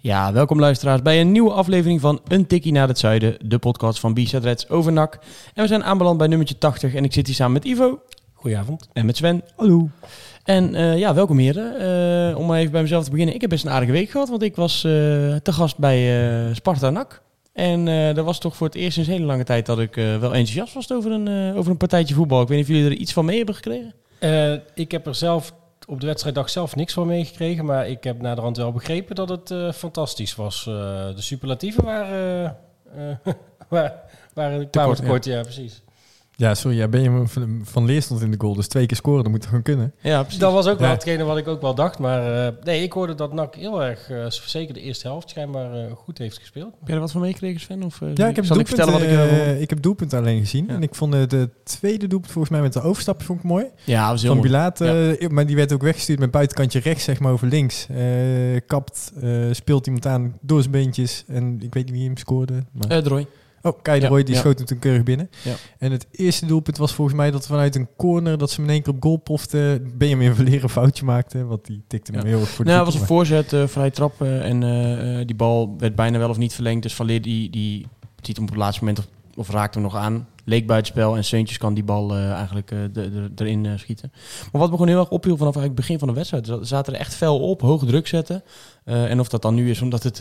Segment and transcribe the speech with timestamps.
[0.00, 4.00] Ja, welkom luisteraars bij een nieuwe aflevering van Een Tikkie naar het Zuiden, de podcast
[4.00, 5.18] van B-Side Reds over NAC.
[5.54, 8.00] En we zijn aanbeland bij nummertje 80 en ik zit hier samen met Ivo.
[8.34, 8.88] Goedenavond.
[8.92, 9.42] En met Sven.
[9.56, 9.88] Hallo.
[10.44, 11.74] En eh, ja, welkom heren.
[12.30, 13.34] Eh, om maar even bij mezelf te beginnen.
[13.34, 14.90] Ik heb best een aardige week gehad, want ik was eh,
[15.42, 17.22] te gast bij eh, Sparta NAC.
[17.52, 19.96] En eh, dat was toch voor het eerst sinds een hele lange tijd dat ik
[19.96, 22.42] eh, wel enthousiast was over een, eh, over een partijtje voetbal.
[22.42, 23.94] Ik weet niet of jullie er iets van mee hebben gekregen.
[24.18, 25.54] Eh, ik heb er zelf
[25.88, 29.50] op de wedstrijddag zelf niks van meegekregen, maar ik heb naderhand wel begrepen dat het
[29.50, 30.66] eh, fantastisch was.
[30.66, 30.74] Eh,
[31.14, 32.56] de superlatieven waren,
[32.96, 33.32] eh,
[33.68, 34.00] waren,
[34.34, 35.40] waren Tekort, tekort, ja.
[35.40, 35.82] precies.
[36.38, 38.54] Ja, sorry, ja, Benjamin van, van Leer stond in de goal.
[38.54, 39.94] Dus twee keer scoren, dat moet toch gewoon kunnen.
[40.00, 40.40] Ja, precies.
[40.40, 43.14] Dat was ook wel hetgene wat ik ook wel dacht, maar eh, nee, ik hoorde
[43.14, 46.72] dat NAC heel erg, eh, zeker de eerste helft, schijnbaar eh, goed heeft gespeeld.
[46.78, 47.82] Heb jij er wat van meegekregen Sven?
[47.82, 49.60] Of, eh, Ja, ik heb, zal ik vertellen wat ik...
[49.60, 50.64] ik heb doelpunt alleen gezien.
[50.68, 50.74] Ja.
[50.74, 53.66] En ik vond de tweede doelpunt volgens mij met de overstapje vond ik mooi.
[53.84, 54.50] ja, was heel Van mooi.
[54.50, 57.86] Bilaat, maar die werd ook weggestuurd met buitenkantje rechts, zeg maar, over links.
[57.88, 59.12] Eh, kapt,
[59.50, 61.24] speelt iemand aan door zijn beentjes.
[61.28, 62.64] En ik weet niet wie hem scoorde.
[62.72, 62.90] Maar...
[62.90, 63.26] Eh, Droy.
[63.62, 65.30] Oh, Roy, die schoot hem toen keurig binnen.
[65.44, 65.54] Ja.
[65.78, 68.70] En het eerste doelpunt was volgens mij dat vanuit een corner, dat ze hem in
[68.70, 71.44] één keer op goal pofte, Benjamin Verleer een foutje maakte.
[71.44, 73.90] Want die tikte hem heel erg voor de Nou, het was een voorzet, eh vrij
[73.90, 74.22] trap.
[74.22, 76.82] eh, en eh, die bal werd bijna wel of niet verlengd.
[76.82, 77.86] Dus Van die, die
[78.22, 80.26] ziet hem op het laatste moment of raakt hem nog aan.
[80.44, 83.04] Leek buitenspel en Seuntjes kan die bal eh, eigenlijk eh,
[83.36, 84.12] erin eh, schieten.
[84.52, 86.50] Maar wat me gewoon heel erg opviel vanaf het begin van de wedstrijd.
[86.60, 88.42] Zaten er echt fel op, hoge druk zetten.
[88.84, 90.20] En of dat dan nu is omdat het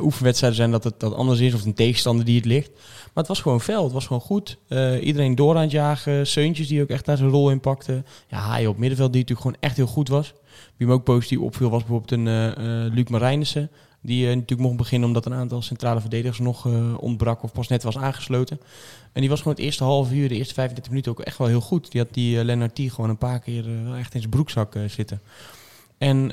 [0.00, 1.54] oefenwedstrijden zijn, dat het dat anders is.
[1.54, 2.70] Of een tegenstander die het ligt.
[2.74, 4.58] Maar het was gewoon fel, het was gewoon goed.
[5.00, 6.26] Iedereen door aan het jagen.
[6.26, 8.02] Seuntjes die ook echt daar zijn rol in pakte.
[8.28, 10.34] Ja, Haaien op middenveld die natuurlijk gewoon echt heel goed was.
[10.76, 13.70] Wie me ook positief opviel was bijvoorbeeld een Luc Marijnissen.
[14.06, 17.68] Die eh, natuurlijk mocht beginnen omdat een aantal centrale verdedigers nog eh, ontbrak of pas
[17.68, 18.60] net was aangesloten.
[19.12, 21.46] En die was gewoon het eerste half uur, de eerste 35 minuten ook echt wel
[21.46, 21.90] heel goed.
[21.90, 24.74] Die had die uh, Lennart T gewoon een paar keer wel echt in zijn broekzak
[24.86, 25.20] zitten.
[25.98, 26.30] En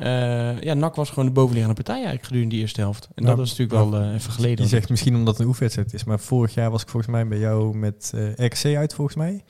[0.61, 3.09] ja, NAC was gewoon de bovenliggende partij eigenlijk gedurende die eerste helft.
[3.16, 4.63] En Nou, dat was natuurlijk wel eh, even geleden.
[4.63, 7.28] Je zegt misschien omdat het een oefenwedstrijd is, maar vorig jaar was ik volgens mij
[7.28, 9.44] bij jou met RC uit, volgens mij.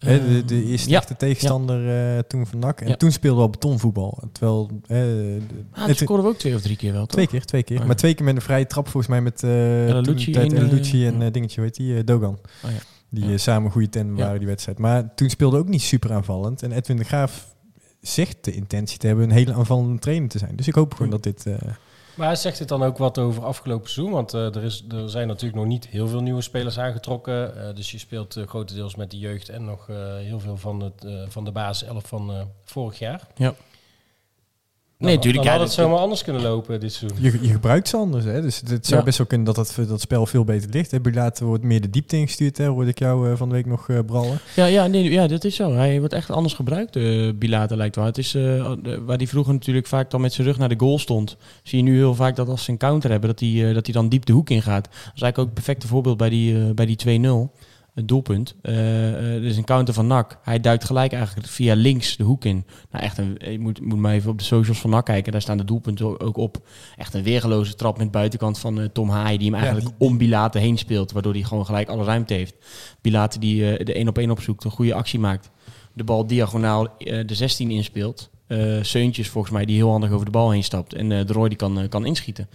[0.00, 0.98] Hè, de, de eerste ja.
[0.98, 2.80] echte tegenstander eh, toen van NAC.
[2.80, 2.96] En Ja.
[2.96, 4.18] toen speelde we al betonvoetbal.
[4.32, 4.70] Terwijl...
[4.82, 5.38] eh, de-
[5.72, 7.10] Ah, het- we ook twee of drie keer wel, toch?
[7.10, 7.80] twee keer, twee keer.
[7.80, 7.86] Oh.
[7.86, 10.42] Maar twee keer met een vrije trap volgens mij met eh El toen Lucci eh,
[10.42, 11.96] en eh, dingetje, heet die?
[11.96, 12.38] eh, Dogan.
[12.64, 12.76] Oh, ja.
[13.10, 14.78] Die eh, samen goede tandem waren die wedstrijd.
[14.78, 16.62] Maar toen speelde ook niet super aanvallend.
[16.62, 17.54] En Edwin de Graaf
[18.00, 20.56] zegt de intentie te hebben een hele aanvallende trainer te zijn.
[20.56, 21.44] Dus ik hoop gewoon dat dit...
[22.20, 24.14] Maar zegt het dan ook wat over afgelopen seizoen?
[24.14, 27.68] Want eh, er, is, er zijn natuurlijk nog niet heel veel nieuwe spelers aangetrokken.
[27.68, 29.86] Eh, dus je speelt eh, grotendeels met de jeugd en nog
[30.20, 33.26] heel veel van, het, van de basis 11 van vorig jaar.
[33.34, 33.54] Ja.
[35.00, 37.18] Dan, Nee, tuurlijk, Dan ja, had het zomaar anders kunnen lopen dit seizoen.
[37.22, 38.42] Je, je gebruikt ze anders, hè?
[38.42, 39.04] dus het zou Ja.
[39.06, 40.90] best wel kunnen dat dat, dat spel veel beter ligt.
[40.90, 40.98] Hè?
[41.12, 42.66] Later wordt meer de diepte ingestuurd, hè?
[42.66, 44.38] hoorde ik jou eh, van de week nog eh, brallen.
[44.56, 45.72] Ja, ja, nee, ja, dat is zo.
[45.74, 48.04] Hij wordt echt anders gebruikt, uh, Bilate lijkt wel.
[48.04, 50.78] Het is eh, de- waar hij vroeger natuurlijk vaak dan met zijn rug naar de
[50.78, 51.36] goal stond.
[51.62, 53.84] Zie je nu heel vaak dat als ze een counter hebben, dat hij, eh, dat
[53.86, 54.84] hij dan diep de hoek ingaat.
[54.84, 57.50] Dat is eigenlijk ook het perfecte voorbeeld bij die, eh, bij die 2-0.
[57.94, 58.54] Het doelpunt.
[58.62, 60.38] Eh, er is een counter van NAC.
[60.42, 62.64] Hij duikt gelijk eigenlijk via links de hoek in.
[62.90, 65.32] Nou, echt een, je moet, moet maar even op de socials van NAC kijken.
[65.32, 66.66] Daar staan de doelpunten ook op.
[66.96, 69.38] Echt een weergeloze trap met buitenkant van eh, Tom Haaien.
[69.38, 71.12] Die hem eigenlijk die- om Bilate heen speelt.
[71.12, 72.54] Waardoor hij gewoon gelijk alle ruimte heeft.
[73.00, 74.64] Bilate die de één op één opzoekt.
[74.64, 75.50] Een goede actie maakt.
[75.94, 78.30] De bal diagonaal de 16 inspeelt.
[78.82, 80.94] Seuntjes volgens mij die heel handig over de bal heen stapt.
[80.94, 82.48] En de Roy die kan, kan inschieten.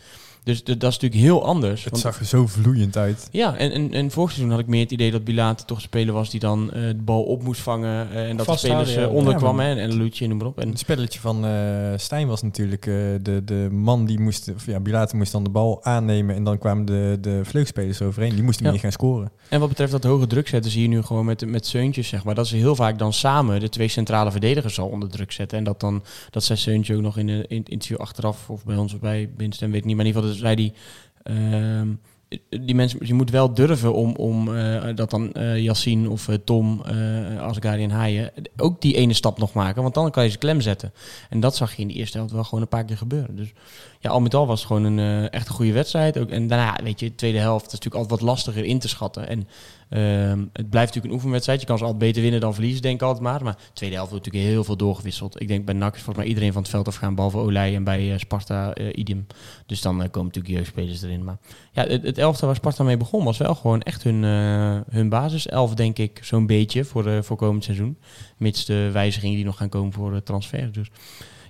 [0.46, 1.84] Dus de- dat is natuurlijk heel anders.
[1.84, 3.28] Het want- zag er zo vloeiend uit.
[3.32, 5.84] ja, en, en, en vorig seizoen had ik meer het idee dat Bilate toch een
[5.84, 8.10] speler was die dan eh, de bal op moest vangen.
[8.12, 9.20] eh, en dat de Vasthouden, spelers eh, ja.
[9.20, 9.66] onderkwamen.
[9.66, 9.98] Ja, en en
[10.30, 10.60] noem maar op.
[10.60, 11.54] En, Het spelletje van eh
[11.96, 14.52] Stijn was natuurlijk eh, de, de man die moest...
[14.56, 18.34] Of ja, Bilater moest dan de bal aannemen en dan kwamen de, de vleugspelers overheen.
[18.36, 18.72] Die moesten Ja.
[18.72, 19.32] meer gaan scoren.
[19.50, 22.24] en wat betreft dat hoge druk zetten zie je nu gewoon met, met Seuntjes, zeg
[22.24, 22.36] maar.
[22.36, 25.58] Dat ze heel vaak dan samen de twee centrale verdedigers al onder druk zetten.
[25.58, 28.66] En dat dan, dat zei Seuntje ook nog in, de, in het interview achteraf, of
[28.66, 29.96] bij ons of bij Binstem, weet ik niet.
[29.96, 30.74] Maar in ieder geval dat zei hij...
[31.24, 31.88] ehm,
[32.50, 36.82] die mensen, je moet wel durven om, om eh, dat dan Yassine of eh, Tom,
[36.86, 39.82] eh Asgari en Haaien ook die ene stap nog maken.
[39.82, 40.94] Want dan kan je ze klem zetten.
[41.30, 43.36] En dat zag je in de eerste helft wel gewoon een paar keer gebeuren.
[43.36, 43.54] Dus
[44.00, 46.18] ja, al met al was het gewoon een echt een goede wedstrijd.
[46.18, 48.88] Ook, en daarna, weet je, de tweede helft is natuurlijk altijd wat lastiger in te
[48.88, 49.28] schatten.
[49.28, 49.48] En
[49.90, 51.60] ehm, het blijft natuurlijk een oefenwedstrijd.
[51.60, 53.44] Je kan ze altijd beter winnen dan verliezen, denk ik altijd maar.
[53.44, 55.42] Maar de tweede helft wordt natuurlijk heel veel doorgewisseld.
[55.42, 57.84] Ik denk bij NAC is volgens mij iedereen van het veld afgaan, behalve Olij en
[57.84, 59.28] bij eh, Sparta uh, idem.
[59.66, 61.24] Dus dan eh, komen natuurlijk jeugdspelers erin.
[61.24, 61.38] Maar
[61.72, 64.24] ja, het, het elftal waar Sparta mee begon was wel gewoon echt hun,
[64.90, 67.98] hun basiself, denk ik, zo'n beetje voor, voor komend seizoen.
[68.38, 70.72] Mits de wijzigingen die nog gaan komen voor de transfer.
[70.72, 70.88] Dus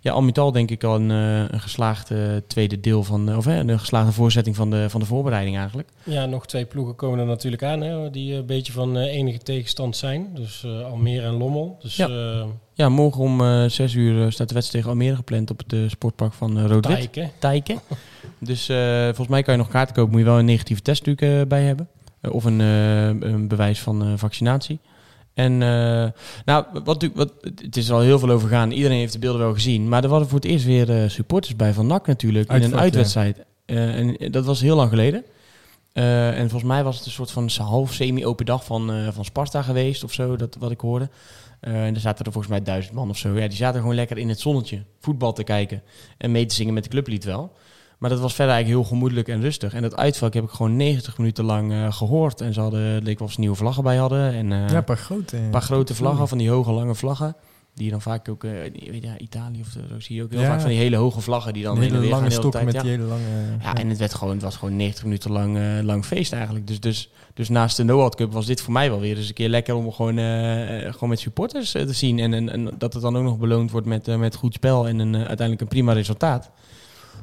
[0.05, 2.17] ja, al met al denk ik al een, eh, een geslaagd eh,
[2.47, 5.89] tweede deel van, eh, of hè, een geslaagde voorzetting van de, van de voorbereiding eigenlijk.
[6.03, 9.37] Ja, nog twee ploegen komen er natuurlijk aan, hè, die een beetje van eh, enige
[9.37, 10.27] tegenstand zijn.
[10.33, 11.77] Dus eh, Almere en Lommel.
[11.81, 12.07] Dus Ja.
[12.07, 12.45] ja.
[12.73, 15.73] Ja, morgen om eh, zes uur eh, staat de wedstrijd tegen Almere gepland op het
[15.73, 16.79] eh, sportpark van uh.
[17.39, 17.79] Tijken.
[18.39, 21.05] Dus eh, volgens mij kan je nog kaarten kopen, moet je wel een negatieve test
[21.05, 21.87] natuurlijk eh, bij hebben.
[22.21, 24.79] Eh, of een, eh, een bewijs van eh, vaccinatie.
[25.35, 26.11] En eh,
[26.45, 28.71] nou, wat, wat, het is er al heel veel over gegaan.
[28.71, 29.89] Iedereen heeft de beelden wel gezien.
[29.89, 32.51] Maar er waren voor het eerst weer eh, supporters bij van NAC natuurlijk.
[32.51, 32.75] in een ja.
[32.75, 33.45] uitwedstrijd.
[33.65, 35.23] Eh, en dat was heel lang geleden.
[35.93, 40.03] En volgens mij was het een soort van half semi-open dag van, van Sparta geweest
[40.03, 41.09] of zo, dat, wat ik hoorde.
[41.59, 43.39] En er zaten er volgens mij duizend man of zo.
[43.39, 45.83] Ja, die zaten gewoon lekker in het zonnetje voetbal te kijken
[46.17, 47.53] en mee te zingen met de clublied wel.
[47.99, 49.73] Maar dat was verder eigenlijk heel gemoedelijk en rustig.
[49.73, 52.41] En dat uitvak heb ik gewoon 90 minuten lang eh, gehoord.
[52.41, 54.33] En ze hadden, leek wel of ze nieuwe vlaggen bij hadden.
[54.33, 55.37] En, eh, ja, een paar grote.
[55.37, 57.35] een paar grote vlaggen, van die hoge lange vlaggen.
[57.73, 60.31] Die je dan vaak ook, eh, je weet ja, Italië of zo, zie je ook
[60.31, 60.47] heel Ja.
[60.47, 62.65] vaak van die hele hoge vlaggen die dan hele lange hele stokken tijd.
[62.65, 62.81] met Ja.
[62.81, 63.21] die hele lange...
[63.61, 66.67] Ja, en het, werd gewoon, het was gewoon 90 minuten lang, eh, lang feest eigenlijk.
[66.67, 69.33] Dus, dus, dus naast de Noord Cup was dit voor mij wel weer eens een
[69.33, 72.19] keer lekker om gewoon, eh, eh, gewoon met supporters eh, te zien.
[72.19, 74.87] En, en, en dat het dan ook nog beloond wordt met, eh, met goed spel
[74.87, 76.51] en een, eh, uiteindelijk een prima resultaat.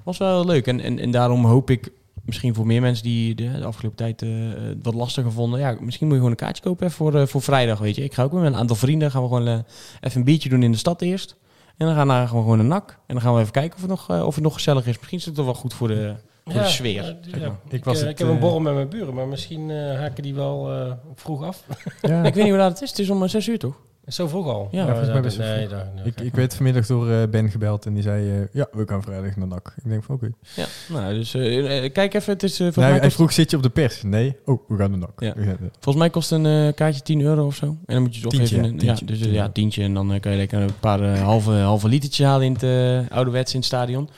[0.04, 0.66] Was wel leuk.
[0.66, 1.92] En, en, en daarom hoop ik
[2.24, 5.60] misschien voor meer mensen die de, de afgelopen tijd eh, eh, wat lastiger vonden.
[5.60, 8.04] Ja, misschien moet je gewoon een kaartje kopen hè, voor, eh, voor vrijdag, weet je.
[8.04, 9.64] Ik ga ook met een aantal vrienden, gaan we gewoon
[10.00, 11.36] even een biertje doen in de stad eerst.
[11.82, 12.90] En dan gaan we naar gewoon, gewoon een nak.
[12.90, 14.96] En dan gaan we even kijken of het nog, eh, of het nog gezellig is.
[14.96, 16.14] Misschien is het toch wel goed voor de,
[16.44, 17.04] voor de sfeer.
[17.04, 17.46] ja, zeg ja.
[17.46, 17.56] maar.
[17.68, 20.34] Ik, was het, ik heb een borrel met mijn buren, maar misschien eh, haken die
[20.34, 21.64] wel eh, vroeg af.
[22.02, 22.22] ja.
[22.22, 22.90] Ik weet niet hoe laat het is.
[22.90, 23.76] Het is om zes uur toch?
[24.06, 24.68] Zo vroeg al?
[24.70, 24.84] Ja,
[25.20, 25.70] best nee, vroeg.
[25.70, 28.30] daar- nee, Ik, ik werd vanmiddag door eh, Ben gebeld en die zei...
[28.40, 29.74] eh, ja, we gaan vrijdag naar NAC.
[29.84, 30.30] Ik denk van oké.
[30.56, 30.64] Ja.
[30.88, 32.32] Nou, dus eh, kijk even.
[32.32, 34.02] Het is, eh, Nou, mij hij vroeg, zit je op de pers?
[34.02, 34.36] Nee.
[34.44, 35.20] Oh, we gaan naar NAC.
[35.20, 35.34] Ja.
[35.72, 37.66] Volgens mij kost een kaartje 10 euro of zo.
[37.66, 38.66] En dan moet je toch Tientje, even...
[38.66, 39.32] ja, Een, tientje, ja, dus, tientje.
[39.38, 39.82] ja, tientje.
[39.82, 43.58] En dan kan je lekker een paar halve, halve litertjes halen in het ouderwets in
[43.58, 44.08] het stadion.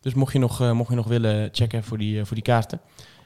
[0.00, 2.80] Dus mocht je nog, mocht je nog willen checken voor die, voor die kaarten.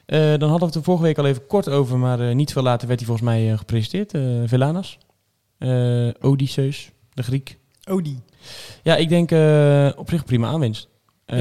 [0.05, 2.51] Eh, dan hadden we het er vorige week al even kort over, maar eh, niet
[2.51, 4.13] veel later werd hij volgens mij gepresenteerd.
[4.13, 4.97] eh Velanas.
[5.61, 7.57] Eh Odysseus, de Griek.
[7.89, 8.19] Oh, die.
[8.83, 10.87] Ja, ik denk eh, op zich prima aanwinst.
[11.25, 11.37] Eh,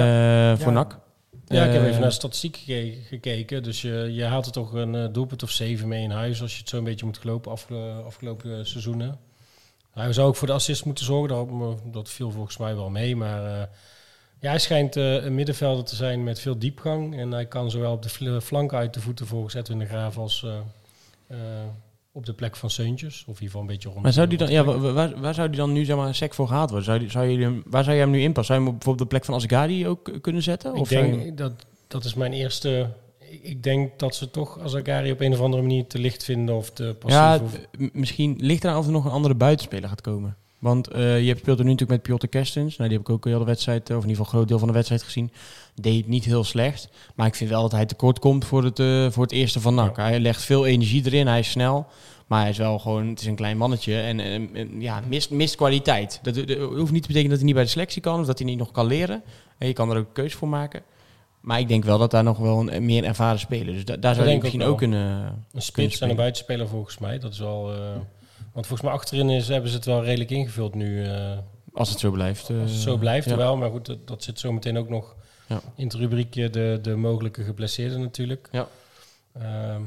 [0.57, 0.71] Voor Ja.
[0.71, 0.99] NAC.
[1.47, 3.63] Ja, ik heb even naar de statistiek geke- gekeken.
[3.63, 6.59] Dus je, je haalt er toch een doelpunt of zeven mee in huis als je
[6.61, 9.19] het zo een beetje moet afgelo- afgelopen seizoenen.
[9.91, 11.29] Hij zou ook voor de assist moeten zorgen.
[11.59, 13.17] Dat, dat viel volgens mij wel mee.
[13.17, 13.43] Maar
[14.41, 17.19] ja, hij schijnt een middenvelder te zijn met veel diepgang.
[17.19, 20.19] En hij kan zowel op de fl- flank uit de voeten volgens Edwin de Graaf
[20.19, 20.47] als
[22.13, 23.15] op de plek van Seuntjes.
[23.21, 24.03] Of in ieder geval een beetje rond.
[24.03, 26.35] Maar zou die dan, ja, waar, waar zou die dan nu zeg maar een sec
[26.35, 26.87] voor gehaald worden?
[26.87, 28.55] Zou die, zou je hem, waar zou je hem nu inpassen?
[28.55, 30.75] Zou je hem op bijvoorbeeld de plek van Asgari ook eh, kunnen zetten?
[30.75, 31.53] Ik Of je denk, dat,
[31.89, 32.91] dat is mijn eerste...
[33.43, 36.71] Ik, denk dat ze toch Azagari op een of andere manier te licht vinden of
[36.71, 37.19] te passief.
[37.21, 40.37] ja, of- misschien ligt er aan of er nog een andere buitenspeler gaat komen.
[40.61, 42.77] Want eh, je hebt- speelt er nu natuurlijk met Piotr Kerstens.
[42.77, 44.59] Nou, die heb ik ook heel de wedstrijd, of in ieder geval een groot deel
[44.59, 45.33] van de wedstrijd gezien.
[45.75, 46.89] Deed het niet heel slecht.
[47.15, 49.75] Maar ik vind wel dat hij tekort komt voor het, eh, voor het eerste van
[49.75, 49.97] NAC.
[49.97, 51.87] Hij legt veel energie erin, hij is snel.
[52.27, 55.31] Maar hij is wel gewoon, het is een klein mannetje en, en- en, ja, mist,
[55.31, 56.19] mist kwaliteit.
[56.23, 58.39] Dat, dat hoeft niet te betekenen dat hij niet bij de selectie kan of dat
[58.39, 59.23] hij niet nog kan leren.
[59.59, 60.83] En je kan er ook een keuze voor maken.
[61.41, 63.75] Maar ik denk wel dat daar nog wel een, een meer ervaren speler.
[63.75, 65.45] Dus da- daar zou je misschien ook ook kunnen.
[65.53, 67.19] Een spits en een buitenspeler volgens mij.
[67.19, 67.73] Dat is wel.
[67.73, 67.79] eh,
[68.53, 71.05] want volgens mij achterin is, hebben ze het wel redelijk ingevuld nu.
[71.05, 71.39] eh,
[71.75, 72.49] Als het zo blijft.
[72.51, 73.37] eh, als het zo blijft ja.
[73.37, 73.57] wel.
[73.57, 75.17] Maar goed, dat, dat zit zo meteen ook nog
[75.49, 75.61] Ja.
[75.77, 78.49] in het rubriekje de, de mogelijke geblesseerden natuurlijk.
[78.53, 78.69] Ja.
[79.33, 79.81] Ehm,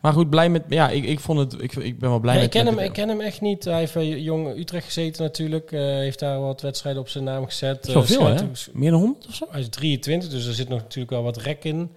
[0.00, 0.62] Maar goed, blij met.
[0.68, 1.62] Ja, ik, ik vond het.
[1.62, 2.44] Ik, ik ben wel blij met.
[2.44, 3.64] ik, ken met hem, ik ken hem echt niet.
[3.64, 5.72] Hij heeft bij Jong Utrecht gezeten natuurlijk.
[5.72, 7.84] Eh, heeft daar wat wedstrijden op zijn naam gezet.
[7.90, 8.70] Zoveel, Eh, schijnt hè?
[8.78, 9.46] Meer dan 100 of zo?
[9.50, 11.90] Hij is 23, dus er zit nog natuurlijk wel wat rek in.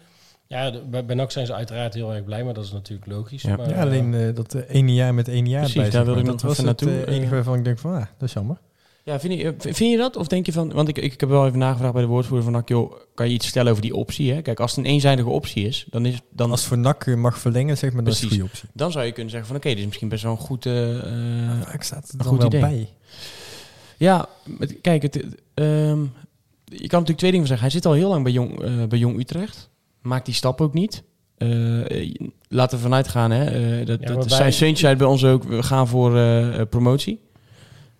[0.47, 3.41] Ja, de- bij, NAC zijn ze uiteraard heel erg blij, maar dat is natuurlijk logisch.
[3.41, 3.55] Ja.
[3.55, 6.05] Maar, Ja, eh, alleen eh, dat eh, ene jaar met ene jaar Precies, bij, daar
[6.05, 6.17] maar.
[6.17, 8.33] ik Dat nog was het naartoe, eh, enige waarvan ik denk van, ah, dat is
[8.33, 8.57] jammer.
[9.03, 10.15] Ja, vind je, vind je dat?
[10.15, 10.71] Of denk je van.
[10.73, 13.33] Want ik, ik heb wel even nagevraagd bij de woordvoerder van NAC, joh, kan je
[13.33, 14.33] iets vertellen over die optie?
[14.33, 14.41] Hè?
[14.41, 17.77] Kijk, als het een eenzijdige optie is, dan, is, dan, Als voor NAC mag verlengen,
[17.77, 18.29] zeg maar, is een Precies.
[18.29, 18.69] goede optie.
[18.73, 20.65] dan zou je kunnen zeggen van oké, dit is misschien best wel een goed.
[20.65, 22.61] eh, eh, staat het een er goed dan wel idee.
[22.77, 22.89] bij.
[23.97, 25.15] Ja, met- kijk, het,
[25.53, 25.99] ehm,
[26.63, 27.59] je kan natuurlijk twee dingen van zeggen.
[27.61, 29.69] Hij zit al heel lang bij Jong, eh, bij Jong Utrecht.
[30.01, 31.03] Maakt die stap ook niet.
[31.37, 32.13] eh,
[32.47, 33.43] laten we vanuit gaan, hè.
[33.45, 34.51] eh, dat, Ja, dat maar zijn bij-
[34.97, 37.19] bij ons ook, we gaan voor eh, promotie.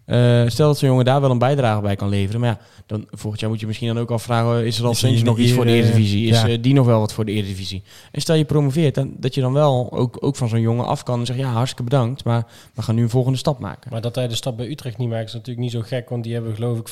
[0.08, 2.40] Eh, stel dat zo'n jongen daar wel een bijdrage bij kan leveren.
[2.42, 4.66] Maar ja, dan, volgend jaar moet je misschien dan ook afvragen...
[4.66, 6.28] is er al Is hij Saints in de nog iets voor de Eredivisie?
[6.28, 6.48] Is ja.
[6.48, 7.84] eh, die nog wel wat voor de Eredivisie?
[8.12, 11.04] En stel je promoveert, dan, dat je dan wel ook, ook van zo'n jongen af
[11.04, 11.20] kan...
[11.20, 13.92] en zegt, ja, hartstikke bedankt, maar we gaan nu een volgende stap maken.
[13.92, 16.24] Maar dat hij de stap bij Utrecht niet maakt is natuurlijk niet zo gek, want
[16.24, 16.90] die hebben geloof ik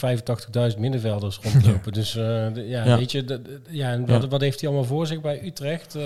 [0.74, 1.94] 85.000 middenvelders rondlopen.
[1.94, 2.24] Dus eh,
[2.70, 2.98] ja, Ja.
[2.98, 4.28] weet je, dat- ja, en wat, Ja.
[4.28, 5.96] wat heeft hij allemaal voor zich bij Utrecht?
[5.96, 6.04] Eh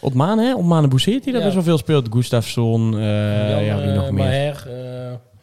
[0.00, 0.54] Otmane, hè?
[0.54, 1.46] Otmane Bousseert, die daar Ja.
[1.46, 2.06] best wel veel speelt.
[2.10, 4.24] Gustafsson, eh Jan, ja, wie nog meer.
[4.24, 4.66] Maher,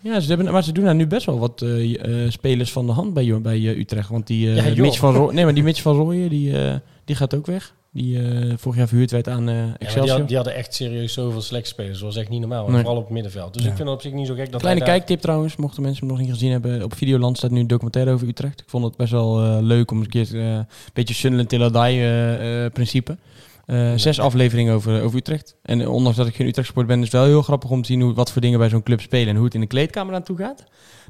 [0.03, 2.85] Ja, ze hebben, maar ze doen daar nu best wel wat eh, eh, spelers van
[2.85, 4.09] de hand bij, bij eh, Utrecht.
[4.09, 4.73] Want die Ja.
[4.81, 6.53] Mitch van Roo- nee, maar die Mitch van Rooyen, die,
[7.05, 7.73] die gaat ook weg.
[7.91, 8.19] Die
[8.57, 10.17] vorig jaar verhuurd werd aan eh ja, die, Excelsior.
[10.17, 11.93] had- die hadden echt serieus zoveel slechte spelers.
[11.99, 12.67] Dat was echt niet normaal.
[12.67, 12.75] Nee.
[12.77, 13.53] Vooral op het middenveld.
[13.53, 13.69] Dus Ja.
[13.69, 15.99] ik vind het op zich niet zo gek dat Kleine daar- kijktip trouwens, mochten mensen
[16.07, 16.83] hem nog niet gezien hebben.
[16.83, 18.59] Op Videoland staat nu een documentaire over Utrecht.
[18.61, 22.05] Ik vond het best wel leuk om een keer een beetje Sunderland till I die
[22.05, 23.17] eh, principe.
[23.65, 25.55] Eh, zes afleveringen over, over Utrecht.
[25.61, 27.87] En ondanks dat ik geen Utrecht sport ben, is het wel heel grappig om te
[27.87, 30.15] zien hoe, wat voor dingen bij zo'n club spelen en hoe het in de kleedkamer
[30.15, 30.63] aan toe gaat.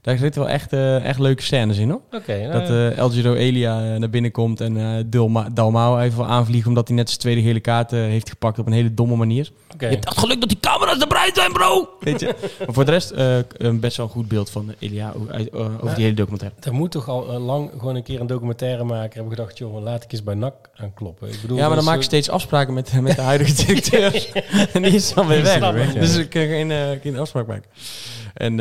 [0.03, 2.01] Daar zitten wel echt, eh, echt leuke scènes in hoor.
[2.11, 6.17] Oké, nou, Dat eh El Giro Elia eh, naar binnen komt en Dilma, Dalmau even
[6.17, 9.15] wel aanvliegt omdat hij net zijn tweede gele kaart heeft gepakt op een hele domme
[9.15, 9.49] manier.
[9.73, 9.85] oké.
[9.85, 11.89] Je hebt echt geluk dat die camera's erbij zijn, bro!
[11.99, 12.35] Weet je?
[12.65, 13.11] maar voor de rest
[13.57, 15.13] een best wel een goed beeld van Elia
[15.81, 16.57] over die hele documentaire.
[16.61, 19.13] Er moet toch al lang gewoon een keer een documentaire maken.
[19.13, 21.27] Hebben gedacht, joh, laat ik eens bij NAC aankloppen.
[21.29, 24.27] Ik bedoel, Ja, maar dan maak je steeds afspraken met, met de huidige directeur.
[24.73, 25.55] en die is dan weer weg.
[25.55, 25.99] ik, ja.
[25.99, 27.69] Dus ik kan geen, geen afspraak maken.
[28.33, 28.57] En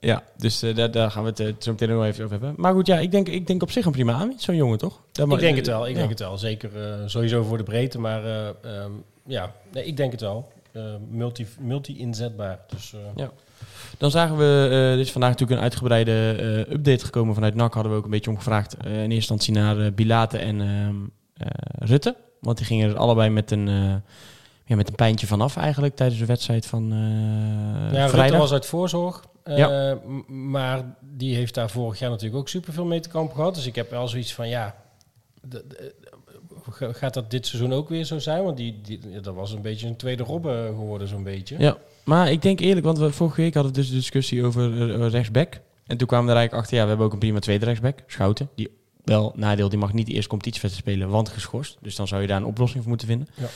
[0.00, 2.54] ja, dus eh, daar, daar gaan we het eh, zo meteen nog even over hebben.
[2.56, 5.00] Maar goed, ja, ik denk, ik denk op zich een prima aanwinst, zo'n jongen, toch?
[5.12, 5.98] Dat Ik denk het wel, ik ja.
[5.98, 6.38] denk het wel.
[6.38, 8.90] Zeker eh, sowieso voor de breedte, maar eh, ehm,
[9.26, 10.48] ja, nee, ik denk het wel.
[11.10, 12.58] Multi, multi-inzetbaar.
[12.68, 13.24] Dus, eh,
[13.98, 16.12] Dan zagen we, eh, er is vandaag natuurlijk een uitgebreide
[16.70, 17.74] update gekomen vanuit NAC.
[17.74, 18.76] Hadden we ook een beetje omgevraagd.
[18.76, 20.96] eh in eerste instantie naar Bilate en ehm,
[21.36, 21.48] eh,
[21.88, 22.16] Rutte.
[22.40, 23.68] Want die gingen er allebei met een,
[24.70, 28.38] ja, met een pijntje vanaf eigenlijk tijdens de wedstrijd van eh ja, vrijdag.
[28.38, 29.24] was uit voorzorg.
[29.42, 29.98] eh, Ja.
[30.26, 33.54] Maar die heeft daar vorig jaar natuurlijk ook superveel mee te kampen gehad.
[33.54, 34.74] Dus ik heb wel zoiets van, ja...
[36.70, 38.42] ga- gaat dat dit seizoen ook weer zo zijn?
[38.44, 41.56] Want die, die, dat was een beetje een tweede Robben geworden, zo'n beetje.
[41.58, 44.92] Ja, maar ik denk eerlijk, want we vorige week hadden we dus de discussie over
[45.02, 45.60] eh, rechtsback.
[45.86, 47.98] En toen kwamen we er eigenlijk achter, ja, we hebben ook een prima tweede rechtsback,
[48.06, 48.48] Schouten.
[48.54, 48.68] Die
[49.04, 51.76] wel, nadeel, die mag niet de eerste competitiewedstrijd spelen, want geschorst.
[51.80, 53.28] Dus dan zou je daar een oplossing voor moeten vinden.
[53.34, 53.46] Ja.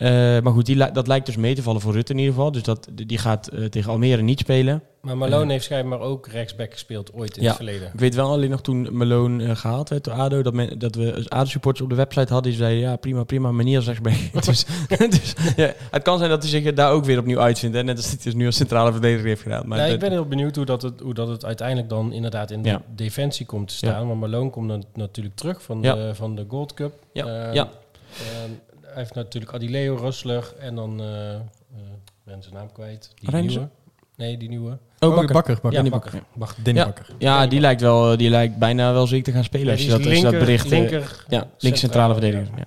[0.00, 0.10] Eh,
[0.42, 2.52] maar goed, die, dat lijkt dus mee te vallen voor Rutte in ieder geval.
[2.52, 4.82] Dus dat, die gaat eh, tegen Almere niet spelen.
[5.00, 5.50] Maar Malone Eh.
[5.50, 7.48] heeft schijnbaar ook rechtsback gespeeld ooit in Ja.
[7.48, 7.90] het verleden.
[7.92, 10.94] Ik weet wel alleen nog toen Malone eh, gehaald werd door ADO, dat, men, dat
[10.94, 14.14] we als ADO-supporters op de website hadden, die zeiden, ja, prima, prima, manier als rechtsback.
[14.46, 14.64] dus
[15.10, 17.76] dus ja, het kan zijn dat hij zich daar ook weer opnieuw uitvindt.
[17.76, 17.82] Hè?
[17.82, 19.68] Net als hij het dus nu als centrale verdediger heeft gedaan.
[19.68, 22.50] Maar ja, ik ben heel benieuwd hoe dat, het, hoe dat het uiteindelijk dan inderdaad
[22.50, 22.82] in de Ja.
[22.94, 24.06] defensie komt te staan.
[24.08, 26.92] Want Malone komt dan natuurlijk terug van, de, van de Gold Cup.
[27.12, 27.68] Ja, Eh, ja.
[28.18, 28.18] eh,
[28.92, 31.00] hij heeft natuurlijk Adileo, Rustler en dan...
[31.00, 31.40] eh eh,
[32.04, 33.10] ik ben zijn naam kwijt.
[33.14, 33.68] Die nieuwe.
[34.16, 34.70] Nee, die nieuwe.
[34.98, 35.34] Oh, Oh, Bakker.
[35.34, 35.54] Bakker.
[35.54, 35.72] Bakker.
[35.72, 36.10] Ja, die Bakker.
[36.12, 36.62] Bakker, Bakker.
[36.64, 36.84] Danny Ja.
[36.86, 37.06] Bakker.
[37.18, 39.66] Ja, die lijkt wel, die lijkt bijna wel zeker te gaan spelen.
[39.66, 40.64] Ja, als, je dat, je dat linker- bericht...
[40.64, 42.48] eh, linker, ja, links centrale verdediger.
[42.56, 42.64] Ja.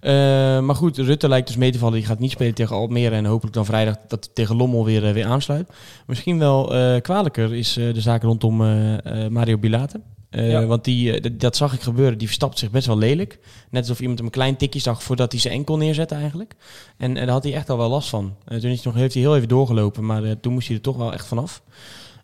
[0.00, 1.94] Eh, maar goed, Rutte lijkt dus mee te vallen.
[1.94, 3.14] Die gaat niet spelen tegen Almere.
[3.14, 5.68] En hopelijk dan vrijdag dat hij tegen Lommel weer, eh, weer aansluit.
[6.06, 10.00] Misschien wel eh kwalijker is eh, de zaak rondom eh, eh, Mario Bilate.
[10.30, 10.66] Eh, Ja.
[10.66, 12.18] Want die, eh, dat, zag ik gebeuren.
[12.18, 13.38] Die verstapt zich best wel lelijk.
[13.70, 16.54] Net alsof iemand hem een klein tikje zag voordat hij zijn enkel neerzette eigenlijk.
[16.96, 18.34] En, en daar had hij echt al wel last van.
[18.44, 20.06] Eh, toen is hij nog, heeft hij heel even doorgelopen.
[20.06, 21.62] Maar eh, toen moest hij er toch wel echt vanaf.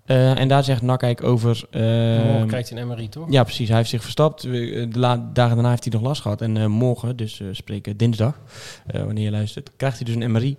[0.04, 1.62] Eh, en daar zegt Nakijk over...
[1.70, 1.80] eh,
[2.24, 3.30] Morgen krijgt hij een MRI, toch?
[3.30, 3.68] ja, precies.
[3.68, 4.42] Hij heeft zich verstapt.
[4.42, 4.86] De
[5.32, 6.40] dagen daarna heeft hij nog last gehad.
[6.40, 8.40] En eh, morgen, dus spreken dinsdag,
[8.86, 10.56] eh, wanneer je luistert, krijgt hij dus een MRI.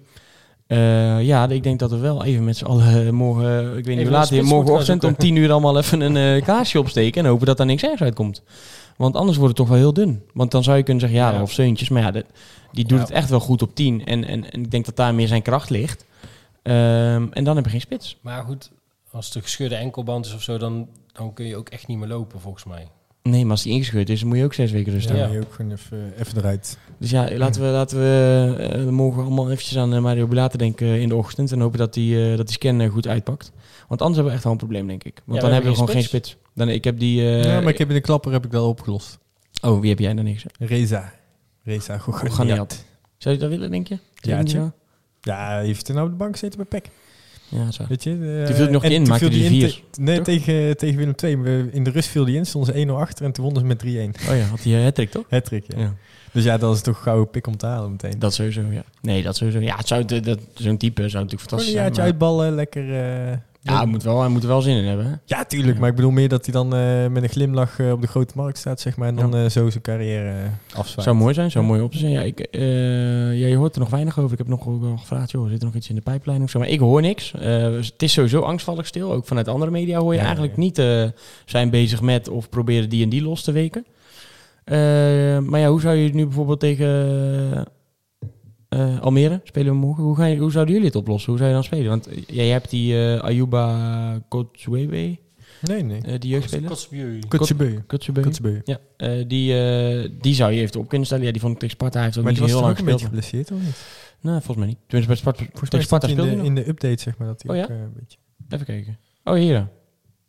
[0.68, 3.96] Eh, ja, ik denk dat we wel even met z'n allen eh, morgen, ik weet
[3.96, 7.30] niet hoe laat, spits morgenochtend om tien uur allemaal even een eh kaarsje opsteken en
[7.30, 8.42] hopen dat daar niks ergs uitkomt.
[8.98, 10.24] Want anders wordt het toch wel heel dun.
[10.34, 11.42] Want dan zou je kunnen zeggen, ja, Ja.
[11.42, 11.90] of Seuntjes.
[11.90, 12.12] Maar ja,
[12.72, 13.04] die doet Ja.
[13.04, 14.06] het echt wel goed op 10.
[14.06, 16.06] En, en, en ik denk dat daar meer zijn kracht ligt.
[16.64, 18.18] Ehm, en dan heb je geen spits.
[18.22, 18.72] Maar goed,
[19.12, 21.98] als het een gescheurde enkelband is of zo, dan, dan kun je ook echt niet
[21.98, 22.88] meer lopen, volgens mij.
[23.30, 25.28] Nee, maar als die ingescheurd is, dan moet je ook zes weken rust houden.
[25.28, 26.78] dan moet je ook gewoon even, even eruit.
[26.98, 30.88] Dus ja, laten we, laten we eh, morgen allemaal eventjes aan eh, Mario Bilate denken
[30.88, 31.52] eh, in de ochtend.
[31.52, 33.52] En hopen dat die, eh, dat die scan eh, goed uitpakt.
[33.88, 35.22] Want anders hebben we echt wel een probleem, denk ik.
[35.26, 36.38] Want dan hebben hebben we gewoon geen spits.
[36.54, 37.22] Dan, ik heb die...
[37.22, 39.18] eh, ja, maar ik heb in de klapper heb ik wel opgelost.
[39.62, 40.46] Oh, wie heb jij dan niks?
[40.60, 41.14] Reza.
[41.64, 41.98] Reza,
[42.56, 42.86] had?
[43.18, 43.98] Zou je dat willen, denk je?
[44.60, 44.74] Ja?
[45.22, 46.90] Ja, hij heeft er nou op de bank gezeten bij PEC.
[47.50, 47.84] Ja, zo.
[47.90, 48.10] Weet je?
[48.40, 49.82] eh, Toen viel nog en in, maakte in vier.
[49.92, 50.26] te- Nee, Toch?
[50.26, 51.38] tegen, tegen Willem II.
[51.38, 53.68] We- In de rust viel hij in, stonden ze 1-0 achter en toen wonnen ze
[53.68, 54.30] met 3-1.
[54.30, 55.26] Oh ja, had hij uh, hattrick toch?
[55.30, 55.80] Hattrick, ja.
[55.80, 55.94] Ja.
[56.32, 58.20] Dus ja, dat is toch gauw pik om te halen meteen.
[58.20, 58.84] Dat sowieso, ja.
[59.02, 59.60] Nee, dat sowieso.
[59.60, 61.84] Ja, het zou, dat, dat- zo'n type zou natuurlijk fantastisch zijn.
[61.84, 63.00] jaartje maar- uitballen, lekker...
[63.30, 65.06] eh, Ja, hij moet, wel, hij moet er wel zin in hebben.
[65.06, 65.12] Hè?
[65.26, 65.74] Ja, tuurlijk.
[65.74, 65.80] Ja.
[65.80, 68.34] Maar ik bedoel meer dat hij dan eh, met een glimlach eh, op de grote
[68.36, 69.08] markt staat, zeg maar.
[69.08, 70.34] En dan eh, zo zijn carrière
[70.74, 71.04] afzwaait.
[71.04, 72.12] Zou mooi zijn, zou mooi op te zijn.
[72.12, 74.32] Ja, ik, ja, je hoort er nog weinig over.
[74.32, 76.50] Ik heb nog ook wel gevraagd, joh, zit er nog iets in de pijplijn of
[76.50, 76.60] zo?
[76.60, 77.34] Maar ik hoor niks.
[77.38, 79.14] Het is sowieso angstvallig stil.
[79.14, 80.82] Ook vanuit andere media hoor je Ja, eigenlijk niet
[81.46, 83.86] zijn bezig met of proberen die en die los te weken.
[85.50, 87.66] Maar ja, hoe zou je het nu bijvoorbeeld tegen
[88.70, 90.04] eh, Almere spelen we morgen?
[90.04, 91.30] Hoe, ga je, hoe zouden jullie het oplossen?
[91.30, 91.90] Hoe zou je dan spelen?
[91.90, 95.18] Want eh, jij hebt die eh, Ayuba Kotswebe,
[95.62, 96.20] Nee, nee.
[96.20, 96.70] die jeugdspeler.
[97.28, 97.82] Kotswebe.
[98.22, 98.62] Kotsebeu.
[98.64, 101.26] Ja, eh, die, eh, die zou je even op kunnen stellen.
[101.26, 101.96] Ja, die vond ik tegen Sparta.
[101.96, 103.26] Hij heeft ook Maar niet die heel lang ook een beetje gespeeld.
[103.26, 103.86] geblesseerd, of niet?
[104.22, 104.78] Nee, volgens mij niet.
[104.88, 107.44] Tenminste, bij Sparta, Volgens mij Sparta in speelde de, in de update, zeg maar, dat
[107.44, 107.76] hij Oh, ook ja?
[107.76, 108.18] eh, een beetje...
[108.50, 108.98] Even kijken.
[109.24, 109.68] Oh, hier.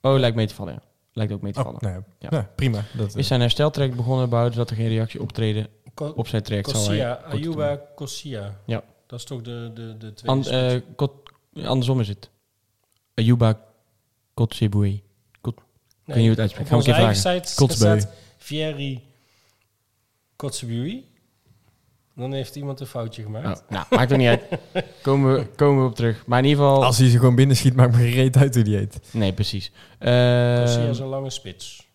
[0.00, 0.83] Oh, lijkt mee te vallen, ja.
[1.12, 1.80] Lijkt ook mee te Oh, vallen.
[1.83, 2.28] nou ja.
[2.30, 2.37] Ja.
[2.38, 2.85] Ja, prima.
[2.97, 5.66] Dat, eh, Is zijn hersteltraject begonnen, behouden dat er geen reactie optreden
[5.99, 7.17] Ko- op zijn traject zal hij...
[7.23, 8.61] Ayuba Kosia.
[8.67, 8.83] Ja.
[9.07, 10.75] Dat is toch de, de, de tweede An- spits?
[10.75, 11.31] eh, Kot-
[11.64, 12.31] andersom is het.
[13.14, 13.61] Ayuba
[14.35, 15.02] Kotsebue.
[15.40, 15.61] Kot-
[16.05, 16.71] Nee, niet hoe het uitspreekt.
[16.73, 18.00] Op Ga ik onze een eigen keer site Kotsbeu.
[18.00, 19.02] staat Fieri
[20.37, 21.05] Kotsebui.
[22.14, 23.61] Dan heeft iemand een foutje gemaakt.
[23.61, 24.43] Oh, nou, maakt er niet uit.
[25.02, 26.26] Komen we, komen we op terug.
[26.26, 26.85] Maar in ieder geval...
[26.85, 29.00] Als hij ze gewoon binnen schiet, maakt me geen reet uit hoe die heet.
[29.11, 29.71] Nee, precies.
[29.99, 31.87] Kosia Eh is een lange spits.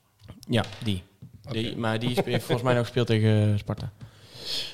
[0.49, 1.03] ja, die.
[1.51, 1.77] Die.
[1.77, 3.91] Maar die heeft volgens mij nog gespeeld tegen eh, Sparta.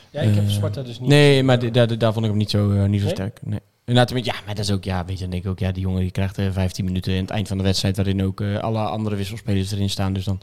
[0.09, 2.49] Ja, ik heb Eh, Sparta dus niet Nee, maar daar, daar vond ik hem niet
[2.49, 3.15] zo, eh, niet zo Nee?
[3.15, 3.39] sterk.
[3.43, 3.59] Nee.
[3.85, 5.71] En nou, ja, maar dat is ook, ja, weet je, dan denk ik ook, ja,
[5.71, 8.41] die jongen die krijgt eh 15 minuten in het eind van de wedstrijd, waarin ook
[8.41, 10.13] eh, alle andere wisselspelers erin staan.
[10.13, 10.39] Dus dan,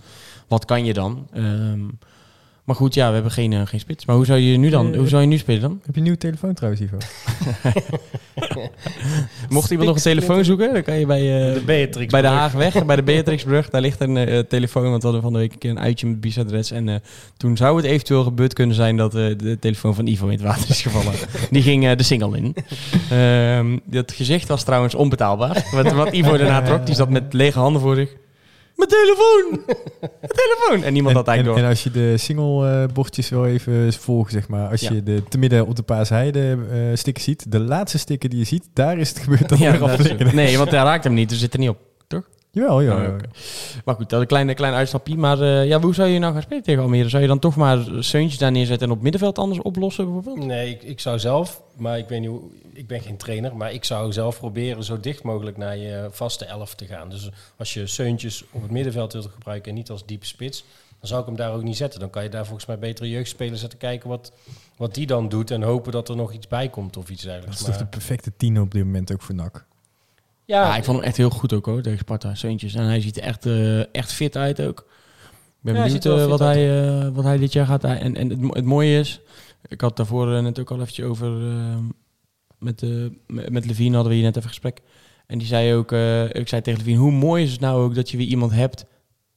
[0.48, 1.28] wat kan je dan?
[1.32, 1.80] Ehm,
[2.66, 4.04] maar goed, ja, we hebben geen, eh, geen spits.
[4.04, 5.70] Maar hoe zou je nu dan, hoe zou je nu spelen dan?
[5.70, 6.96] Heb je een nieuwe telefoon trouwens, Ivo?
[9.48, 12.12] Mocht iemand nog een telefoon zoeken, dan kan je bij, eh, de Beatrix.
[12.12, 15.32] bij de Haagweg, bij de Beatrixbrug, daar ligt een eh, telefoon, want we hadden van
[15.32, 16.70] de week een keer een uitje met Bisadres.
[16.70, 16.94] En eh,
[17.36, 20.40] toen zou het eventueel gebeurd kunnen zijn dat eh, de telefoon van Ivo in het
[20.40, 21.14] water is gevallen.
[21.50, 22.54] Die ging eh, de single in.
[23.10, 25.66] Ehm, dat gezicht was trouwens onbetaalbaar.
[25.72, 28.16] Wat, wat Ivo daarna trok, die zat met lege handen voor zich.
[28.76, 29.62] Mijn telefoon!
[30.00, 30.82] Mijn telefoon!
[30.82, 31.70] En niemand had en, eigenlijk en door.
[31.72, 34.70] als je de single eh, bordjes wil even volgen, zeg maar.
[34.70, 34.92] Als Ja.
[34.92, 38.44] je de, te midden op de Paasheide eh sticker ziet, de laatste sticker die je
[38.44, 41.28] ziet, daar is het gebeurd dat Ja, er dat nee, want hij raakt hem niet,
[41.28, 41.78] dus zit er niet op.
[42.56, 43.06] Jawel, ja.
[43.06, 43.24] Oh, oké.
[43.84, 45.16] Maar goed, dat is een klein, klein uitstapje.
[45.16, 47.08] Maar eh, ja, hoe zou je nou gaan spelen tegen Almere?
[47.08, 50.46] Zou je dan toch maar Seuntjes daar neerzetten en op middenveld anders oplossen bijvoorbeeld?
[50.46, 53.72] Nee, ik, ik zou zelf, maar ik weet niet hoe, ik ben geen trainer, maar
[53.72, 57.08] ik zou zelf proberen zo dicht mogelijk naar je vaste elf te gaan.
[57.08, 60.64] Dus als je Seuntjes op het middenveld wilt gebruiken en niet als diepe spits,
[61.00, 62.00] dan zou ik hem daar ook niet zetten.
[62.00, 64.32] Dan kan je daar volgens mij betere jeugdspelers zetten kijken wat,
[64.76, 67.30] wat die dan doet en hopen dat er nog iets bij komt of iets Dat
[67.30, 67.60] dergelijks.
[67.60, 69.64] is toch de perfecte tien op dit moment ook voor NAC.
[70.46, 72.34] Ja, ja, ik vond hem echt heel goed ook hoor, tegen Sparta.
[72.34, 72.74] Seuntjes.
[72.74, 74.78] En hij ziet er echt, eh, echt fit uit ook.
[74.78, 76.54] Ik ben Ja, benieuwd eh, wat, uit.
[76.54, 77.84] hij, eh, wat hij dit jaar gaat.
[77.84, 79.20] En, en het, het mooie is,
[79.68, 81.30] ik had daarvoor net ook al eventjes over,
[82.58, 82.82] met,
[83.26, 84.80] met Levine hadden we hier net even gesprek.
[85.26, 85.92] En die zei ook,
[86.32, 88.84] ik zei tegen Levine, hoe mooi is het nou ook dat je weer iemand hebt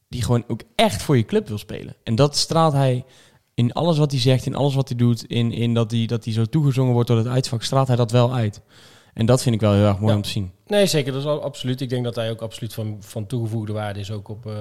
[0.09, 1.95] die gewoon ook echt voor je club wil spelen.
[2.03, 3.05] En dat straalt hij
[3.53, 6.23] in alles wat hij zegt, in alles wat hij doet, in, in dat, hij, dat
[6.23, 8.61] hij zo toegezongen wordt door het uitvak, straalt hij dat wel uit.
[9.19, 10.15] En dat vind ik wel heel erg mooi Ja.
[10.17, 10.51] om te zien.
[10.67, 11.11] Nee, zeker.
[11.11, 11.81] Dat is al absoluut.
[11.81, 14.11] Ik denk dat hij ook absoluut van, van toegevoegde waarde is.
[14.11, 14.53] Ook op, eh,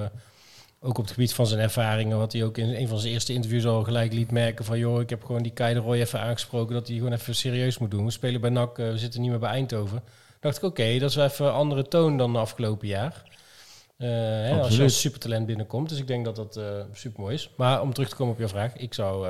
[0.79, 2.17] ook op het gebied van zijn ervaringen.
[2.17, 4.65] Wat hij ook in een van zijn eerste interviews al gelijk liet merken.
[4.65, 6.73] Van joh, ik heb gewoon die Kai de Roy even aangesproken.
[6.73, 8.05] Dat hij gewoon even serieus moet doen.
[8.05, 10.03] We spelen bij NAC, eh, we zitten niet meer bij Eindhoven.
[10.39, 13.23] dacht ik, oké, dat is wel even een andere toon dan de afgelopen jaar.
[13.97, 15.89] Eh, hè, als je als supertalent binnenkomt.
[15.89, 16.59] Dus ik denk dat dat
[16.93, 17.49] super mooi is.
[17.57, 18.77] Maar om terug te komen op jouw vraag.
[18.77, 19.27] Ik zou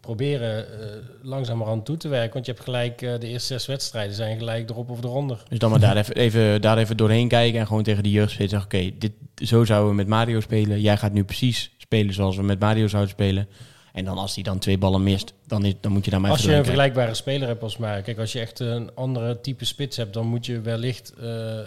[0.00, 0.86] proberen eh
[1.22, 2.32] langzamerhand toe te werken.
[2.32, 5.42] Want je hebt gelijk, eh, de eerste zes wedstrijden zijn gelijk erop of eronder.
[5.48, 8.32] Dus dan maar daar even, even, daar even doorheen kijken en gewoon tegen de jeugd
[8.32, 10.80] zeggen, oké, dit zo zouden we met Mario spelen.
[10.80, 13.48] Jij gaat nu precies spelen zoals we met Mario zouden spelen.
[13.92, 16.30] En dan als hij dan twee ballen mist, dan, is, dan moet je daar maar
[16.30, 18.02] Als je een vergelijkbare speler hebt als mij.
[18.02, 21.58] Kijk, als je echt een andere type spits hebt, dan moet je wellicht eh,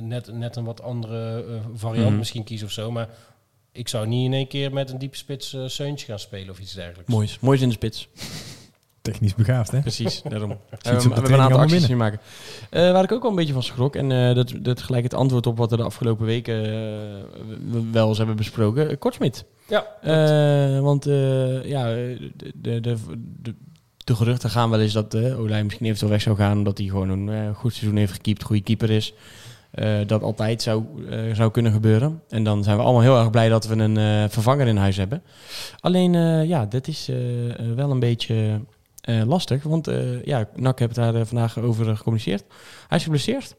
[0.00, 2.18] net, net een wat andere variant Mhm.
[2.18, 2.90] misschien kiezen of zo.
[2.90, 3.08] Maar
[3.78, 6.58] ik zou niet in één keer met een diepe spits eh Seuntje gaan spelen of
[6.60, 7.10] iets dergelijks.
[7.10, 8.08] Moois, moois in de spits.
[9.02, 9.80] Technisch begaafd, hè?
[9.80, 10.50] Precies, daarom.
[10.70, 12.20] Ziet we hebben een aantal acties zien maken.
[12.70, 15.14] Eh, waar ik ook wel een beetje van schrok, en eh, dat, dat gelijk het
[15.14, 16.70] antwoord op wat we de afgelopen weken eh,
[17.70, 18.90] we- wel eens hebben besproken.
[18.90, 19.44] Uh, Kortsmit.
[19.68, 22.96] Ja, Eh, want eh, ja, de, de, de,
[23.42, 23.54] de,
[24.04, 26.58] de geruchten gaan wel eens dat eh Olij misschien eventueel weg zou gaan.
[26.58, 29.12] Omdat hij gewoon een eh, goed seizoen heeft gekiept, goede keeper is.
[29.70, 32.22] Eh, dat altijd zou, eh, zou kunnen gebeuren.
[32.28, 34.96] En dan zijn we allemaal heel erg blij dat we een eh, vervanger in huis
[34.96, 35.22] hebben.
[35.80, 36.12] Alleen,
[36.46, 37.10] ja, dat is
[37.74, 38.60] wel een beetje
[39.04, 39.62] lastig.
[39.62, 39.90] Want
[40.24, 42.44] ja, NAC heeft daar vandaag over gecommuniceerd.
[42.88, 43.56] Hij is geblesseerd.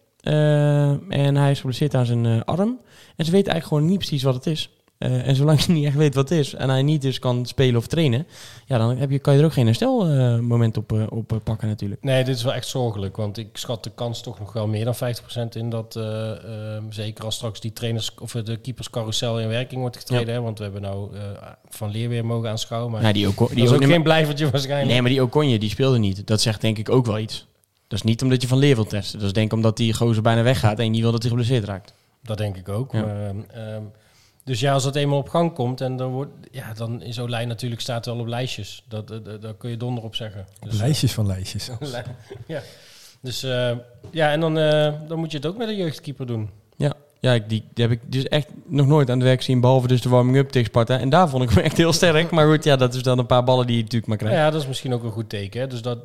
[1.09, 2.79] En hij is geblesseerd aan zijn arm.
[3.15, 4.69] En ze weten eigenlijk gewoon niet precies wat het is.
[4.99, 7.45] Eh, en zolang je niet echt weet wat het is en hij niet dus kan
[7.45, 8.27] spelen of trainen,
[8.65, 11.67] ja, dan heb je, kan je er ook geen herstelmoment op, eh, op eh, pakken
[11.67, 12.03] natuurlijk.
[12.03, 13.15] Nee, dit is wel echt zorgelijk.
[13.15, 15.99] Want ik schat de kans toch nog wel meer dan 50% in dat...
[16.89, 20.33] zeker als straks die trainers of de keeperscarousel in werking wordt getreden.
[20.33, 21.11] Hè, want we hebben nou
[21.69, 22.91] Van Leer weer mogen aanschouwen.
[22.91, 24.91] Maar Nou, die ook, dat die is ook, geen blijvertje waarschijnlijk.
[24.91, 26.27] Nee, maar die Okonje, die speelde niet.
[26.27, 27.47] Dat zegt denk ik ook wel iets.
[27.87, 29.19] Dat is niet omdat je van leer wilt testen.
[29.19, 31.29] Dat is denk ik omdat die gozer bijna weggaat en je niet wil dat hij
[31.29, 31.93] geblesseerd raakt.
[32.23, 32.91] Dat denk ik ook.
[32.91, 33.05] Ja.
[33.05, 33.81] Maar, ehm,
[34.49, 37.29] dus ja, als dat eenmaal op gang komt, en dan wordt, ja, dan is zo'n
[37.29, 38.83] lijn natuurlijk staat wel op lijstjes.
[38.87, 39.07] Dat,
[39.41, 40.45] dat, kun je donder op zeggen.
[40.59, 41.69] Dus, eh, Lijstjes van lijstjes.
[42.47, 42.61] ja.
[43.21, 43.71] Dus eh,
[44.11, 46.49] ja, en dan, eh, dan moet je het ook met een jeugdkeeper doen.
[46.77, 49.61] Ja, ja ik, die, die heb ik dus echt nog nooit aan het werk zien.
[49.61, 50.99] Behalve dus de warming-up tegen Sparta.
[50.99, 52.31] En daar vond ik hem echt heel sterk.
[52.31, 54.51] Maar goed, ja, dat is dan een paar ballen die je natuurlijk maar Ja, krijgt.
[54.51, 55.61] dat is misschien ook een goed teken.
[55.61, 55.67] Hè?
[55.67, 55.97] Dus dat,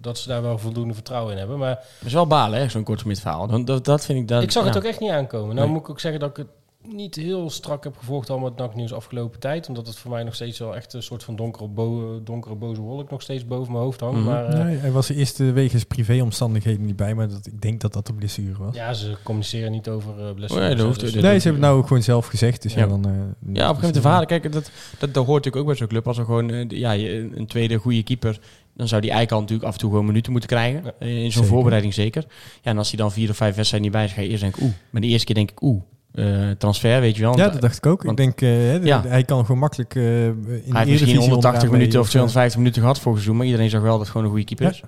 [0.00, 1.58] dat ze daar wel voldoende vertrouwen in hebben.
[1.58, 3.46] Maar Dat is wel balen, hè, zo'n kortsmit verhaal.
[3.46, 4.28] Dat, dat, dat vind ik...
[4.28, 4.80] Dat, ik zag het ja.
[4.80, 5.54] ook echt niet aankomen.
[5.54, 5.74] Nou Nee.
[5.74, 6.46] moet ik ook zeggen dat ik het
[6.88, 9.68] niet heel strak heb gevolgd allemaal het NAC-nieuws afgelopen tijd.
[9.68, 12.80] Omdat het voor mij nog steeds wel echt een soort van donkere, bo- donkere boze
[12.80, 14.16] wolk nog steeds boven mijn hoofd hangt.
[14.16, 14.24] Mhm.
[14.24, 17.80] Maar eh, Nee, hij was de eerste wegens privéomstandigheden niet bij, maar dat, ik denk
[17.80, 18.74] dat dat een blessure was.
[18.74, 20.70] ja, ze communiceren niet over eh blessures.
[20.70, 22.62] Oh dat hoeft- dus- dat- nee, ze hebben het nou ook gewoon zelf gezegd.
[22.62, 22.86] Dus ja, Ja.
[22.86, 24.26] dan, eh, Ja, op een gegeven moment de verhalen.
[24.26, 26.06] Kijk, dat, dat, dat hoort natuurlijk ook bij zo'n club.
[26.06, 28.40] Als er gewoon eh, ja, een tweede goede keeper...
[28.76, 30.82] dan zou die eigenlijk al natuurlijk af en toe gewoon minuten moeten krijgen.
[30.84, 30.92] Ja.
[30.98, 32.24] Eh, In zo'n voorbereiding zeker.
[32.62, 34.12] Ja, en als hij dan vier of vijf wedstrijden niet bij is...
[34.14, 34.72] ga je eerst denken, oeh.
[34.90, 35.82] Maar de eerste keer denk ik, oeh.
[36.14, 37.36] Eh, transfer, weet je wel.
[37.36, 38.02] Ja, dat dacht ik ook.
[38.02, 39.02] want- ik denk, eh, Ja.
[39.06, 42.04] hij kan gewoon makkelijk eh in de hij heeft misschien Eredivisie 180 onderaan minuten of
[42.06, 43.36] eh, 250 minuten gehad voor seizoen.
[43.36, 44.72] Maar iedereen zag wel dat het gewoon een goede keeper Ja.
[44.72, 44.82] is.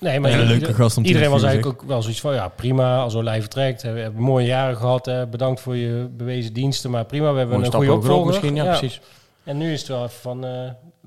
[0.00, 2.34] Nee, maar Ja, een leuke gast om te iedereen was eigenlijk ook wel zoiets van...
[2.34, 3.82] ja, prima, als Olij vertrekt.
[3.82, 5.06] We hebben mooie jaren gehad.
[5.06, 6.90] Hè, bedankt voor je bewezen diensten.
[6.90, 8.26] Maar prima, we hebben een goede opvolger.
[8.26, 9.00] misschien, ja, precies.
[9.44, 10.44] En nu is het wel even van...
[10.44, 10.50] eh,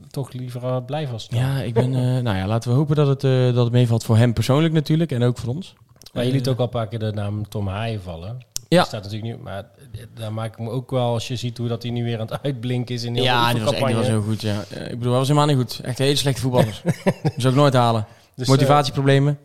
[0.09, 1.39] toch liever uh, blijven als het kan.
[1.41, 1.95] Ja, ik ben...
[1.95, 4.73] eh, nou ja, laten we hopen dat het, eh, dat het meevalt voor hem persoonlijk
[4.73, 5.11] natuurlijk.
[5.11, 5.73] En ook voor ons.
[6.13, 8.37] Maar je liet ook al een paar keer de naam Tom Haaien vallen.
[8.69, 8.77] Ja.
[8.77, 9.43] Die staat natuurlijk nu...
[9.43, 9.65] Maar
[10.13, 11.13] daar maak ik me ook wel...
[11.13, 13.47] Als je ziet hoe dat hij nu weer aan het uitblinken is in heel Ja,
[13.47, 14.63] de die was, echt, die was heel goed, ja.
[14.69, 15.79] Eh, Ik bedoel, hij was helemaal niet goed.
[15.79, 16.81] Echt hele slechte voetballers.
[17.37, 18.05] Zou ik nooit halen.
[18.35, 19.37] Dus, Motivatieproblemen.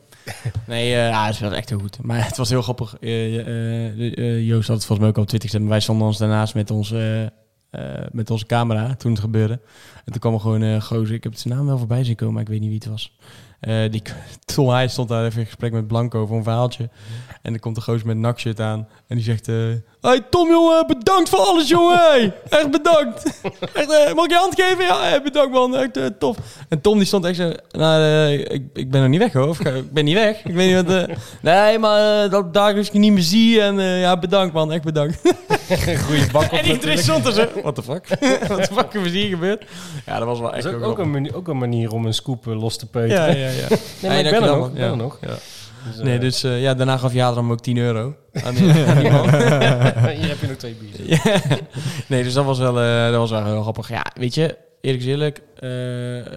[0.67, 1.99] Nee, eh ja, het was echt heel goed.
[2.03, 2.97] Maar het was heel grappig.
[3.01, 5.61] Eh, eh, eh, Joost had het volgens mij ook op Twitter gezet.
[5.61, 7.31] Maar wij stonden ons daarnaast met onze,
[7.71, 9.61] eh, eh, met onze camera toen het gebeurde.
[10.05, 11.15] En toen kwam er gewoon eh gozer.
[11.15, 13.17] Ik heb zijn naam wel voorbij zien komen, maar ik weet niet wie het was.
[13.62, 14.03] Eh die,
[14.55, 16.90] Tom hij stond daar even in gesprek met Blanco voor een verhaaltje.
[17.42, 18.88] En dan komt de gozer met nakshirt aan.
[19.07, 19.48] En die zegt...
[19.48, 21.99] eh hey Tom, jongen, bedankt voor alles, jongen.
[21.99, 23.41] Hey, echt bedankt.
[23.73, 24.85] Echt, eh, mag ik je hand geven?
[24.85, 25.77] Ja, hey, bedankt, man.
[25.77, 26.37] Echt eh, tof.
[26.69, 27.53] En Tom die stond echt zo...
[27.71, 29.49] Nou, eh, ik, ik ben nog niet weg, hoor.
[29.49, 30.45] Of, ik ben niet weg.
[30.45, 31.09] Ik weet niet wat...
[31.09, 33.61] eh, nee, maar eh, dat daar is ik je niet meer zie.
[33.62, 34.73] En eh, ja, bedankt, man.
[34.73, 35.21] Echt bedankt.
[36.07, 37.47] Goede bak op En iedereen stond er zo...
[37.62, 38.07] What the fuck?
[38.49, 39.65] What the fuck is hier gebeurd?
[40.07, 42.07] Ja, dat was wel Dat echt is ook, ook, een manier, ook een manier om
[42.07, 43.38] een scoop eh, los te Ja, peuteren.
[43.38, 43.67] ja, ja.
[43.69, 44.59] Nee, maar ik ben er nog.
[44.59, 44.69] man.
[44.69, 44.95] ik ben er Ja.
[44.95, 45.19] nog.
[45.21, 45.35] Ja.
[45.87, 48.14] Dus, eh, Nee, dus eh, ja, daarna gaf Jadram ook 10 euro
[48.45, 49.29] aan die, aan die man.
[50.21, 51.23] Hier heb je nog twee biertjes.
[51.23, 51.40] Ja.
[52.09, 53.88] Nee, dus dat was wel, eh, dat was wel heel grappig.
[53.88, 55.61] Ja, weet je, eerlijk eerlijk, eh,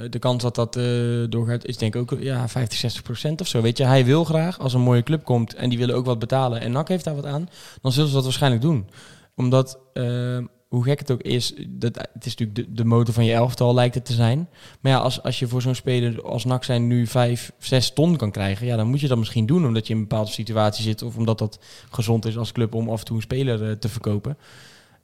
[0.09, 0.83] de kans dat dat eh,
[1.29, 3.61] doorgaat is denk ik ook ja, 50, 60 procent of zo.
[3.61, 6.19] Weet je, hij wil graag, als een mooie club komt en die willen ook wat
[6.19, 7.49] betalen en NAC heeft daar wat aan,
[7.81, 8.89] dan zullen ze dat waarschijnlijk doen.
[9.35, 10.37] Omdat, eh,
[10.75, 13.73] hoe gek het ook is, dat, het is natuurlijk de, de motor van je elftal
[13.73, 14.49] lijkt het te zijn.
[14.79, 18.15] Maar ja, als, als je voor zo'n speler als NAC zijn nu 5, 6 ton
[18.17, 20.83] kan krijgen, ja, dan moet je dat misschien doen omdat je in een bepaalde situatie
[20.83, 21.59] zit of omdat dat
[21.89, 24.37] gezond is als club om af en toe een speler eh, te verkopen.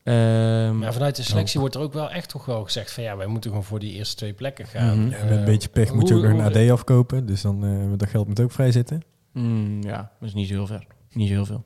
[0.03, 3.17] Ehm, Maar vanuit de selectie wordt er ook wel echt toch wel gezegd van ja,
[3.17, 4.99] wij moeten gewoon voor die eerste twee plekken gaan.
[4.99, 5.09] Mhm.
[5.11, 7.25] Ja, met een Eh, beetje pech moet je ook nog een AD afkopen.
[7.25, 9.03] Dus dan eh, dat geld moet ook vrij zitten.
[9.33, 10.85] Mm, ja, dat is niet zo heel ver.
[11.11, 11.63] Niet zo heel veel.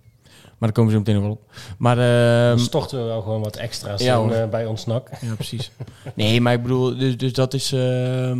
[0.66, 1.76] Maar daar komen ze zo meteen nog wel op.
[1.78, 2.06] Maar Dan
[2.58, 4.32] ehm, storten we wel gewoon wat extra's Ja, in, hoor.
[4.32, 5.10] eh, bij ons nak.
[5.22, 5.72] ja, precies.
[6.16, 7.72] nee, maar ik bedoel, dus, dus dat is.
[7.72, 8.40] ehm,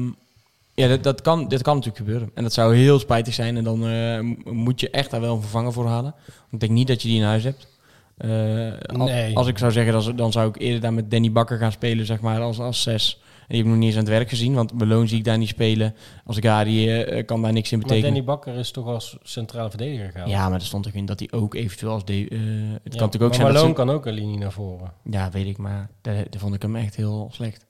[0.74, 2.32] ja, dat, dat, kan, dat kan natuurlijk gebeuren.
[2.34, 3.58] En dat zou heel spijtig zijn.
[3.58, 4.20] En dan eh,
[4.54, 6.14] moet je echt daar wel een vervanger voor halen.
[6.26, 7.68] Want ik denk niet dat je die in huis hebt.
[8.18, 8.30] Eh,
[9.00, 9.38] al- Nee.
[9.38, 11.72] Als ik zou zeggen, dan, zou- dan zou ik eerder daar met Danny Bakker gaan
[11.72, 13.20] spelen, zeg maar, als, als zes.
[13.48, 15.24] En die heb ik nog niet eens aan het werk gezien, want Beloon zie ik
[15.24, 15.96] daar niet spelen.
[16.26, 18.14] Als ik daar die eh, kan daar niks in Maar betekenen.
[18.14, 20.30] Danny Bakker is toch als centrale verdediger gegaan.
[20.30, 22.06] Ja, maar er stond toch in dat hij ook eventueel als...
[22.06, 23.74] De, eh, het Ja, kan natuurlijk ook maar zijn dat Malone ze...
[23.74, 24.94] kan ook een linie naar voren.
[25.10, 27.66] Ja, weet ik, maar daar, daar vond ik hem echt heel slecht.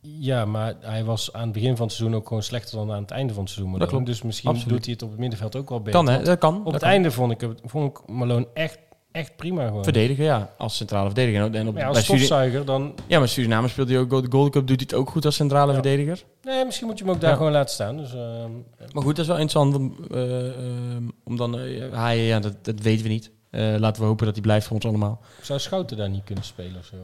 [0.00, 3.02] Ja, maar hij was aan het begin van het seizoen ook gewoon slechter dan aan
[3.02, 3.78] het einde van het seizoen.
[3.78, 4.04] Dat Malone.
[4.04, 4.18] klopt.
[4.18, 4.74] Dus misschien Absoluut.
[4.74, 5.92] doet hij het op het middenveld ook wel beter.
[6.04, 6.22] Kan, hè?
[6.22, 6.56] Dat kan.
[6.58, 6.90] Op dat het kan.
[6.90, 8.78] einde vond ik, vond ik Malone echt,
[9.18, 9.84] echt prima gewoon.
[9.84, 10.54] Verdedigen, ja.
[10.58, 11.54] Als centrale verdediger.
[11.54, 12.94] En op, ja, als stofzuiger dan...
[13.06, 14.66] ja, maar Suriname speelt hij ook de Gold Cup.
[14.66, 15.80] Doet hij het ook goed als centrale Ja.
[15.82, 16.24] verdediger.
[16.42, 17.36] Nee, misschien moet je hem ook daar Ja.
[17.36, 17.96] gewoon laten staan.
[17.96, 18.50] Dus, ehm,
[18.92, 19.74] Maar goed, dat is wel interessant.
[19.74, 21.58] Om, eh, ehm, om dan...
[21.58, 23.30] eh, hij, ja, dat, dat weten we niet.
[23.50, 25.20] Eh, laten we hopen dat hij blijft voor ons allemaal.
[25.42, 26.96] zou Schouten daar niet kunnen spelen of zo?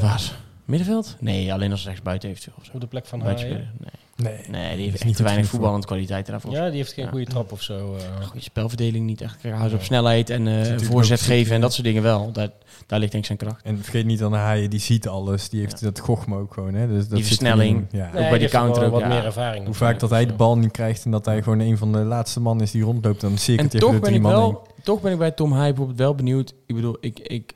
[0.00, 0.36] Waar?
[0.64, 1.16] Middenveld?
[1.20, 2.54] Nee, alleen als rechtsbuiten eventueel.
[2.58, 2.70] Of zo.
[2.74, 3.48] Op de plek van Haaien?
[3.78, 3.90] Nee.
[4.22, 6.50] Nee, Nee, die is heeft echt niet te weinig voetballend kwaliteit daarvoor.
[6.52, 7.10] Ja, die heeft geen Ja.
[7.10, 7.96] goede trap of zo.
[7.96, 8.26] eh.
[8.26, 9.42] Goede spelverdeling niet echt.
[9.42, 12.32] Hij is op snelheid en eh, voorzet ook geven en dat soort dingen wel.
[12.32, 12.48] Daar,
[12.86, 13.64] daar ligt denk ik zijn kracht.
[13.64, 15.48] En vergeet niet dan Haaien, die ziet alles.
[15.48, 15.86] Die heeft Ja.
[15.86, 16.74] dat gochme ook gewoon.
[16.74, 16.88] Hè?
[16.88, 17.86] Dus dat Die zit versnelling.
[17.90, 18.10] Ja.
[18.14, 19.08] Nee, bij die counter ook, wat ja.
[19.08, 19.64] meer ervaring.
[19.64, 21.98] Hoe vaak dat hij de bal niet krijgt en dat hij gewoon een van de
[21.98, 24.40] laatste man is die rondloopt, dan cirkelt hij toch ben, ik drie man heen.
[24.40, 26.54] wel, toch ben ik bij Tom Haai bijvoorbeeld wel benieuwd.
[26.66, 27.52] Ik bedoel, ik, ik,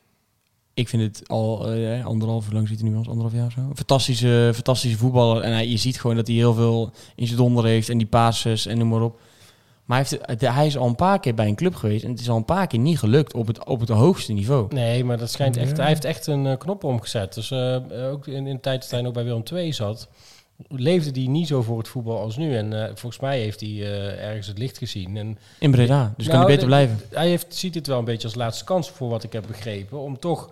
[0.76, 3.60] ik vind het al eh, anderhalf, hoe lang zit hij nu als anderhalf jaar zo?
[3.60, 5.42] Een fantastische, fantastische voetballer.
[5.42, 8.06] En hij, je ziet gewoon dat hij heel veel in zijn donder heeft en die
[8.06, 9.20] passes en noem maar op.
[9.84, 12.20] Maar hij, heeft, hij is al een paar keer bij een club geweest en het
[12.20, 14.74] is al een paar keer niet gelukt op het, op het hoogste niveau.
[14.74, 15.70] Nee, maar dat schijnt echt.
[15.70, 15.76] Ja.
[15.76, 17.34] Hij heeft echt een eh, knop omgezet.
[17.34, 17.76] Dus eh,
[18.12, 20.08] ook in, in de tijd dat hij nog bij Willem II zat,
[20.68, 22.56] leefde hij niet zo voor het voetbal als nu.
[22.56, 25.16] En eh, volgens mij heeft hij eh, ergens het licht gezien.
[25.16, 27.00] En In Breda, dus kan Nou, hij beter de- blijven.
[27.18, 29.98] hij heeft, ziet het wel een beetje als laatste kans voor wat ik heb begrepen.
[30.00, 30.50] Om toch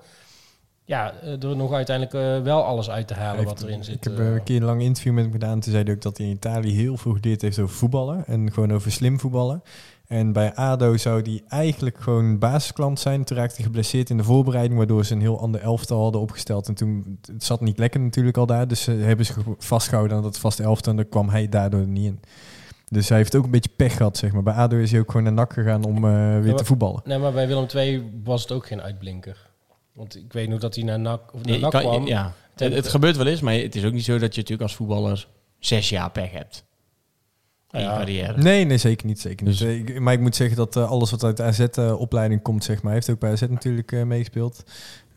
[0.84, 3.94] ja, eh, er nog uiteindelijk eh, wel alles uit te halen wat erin zit.
[3.94, 4.26] Ik heb eh.
[4.28, 5.60] eh, een keer een lang interview met hem gedaan.
[5.60, 8.26] Toen zei hij ook dat hij in Italië heel veel geleerd heeft over voetballen.
[8.26, 9.62] En gewoon over slim voetballen.
[10.06, 13.24] En bij ADO zou hij eigenlijk gewoon basisklant zijn.
[13.24, 14.76] Toen raakte hij geblesseerd in de voorbereiding.
[14.76, 16.68] Waardoor ze een heel ander elftal hadden opgesteld.
[16.68, 18.68] En toen, het zat niet lekker natuurlijk al daar.
[18.68, 20.90] Dus ze hebben ze ge- vastgehouden aan dat vaste elftal.
[20.90, 22.20] En daar kwam hij daardoor niet in.
[22.88, 24.42] Dus hij heeft ook een beetje pech gehad, zeg maar.
[24.42, 27.00] Bij ADO is hij ook gewoon naar NAC gegaan om eh, weer maar- te voetballen.
[27.04, 29.43] Nee, maar bij Willem II was het ook geen uitblinker.
[29.94, 32.06] Want ik weet nog dat hij naar NAC, of naar Nee, NAC kan- kwam.
[32.06, 32.34] ja.
[32.54, 34.62] Ten- Het, het gebeurt wel eens, maar het is ook niet zo dat je natuurlijk
[34.68, 35.28] als voetballer
[35.58, 36.64] zes jaar pech hebt.
[37.70, 38.42] In je carrière.
[38.42, 39.20] Nee, nee, zeker niet.
[39.20, 39.58] Zeker niet.
[39.58, 42.82] Dus- ik- maar ik moet zeggen dat eh, alles wat uit de AZ-opleiding komt, zeg
[42.82, 44.62] maar, heeft ook bij AZ natuurlijk eh, meegespeeld.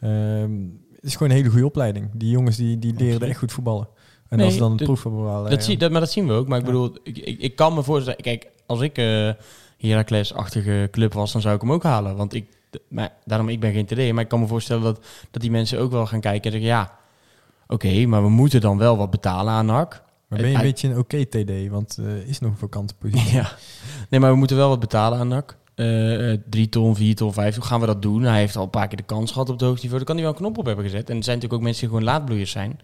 [0.01, 0.51] Ehm,
[0.95, 2.09] het is gewoon een hele goede opleiding.
[2.13, 3.29] Die jongens die, die leren Absoluut.
[3.29, 3.87] echt goed voetballen.
[4.29, 5.49] En Nee, als ze dan een dat- proef halen...
[5.49, 5.65] Dat ja.
[5.65, 6.47] zie, dat, maar dat zien we ook.
[6.47, 6.71] Maar ik Ja.
[6.71, 8.21] bedoel, ik, ik, ik kan me voorstellen...
[8.21, 9.31] Kijk, als ik eh
[9.77, 12.15] Heracles-achtige club was, dan zou ik hem ook halen.
[12.15, 12.45] Want ik...
[12.87, 14.11] Maar, daarom, ik ben geen TD.
[14.13, 16.69] Maar ik kan me voorstellen dat, dat die mensen ook wel gaan kijken en zeggen...
[16.69, 16.97] Ja,
[17.67, 20.03] oké, maar we moeten dan wel wat betalen aan NAC.
[20.27, 21.67] Maar ben je een beetje een oké TD?
[21.69, 23.33] Want er is nog een vakante positie.
[23.33, 23.51] Ja.
[24.09, 25.57] Nee, maar we moeten wel wat betalen aan NAC.
[25.75, 27.63] Eh, eh, drie ton, vier ton, vijf ton.
[27.63, 28.21] Gaan we dat doen?
[28.21, 30.05] Hij heeft al een paar keer de kans gehad op het hoogste niveau.
[30.05, 31.09] Dan kan hij wel een knop op hebben gezet.
[31.09, 32.79] En er zijn natuurlijk ook mensen die gewoon laadbloeiers zijn.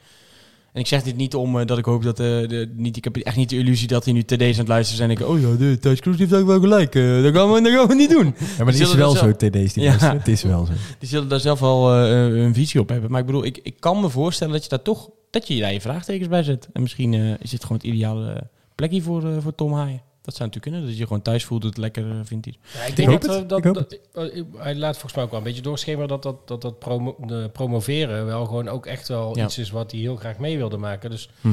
[0.74, 2.20] En ik zeg dit niet om eh, dat ik hoop dat...
[2.20, 4.68] eh, de, niet, ik heb echt niet de illusie dat hij nu TD's aan het
[4.68, 5.10] luisteren zijn.
[5.10, 6.96] En ik, oh ja, de Thijs Kroes heeft ook wel gelijk.
[6.96, 8.26] eh, dat, gaan we, dat gaan we niet doen.
[8.26, 9.90] Ja, maar het is wel zo, zelf- TD's die Ja.
[9.90, 10.18] luisteren.
[10.18, 10.72] Het is wel zo.
[11.00, 13.12] Die zullen daar zelf wel een visie op hebben.
[13.12, 15.10] Maar ik bedoel, ik, ik kan me voorstellen dat je daar toch...
[15.30, 16.70] Dat je daar je vraagtekens bij zet.
[16.74, 20.02] En misschien is dit gewoon het ideale plekje voor, voor Tom Haaien.
[20.24, 20.82] Dat zou natuurlijk kunnen.
[20.86, 22.58] Dat je gewoon thuis voelt, het lekker eh, vindt hij.
[22.74, 23.40] Ja, ik Ik denk hoop dat, het.
[23.42, 24.00] we- dat, Ik hoop dat-
[24.34, 27.16] eh, hij laat volgens mij ook wel een beetje doorschemeren dat dat, dat, dat promo,
[27.26, 29.44] de promoveren wel gewoon ook echt wel Ja.
[29.46, 31.10] iets is wat hij heel graag mee wilde maken.
[31.10, 31.50] Dus ja,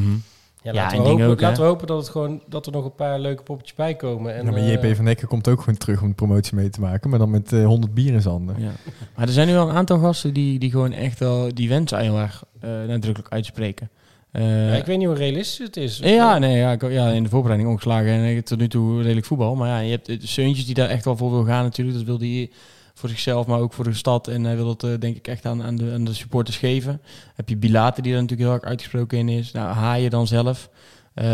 [0.62, 2.84] Ja, laten, en we hopen, ook, laten we hopen dat, het gewoon, dat er nog
[2.84, 4.34] een paar leuke poppetjes bij komen.
[4.34, 6.68] En, Ja, maar eh, JP van Hekken komt ook gewoon terug om de promotie mee
[6.70, 7.10] te maken.
[7.10, 8.56] Maar dan met eh 100 bier in zijn handen.
[8.58, 8.70] Ja.
[9.16, 11.90] Maar er zijn nu wel een aantal gasten die, die gewoon echt wel die wens
[11.90, 13.90] heel erg eh, nadrukkelijk uitspreken.
[14.32, 15.98] Eh, ja, ik weet niet hoe realistisch het is.
[15.98, 19.26] ja, nee, ja, ik, ja, in de voorbereiding ongeslagen en eh, tot nu toe redelijk
[19.26, 19.54] voetbal.
[19.54, 21.96] Maar ja, je hebt eh, Seuntjes die daar echt wel voor wil gaan natuurlijk.
[21.96, 22.50] Dat wil hij
[22.94, 24.28] voor zichzelf, maar ook voor de stad.
[24.28, 27.00] En hij wil dat denk ik echt aan, aan, de, aan de supporters geven.
[27.34, 29.52] Heb je Bilater die daar natuurlijk heel erg uitgesproken in is.
[29.52, 30.70] Nou, Haaien dan zelf.
[31.14, 31.26] Eh,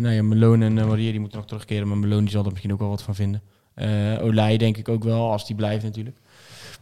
[0.00, 1.88] nou ja, Malone en uh, Maria die moeten nog terugkeren.
[1.88, 3.42] Maar Malone die zal er misschien ook wel wat van vinden.
[3.74, 6.16] Eh Olij denk ik ook wel, als die blijft natuurlijk.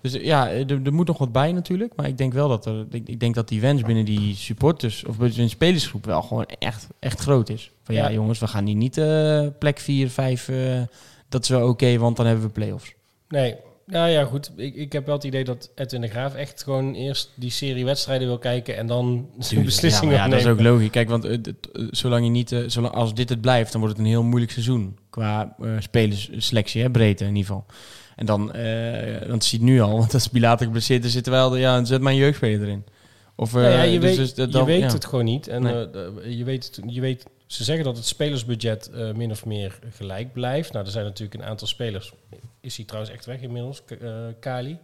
[0.02, 1.92] Dus ja, er, er moet nog wat bij natuurlijk.
[1.96, 5.04] Maar ik denk wel dat er, ik, ik denk dat die wens binnen die supporters
[5.04, 7.70] of binnen de spelersgroep wel gewoon echt, echt groot is.
[7.82, 8.12] Van ja, Ja.
[8.14, 10.48] jongens, we gaan hier niet eh, plek 4, 5.
[10.48, 10.80] eh,
[11.28, 12.94] dat is wel oké, want dan hebben we play-offs.
[13.28, 13.54] Nee,
[13.86, 14.50] nou ja, goed.
[14.56, 17.84] Ik, ik heb wel het idee dat Edwin de Graaf echt gewoon eerst die serie
[17.84, 20.90] wedstrijden wil kijken en dan zijn beslissingen ja, ja, dat is ook logisch.
[20.90, 21.36] Kijk, want eh,
[21.90, 24.96] zolang je niet, zolang, als dit het blijft, dan wordt het een heel moeilijk seizoen
[25.10, 27.64] qua eh spelersselectie, hè, breedte in ieder geval.
[28.20, 31.32] En dan, eh want zie je nu al, want als Bilater geblesseerd is, zit er
[31.32, 32.84] wel, ja, dan zet mijn jeugdspeler erin.
[33.36, 34.92] Of, eh, Nou ja, je dus- weet, dus dat- je weet ja.
[34.92, 35.48] het gewoon niet.
[35.48, 35.90] En Nee.
[35.90, 40.32] eh, je, weet, je weet, ze zeggen dat het spelersbudget eh, min of meer gelijk
[40.32, 40.72] blijft.
[40.72, 42.12] Nou, er zijn natuurlijk een aantal spelers.
[42.60, 43.84] Is hij trouwens echt weg inmiddels?
[43.84, 44.78] K- eh, Kali.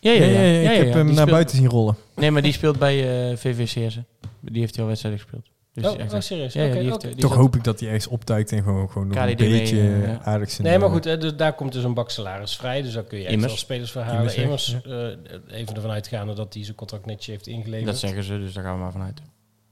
[0.00, 0.40] Ja, ja, ja.
[0.40, 0.92] ja, ik ja, heb ja.
[0.92, 1.96] hem Die naar speelt- buiten zien rollen.
[2.16, 3.98] Nee, maar die speelt bij eh VVCS.
[4.40, 5.46] Die heeft hij al wedstrijden gespeeld.
[5.82, 6.52] Dus oh, oh, serieus?
[6.52, 7.08] Ja, ja, Oké, die heeft, oké.
[7.08, 9.80] die Toch zat- hoop ik dat hij ergens opduikt en gewoon, gewoon nog een beetje
[9.80, 10.20] eh, ja.
[10.22, 10.66] aardig zijn.
[10.66, 12.82] Nee, maar goed, hè, dus daar komt dus een bak salaris vrij.
[12.82, 14.36] Dus daar kun je echt wel spelers verhalen.
[14.36, 17.86] Immers, Immers, eh, even ervan uitgaande dat hij zijn contract netjes heeft ingeleverd.
[17.86, 19.20] Dat zeggen ze, dus daar gaan we maar vanuit.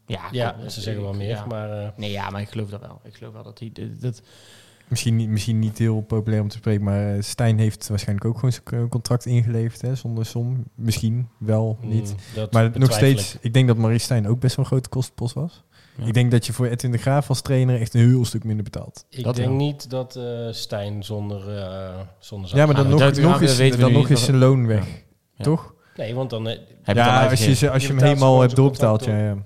[0.06, 1.28] Ja, ja, kom, ze zeggen wel meer.
[1.28, 1.44] Ja.
[1.44, 3.00] Maar eh, Nee, ja, maar ik geloof dat wel.
[3.04, 3.72] Ik geloof wel dat hij...
[4.00, 4.22] Dat,
[4.88, 8.34] Misschien, niet- misschien niet heel populair om te spreken, maar eh, Stijn heeft waarschijnlijk ook
[8.34, 10.64] gewoon zijn contract ingeleverd hè, zonder som.
[10.74, 12.14] Misschien wel niet.
[12.36, 13.54] mm, maar nog steeds, ik.
[13.54, 15.62] denk dat Maurice Stijn ook best wel een grote kostenpost was.
[15.96, 16.06] Ja.
[16.06, 18.64] Ik denk dat je voor Edwin de Graaf als trainer echt een heel stuk minder
[18.64, 19.04] betaalt.
[19.10, 19.56] Ik Dat denk wel.
[19.56, 24.08] niet dat eh, Stijn zonder, eh zonder Ja, maar dan nog, nog, is, dan nog
[24.08, 24.84] is zijn loon weg.
[25.34, 25.44] Ja.
[25.44, 25.74] Toch?
[25.96, 26.48] Nee, want dan...
[26.48, 29.04] eh, Heb dan Ja, als je, als je Je hem helemaal hebt doorbetaald.
[29.04, 29.36] Ja, ja.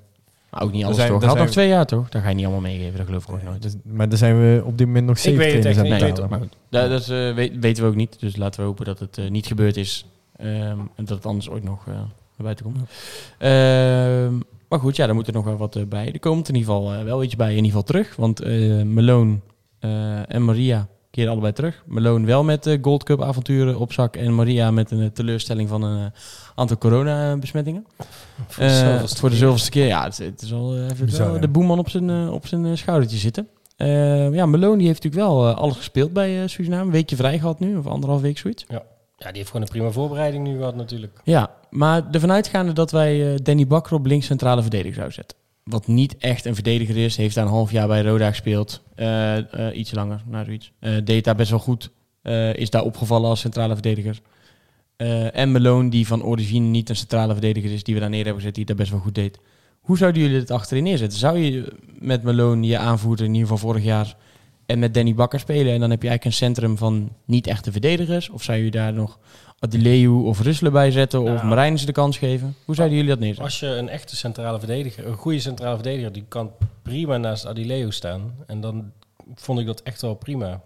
[0.50, 1.24] Maar ook niet alles zijn- toch.
[1.24, 2.08] Had nog twee jaar toch?
[2.08, 3.62] Dat ga je niet allemaal meegeven, dat geloof ik ook nooit.
[3.62, 6.14] Dus- maar daar zijn we op dit moment nog zeven trainers aan het niet.
[6.14, 6.50] betalen.
[6.90, 8.20] Dat, eh, weten we ook niet.
[8.20, 10.06] Dus laten we hopen dat het niet gebeurd is.
[10.36, 10.50] Ehm,
[10.94, 12.06] en dat het anders ooit nog eh, naar
[12.36, 12.78] buiten komt.
[13.38, 14.34] Ehm,
[14.68, 16.12] maar goed, ja, daar moet er nog wel wat eh, bij.
[16.12, 18.16] Er komt in ieder geval eh, wel iets bij in ieder geval terug.
[18.16, 19.38] Want eh Malone
[20.28, 21.82] en Maria keren allebei terug.
[21.86, 24.16] Malone wel met Gold Cup avonturen op zak.
[24.16, 26.12] En Maria met een teleurstelling van een
[26.54, 27.86] aantal corona-besmettingen.
[28.46, 29.44] Voor de voor de keer.
[29.44, 29.86] zoveelste keer.
[29.86, 31.40] Ja, het, het is al even Bizar, wel ja.
[31.40, 33.48] de boeman op zijn, op zijn schoudertje zitten.
[33.78, 36.84] Eh, ja, Malone die heeft natuurlijk wel alles gespeeld bij eh Suriname.
[36.84, 38.64] Een weekje vrij gehad nu, of anderhalf week zoiets.
[38.68, 38.82] Ja,
[39.18, 41.20] die heeft gewoon een prima voorbereiding nu gehad natuurlijk.
[41.24, 45.36] Ja, maar ervan uitgaande dat wij eh, Danny Bakker op links centrale verdediger zouden zetten.
[45.68, 47.16] Wat niet echt een verdediger is.
[47.16, 48.82] Heeft daar een half jaar bij Roda gespeeld.
[48.94, 50.72] Eh, eh, iets langer, nou zoiets.
[50.78, 51.90] Eh, deed daar best wel goed.
[52.52, 54.20] Is daar opgevallen als centrale verdediger.
[55.32, 58.40] En Malone, die van origine niet een centrale verdediger is, die we daar neer hebben
[58.40, 59.38] gezet, die daar best wel goed deed.
[59.80, 61.18] Hoe zouden jullie het achterin neerzetten?
[61.18, 64.16] Zou je met Malone, je aanvoerder in ieder geval vorig jaar,
[64.68, 65.72] en met Danny Bakker spelen?
[65.72, 68.28] En dan heb je eigenlijk een centrum van niet echte verdedigers?
[68.28, 69.18] Of zou je daar nog
[69.58, 71.20] Adileu of Russelen bij zetten?
[71.20, 71.46] Of Nou.
[71.46, 72.54] Marijnissen de kans geven?
[72.64, 73.44] Hoe zouden jullie dat neerzetten?
[73.44, 76.52] Als je een echte centrale verdediger, een goede centrale verdediger, die kan
[76.82, 78.34] prima naast Adileo staan.
[78.46, 78.92] En dan
[79.34, 80.62] vond ik dat echt wel prima.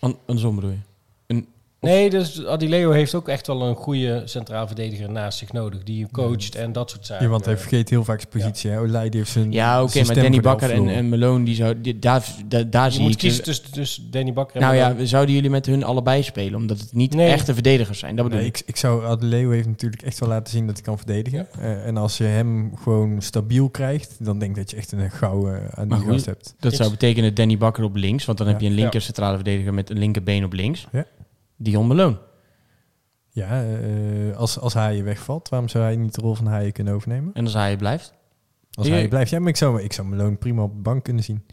[0.00, 1.44] An andersom bedoel je?
[1.86, 5.82] Nee, dus Adileo heeft ook echt wel een goede centraal verdediger naast zich nodig.
[5.82, 7.24] Die je coacht en dat soort zaken.
[7.24, 8.70] Ja, want hij vergeet heel vaak zijn positie.
[8.70, 8.80] hè.
[8.80, 12.24] Olij heeft zijn Ja, oké, maar Danny Bakker en, en Malone, die zou, die, daar,
[12.46, 13.18] daar, daar je zie moet ik...
[13.18, 15.00] kiezen tussen, tussen Danny Bakker en nou Malone.
[15.00, 16.54] ja, zouden jullie met hun allebei spelen?
[16.58, 17.30] Omdat het niet Nee.
[17.30, 18.16] echte verdedigers zijn.
[18.16, 18.62] Dat bedoel Nee, ik.
[18.66, 21.46] ik, zou Adeleo heeft natuurlijk echt wel laten zien dat hij kan verdedigen.
[21.60, 25.10] Eh, en als je hem gewoon stabiel krijgt, dan denk ik dat je echt een
[25.10, 26.54] gouden aan Maar die gast hebt.
[26.60, 28.24] Dat Ik- zou betekenen Danny Bakker op links.
[28.24, 28.64] Want dan heb Ja.
[28.64, 29.04] je een linker Ja.
[29.04, 30.86] centrale verdediger met een linkerbeen op links.
[30.92, 31.04] Ja.
[31.56, 32.18] Dion Malone.
[33.28, 36.94] Ja, eh, als, als Haaien wegvalt, waarom zou hij niet de rol van Haaien kunnen
[36.94, 37.34] overnemen?
[37.34, 38.12] En als hij blijft.
[38.72, 38.88] Als.
[38.88, 41.46] Haaien blijft, ja, maar ik zou, ik zou Malone prima op de bank kunnen zien.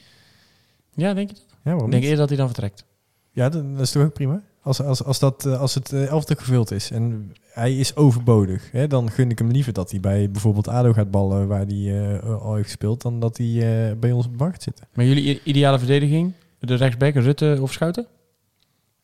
[0.94, 1.46] Ja, denk je dat?
[1.50, 2.04] Ja, waarom Ik denk niet?
[2.04, 2.86] eerder dat hij dan vertrekt.
[3.32, 4.44] Ja, dat, dat is toch ook prima?
[4.62, 8.72] Als, als, als, dat, eh, als het eh, elfde gevuld is en hij is overbodig,
[8.72, 12.22] hè, dan gun ik hem liever dat hij bij bijvoorbeeld ADO gaat ballen, waar hij
[12.22, 14.88] al heeft gespeeld, dan dat hij bij ons op de bank gaat zitten.
[14.94, 16.34] Maar jullie ideale verdediging?
[16.60, 18.08] De rechtsback, Rutte of Schouten?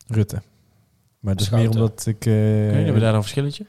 [0.08, 0.42] Rutte.
[1.20, 2.26] Maar dat is meer omdat ik...
[2.26, 2.40] eh, Oké,
[2.76, 3.66] hebben we daar een verschilletje?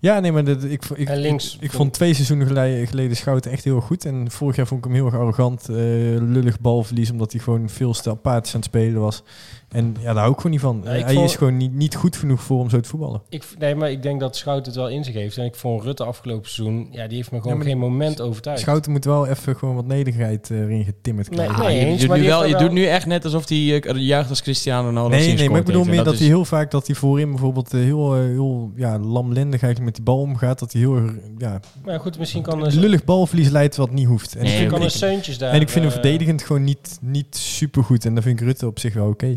[0.00, 3.16] Ja, nee, maar dat, ik, ik, En links ik, ik vond- twee seizoenen geleden, geleden
[3.16, 4.04] Schouten echt heel goed.
[4.04, 5.76] En vorig jaar vond ik hem heel erg arrogant, eh,
[6.18, 9.22] lullig balverlies, omdat hij gewoon veel te apathisch aan het spelen was.
[9.68, 10.80] En ja, daar hou ik gewoon niet van.
[10.84, 13.22] Hij vond- is gewoon niet, niet goed genoeg voor om zo te voetballen.
[13.28, 15.36] Ik, nee, maar ik denk dat Schout het wel in zich heeft.
[15.36, 18.60] En ik vond Rutte afgelopen seizoen, ja, die heeft me gewoon Ja, geen moment overtuigd.
[18.60, 21.56] Schouten moet wel even gewoon wat nederigheid eh, erin getimmerd Nee, krijgen.
[21.56, 23.80] Ah, nee, je, eens, doet maar nu wel, je doet nu echt net alsof hij
[23.82, 25.16] eh, juicht als Cristiano Ronaldo.
[25.16, 28.14] Nee, nee, maar ik bedoel meer dat, hij heel vaak dat hij voorin bijvoorbeeld heel,
[28.14, 30.58] heel ja, lamlendig eigenlijk met die bal omgaat.
[30.58, 34.06] Dat hij heel erg, ja, Maar goed, misschien kan een, lullig balverlies leidt wat niet
[34.06, 34.34] hoeft.
[34.34, 35.52] En, Nee, ik, kan ik- een Seuntjes daar...
[35.52, 38.04] en ik vind hem eh, verdedigend gewoon niet, niet super goed.
[38.04, 39.36] En dan vind ik Rutte op zich wel oké.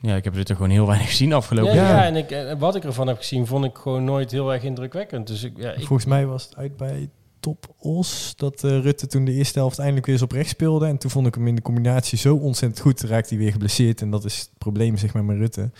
[0.00, 1.96] Ja, ik heb Rutte gewoon heel weinig gezien afgelopen Ja, jaar.
[1.96, 2.04] ja.
[2.04, 5.26] en ik, eh, wat ik ervan heb gezien, vond ik gewoon nooit heel erg indrukwekkend.
[5.26, 7.08] Dus ik, ja, ik, Volgens mij was het uit bij
[7.40, 10.86] Top Os dat eh, Rutte toen de eerste helft eindelijk weer eens op rechts speelde.
[10.86, 13.00] En toen vond ik hem in de combinatie zo ontzettend goed.
[13.00, 15.70] Raakte hij weer geblesseerd en dat is het probleem zeg maar met Rutte.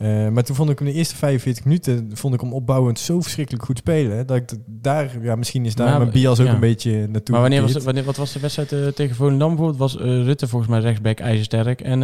[0.00, 3.20] Eh, maar toen vond ik hem de eerste 45 minuten vond ik hem opbouwend zo
[3.20, 4.26] verschrikkelijk goed spelen.
[4.26, 6.52] Dat ik daar, ja, misschien is daar Maar- mijn bias ook ja.
[6.52, 7.32] een beetje naartoe.
[7.34, 9.78] Maar wanneer was, het- wanneer, wat was de wedstrijd eh, tegen Volendam bijvoorbeeld?
[9.78, 11.80] Was eh, Rutte volgens mij rechtsback ijzersterk.
[11.80, 12.02] En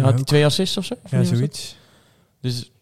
[0.00, 0.94] had hij twee assists of zo?
[1.04, 1.76] Of Ja, zoiets.
[2.40, 2.72] Dus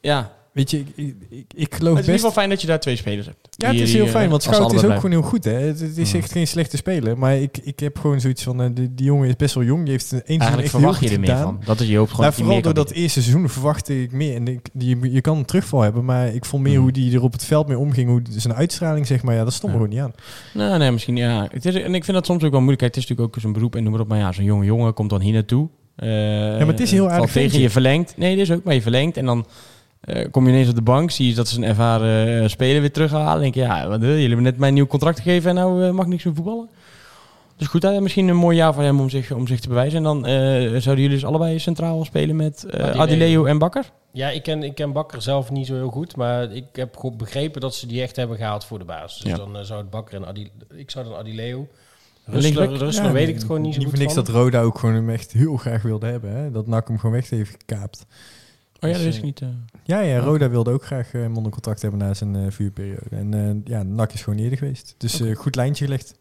[0.00, 2.14] ja, Weet je, ik, ik, ik, ik het geloof is in ieder best...
[2.16, 3.38] geval fijn dat je daar twee spelers hebt.
[3.50, 5.44] Ja, het is heel eh, fijn, want Schout is ook gewoon heel goed.
[5.44, 5.52] Hè?
[5.52, 6.18] Het, het is Ja.
[6.18, 7.18] echt geen slechte speler.
[7.18, 9.82] Maar ik, ik heb gewoon zoiets van, eh, die, die jongen is best wel jong.
[9.82, 11.60] Die heeft een Eigenlijk echt verwacht je er meer van.
[11.64, 14.34] Dat is je hoop gewoon Nou, vooral door dat eerste seizoen verwachtte ik meer.
[14.34, 16.82] En ik, die, je kan een terugval hebben, maar ik vond meer Mhm.
[16.82, 18.08] hoe die er op het veld mee omging.
[18.08, 19.84] Hoe zijn uitstraling, zeg maar, ja, dat stond er Ja.
[19.86, 20.22] gewoon niet aan.
[20.54, 21.48] Nou, nee, misschien ja.
[21.52, 22.80] Het is, en ik vind dat soms ook wel moeilijk.
[22.82, 24.08] Het is natuurlijk ook zijn beroep en noem maar op.
[24.08, 25.68] Maar ja, zo'n jonge jongen komt dan hier naartoe.
[25.96, 28.14] Eh, maar het is heel valt aardig tegen, je verlengt.
[28.16, 29.16] Nee, dit is ook, maar je verlengt.
[29.16, 29.46] En dan
[30.00, 31.10] eh, kom je ineens op de bank.
[31.10, 33.40] Zie je dat ze een ervaren eh, speler weer terughalen.
[33.42, 35.92] denk je, ja, wat, eh, jullie hebben net mij een nieuw contract gegeven en nou
[35.92, 36.68] mag ik niks meer voetballen.
[37.56, 39.96] Dus goed, misschien een mooi jaar voor hem om zich, om zich te bewijzen.
[39.96, 43.00] En dan eh, zouden jullie dus allebei centraal spelen met eh Adileo.
[43.02, 43.90] Adileo en Bakker?
[44.12, 47.16] Ja, ik ken, ik ken Bakker zelf niet zo heel goed, maar ik heb goed
[47.16, 49.20] begrepen dat ze die echt hebben gehaald voor de basis.
[49.20, 49.36] Dus Ja.
[49.36, 51.66] dan zou het Bakker en Adi, ik zou dan Adileo.
[52.24, 54.24] rustig weet ik het gewoon niet zo Niet goed voor niks van.
[54.24, 56.36] dat Roda ook gewoon hem echt heel graag wilde hebben.
[56.36, 56.50] Hè?
[56.50, 58.06] Dat NAC hem gewoon weg heeft gekaapt.
[58.80, 59.40] Oh ja, Dus, dat eh, ik niet.
[59.40, 59.48] eh.
[59.84, 63.16] Ja, ja, Roda wilde ook graag eh, hem onder contract hebben na zijn eh, vuurperiode.
[63.16, 64.94] En eh, ja, NAC is gewoon eerder geweest.
[64.98, 66.18] Dus eh, goed lijntje gelegd.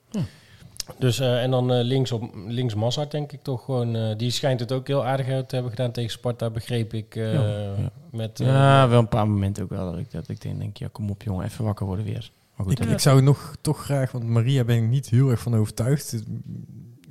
[0.97, 3.95] Dus, eh, en dan eh, links, op, links Massart denk ik toch gewoon.
[3.95, 7.15] eh, die schijnt het ook heel aardig uit te hebben gedaan tegen Sparta, begreep ik.
[7.15, 7.41] eh, Ja,
[7.77, 7.91] ja.
[8.11, 10.87] Met, eh, Ja, wel een paar momenten ook wel dat ik, dat ik denk, ja,
[10.91, 12.31] kom op jongen, even wakker worden weer.
[12.55, 15.29] Maar goed, Ik, eh, ik zou nog toch graag, want Maria ben ik niet heel
[15.29, 16.23] erg van overtuigd.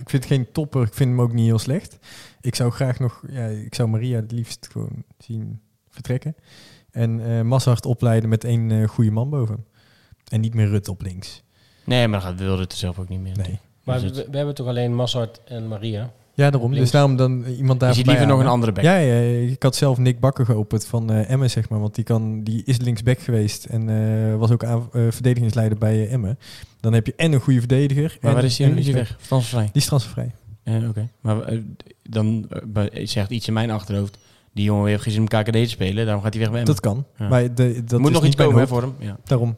[0.01, 1.99] Ik vind het geen topper, ik vind hem ook niet heel slecht.
[2.41, 6.35] Ik zou graag nog, ja, ik zou Maria het liefst gewoon zien vertrekken.
[6.91, 9.55] En eh Massart opleiden met één eh, goede man boven.
[9.55, 9.65] hem.
[10.29, 11.43] En niet meer Rutte op links.
[11.85, 13.37] nee, maar dat wilde het er zelf ook niet meer.
[13.37, 13.59] Nee.
[13.85, 16.13] Maar Dus we, we hebben toch alleen Massart en Maria?
[16.39, 16.71] Ja, daarom.
[16.71, 16.83] Links.
[16.83, 18.85] Dus daarom dan iemand daar je ziet liever nog een andere back.
[18.85, 19.21] Ja, ja,
[19.51, 21.81] ik had zelf Nick Bakker geopend van eh Emmen, zeg maar.
[21.81, 26.09] Want die, kan, die is linksback geweest en eh, was ook aan, eh, verdedigingsleider bij
[26.09, 26.39] Emmen.
[26.81, 28.19] Dan heb je en een goede verdediger.
[28.21, 28.93] Maar waar is hij en nu?
[28.93, 29.17] Weg?
[29.27, 29.65] Transfervrij.
[29.73, 30.31] Die is transfervrij.
[30.63, 31.09] Eh, Oké.
[31.21, 31.37] Maar
[32.03, 34.19] dan bij- zegt iets in mijn achterhoofd.
[34.53, 36.05] Die jongen heeft geen zin om KKD te spelen.
[36.05, 36.69] Daarom gaat hij weg bij hem.
[36.69, 37.05] Dat kan.
[37.19, 37.29] Ja.
[37.29, 38.69] Maar de, dat moet is nog niet iets komen hoofd.
[38.69, 38.95] voor hem.
[38.99, 39.17] Ja.
[39.25, 39.57] Daarom.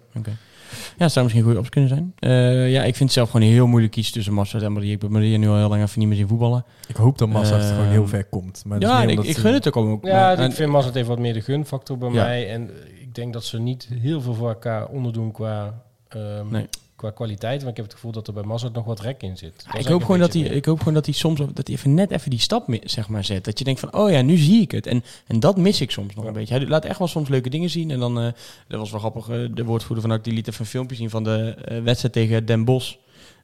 [1.01, 2.33] Ja, het zou misschien een goede optie kunnen zijn.
[2.33, 4.93] Eh, ja, ik vind het zelf gewoon heel moeilijk kiezen tussen Massa en Maria.
[4.95, 6.65] Ik heb Maria nu al heel lang even niet meer zien voetballen.
[6.89, 8.63] Ik hoop dat Massart Ehm, gewoon heel ver komt.
[8.67, 10.05] Maar dat ja, ik, ik gun het ook ook.
[10.05, 12.25] Ja, maar- ik vind Massart heeft wat meer de gunfactor bij Ja.
[12.25, 12.49] mij.
[12.51, 12.71] En
[13.01, 16.67] ik denk dat ze niet heel veel voor elkaar onderdoen qua, ehm, Nee.
[17.01, 17.61] Qua kwaliteit.
[17.61, 19.65] Maar ik heb het gevoel dat er bij Massart nog wat rek in zit.
[19.73, 21.95] Ja, ik, hoop gewoon dat hij, ik hoop gewoon dat hij soms dat hij even
[21.95, 23.45] net even die stap zeg maar, zet.
[23.45, 24.87] Dat je denkt van, oh ja, nu zie ik het.
[24.87, 26.55] En, en dat mis ik soms nog een beetje.
[26.55, 27.91] Hij laat echt wel soms leuke dingen zien.
[27.91, 28.33] En dan, eh,
[28.69, 31.25] dat was wel grappig, eh, de woordvoerder van die liet even een filmpje zien van
[31.25, 32.95] de eh, wedstrijd tegen Den Bosch.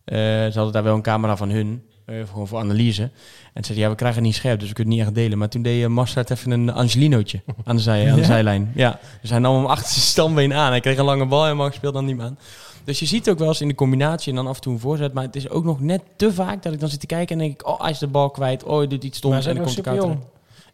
[0.05, 3.03] Ze hadden daar wel een camera van hun, gewoon voor analyse.
[3.03, 3.11] En
[3.65, 5.39] ze zeiden, ja, we krijgen het niet scherp, dus we kunnen het niet echt delen.
[5.39, 8.27] Maar toen deed uh, Mastert even een Angelinootje aan de, zij, aan de Ja?
[8.27, 8.73] zijlijn.
[8.75, 10.71] Ja, dus hij nam hem achter zijn stambeen aan.
[10.71, 12.39] Hij kreeg een lange bal, helemaal gespeeld dan niet meer aan.
[12.87, 14.79] Dus je ziet ook wel eens in de combinatie en dan af en toe een
[14.79, 15.13] voorzet.
[15.13, 17.47] Maar het is ook nog net te vaak dat ik dan zit te kijken en
[17.47, 17.67] denk ik...
[17.69, 18.65] Oh, hij is de bal kwijt.
[18.65, 19.47] Oh, hij doet iets stoms.
[19.47, 20.17] En dan komt de counter.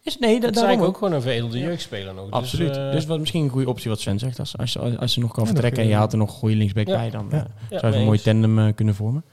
[0.03, 0.83] Is, nee, dat, Dat is ook.
[0.83, 2.29] ook gewoon een veredelde jeugdspeler nog.
[2.31, 2.73] Absoluut.
[2.73, 4.39] Dus, Dus, eh, wat misschien een goede optie wat Sven zegt.
[4.39, 6.35] Als, als, als, als ze nog kan Ja, vertrekken en je haalt er nog een
[6.37, 6.95] goede linksback Ja.
[6.97, 7.09] bij...
[7.09, 7.37] dan Ja.
[7.37, 9.23] eh, ja, zou ze een mooi tandem eh, kunnen vormen.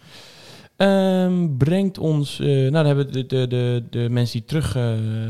[0.76, 2.40] Ehm, brengt ons...
[2.40, 4.70] eh, nou, dan hebben de, de, de, de mensen die terug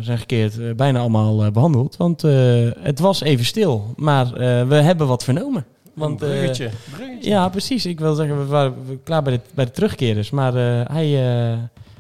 [0.01, 1.97] zijn gekeerd bijna allemaal eh, behandeld.
[1.97, 2.33] Want eh,
[2.81, 3.93] het was even stil.
[3.97, 5.65] Maar eh, we hebben wat vernomen.
[5.95, 6.71] Want, een eh, bruggetje.
[6.93, 7.31] bruggetje.
[7.31, 7.87] ja, precies.
[7.87, 10.31] Ik wil zeggen, we waren klaar bij de, bij de terugkeerders.
[10.31, 11.59] Maar eh, hij, eh,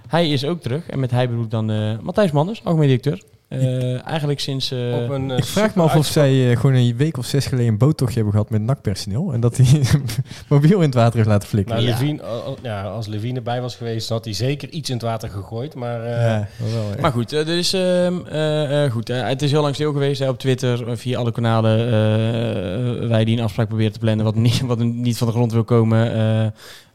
[0.08, 0.86] hij is ook terug.
[0.86, 3.22] En met hij bedoel ik dan Matthijs Manders, algemeen directeur.
[3.50, 4.70] Eh, eigenlijk sinds...
[4.70, 7.26] eh, Op een, eh, Ik vraag me af of zij eh, gewoon een week of
[7.26, 9.32] zes geleden een boottochtje hebben gehad met NAC-personeel.
[9.32, 9.66] En dat hij
[10.48, 11.74] mobiel in het water heeft laten flikken.
[11.74, 11.92] Nou, Ja.
[11.92, 12.22] Levine,
[12.62, 15.74] ja, als Levine erbij was geweest, had hij zeker iets in het water gegooid.
[15.74, 17.00] Maar eh, ja, dat wel, ja.
[17.00, 20.28] Maar goed, er is, ehm, eh, eh, goed het is heel lang stil geweest hè,
[20.28, 21.78] op Twitter, via alle kanalen.
[21.78, 25.52] eh, wij die een afspraak proberen te plannen wat niet, wat niet van de grond
[25.52, 26.12] wil komen.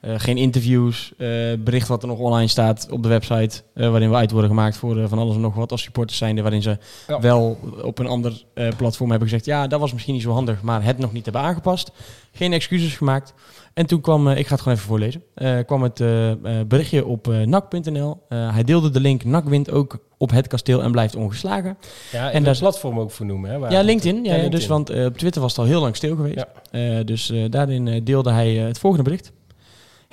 [0.05, 1.27] Eh, geen interviews, eh,
[1.59, 4.77] bericht wat er nog online staat op de website, eh, waarin we uit worden gemaakt
[4.77, 6.77] voor van alles en nog wat als supporters zijnde, waarin ze
[7.07, 7.19] Ja.
[7.19, 8.43] wel op een ander
[8.77, 11.41] platform hebben gezegd, ja, dat was misschien niet zo handig, maar het nog niet hebben
[11.41, 11.91] aangepast.
[12.31, 13.33] Geen excuses gemaakt.
[13.73, 16.31] En toen kwam, ik ga het gewoon even voorlezen, eh, kwam het eh,
[16.67, 18.21] berichtje op eh, nak.nl.
[18.29, 21.77] Hij deelde de link, nak wint ook op het kasteel en blijft ongeslagen.
[22.11, 23.49] ja, en, daar- platform ook vernoemen.
[23.51, 24.15] Hè, waar- ja, LinkedIn.
[24.15, 24.59] Ja, Ja, ja, LinkedIn.
[24.59, 26.45] Dus, want op Twitter was het al heel lang stil geweest.
[26.71, 27.03] Ja.
[27.03, 29.31] Dus daarin deelde hij het volgende bericht.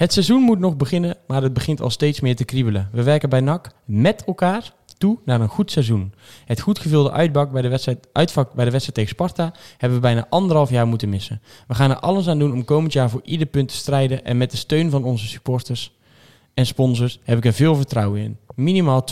[0.03, 2.89] Het seizoen moet nog beginnen, maar het begint al steeds meer te kriebelen.
[2.93, 6.13] We werken bij NAC met elkaar toe naar een goed seizoen.
[6.45, 10.05] Het goed gevulde uitbak bij de wedstrijd, uitvak bij de wedstrijd tegen Sparta hebben we
[10.05, 11.41] bijna anderhalf jaar moeten missen.
[11.69, 14.37] We gaan er alles aan doen om komend jaar voor ieder punt te strijden en
[14.37, 15.93] met de steun van onze supporters
[16.55, 18.37] en sponsors heb ik er veel vertrouwen in.
[18.55, 19.05] Minimaal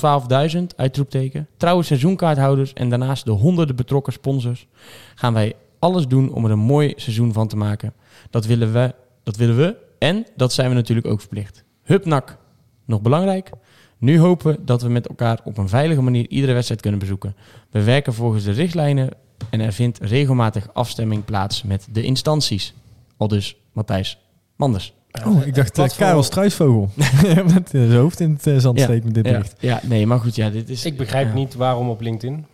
[0.54, 4.66] 12.000, uitroepteken, trouwe seizoenkaarthouders en daarnaast de honderden betrokken sponsors
[5.14, 7.92] gaan wij alles doen om er een mooi seizoen van te maken.
[8.30, 11.64] Dat willen we, dat willen we en dat zijn we natuurlijk ook verplicht.
[11.82, 12.38] Hupnak,
[12.84, 13.50] nog belangrijk.
[13.98, 17.34] Nu hopen dat we met elkaar op een veilige manier iedere wedstrijd kunnen bezoeken.
[17.70, 19.08] We werken volgens de richtlijnen
[19.50, 22.74] en er vindt regelmatig afstemming plaats met de instanties.
[23.16, 24.18] Al dus Matthijs
[24.56, 24.94] Manders.
[25.26, 26.90] Oh, ik dacht uh, platform- Karel Struisvogel.
[27.54, 29.54] met uh, zijn hoofd in het uh, zand Ja, steekt met dit Ja, bericht.
[29.58, 30.84] ja, nee, maar goed, ja, dit is...
[30.84, 31.34] Ik begrijp ja.
[31.34, 32.46] niet waarom op LinkedIn.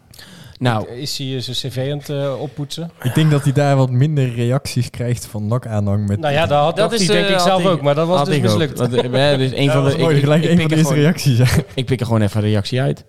[0.59, 2.91] Nou, Is hij eh, zijn cv aan het eh, oppoetsen?
[3.03, 6.09] Ik denk dat hij daar wat minder reacties krijgt van NAC-aanhang.
[6.09, 7.69] Met Nou ja, dat had Dat dat is, hij denk eh, ik had zelf ik-
[7.69, 8.79] ook, maar dat was dus mislukt.
[8.79, 9.03] Want, eh,
[9.39, 10.95] dus een Ja, van dat de, ik, gelijk ik een pik van de er eerste
[10.95, 11.39] reacties.
[11.39, 11.63] Ja.
[11.75, 13.05] Ik pik er gewoon even een reactie uit.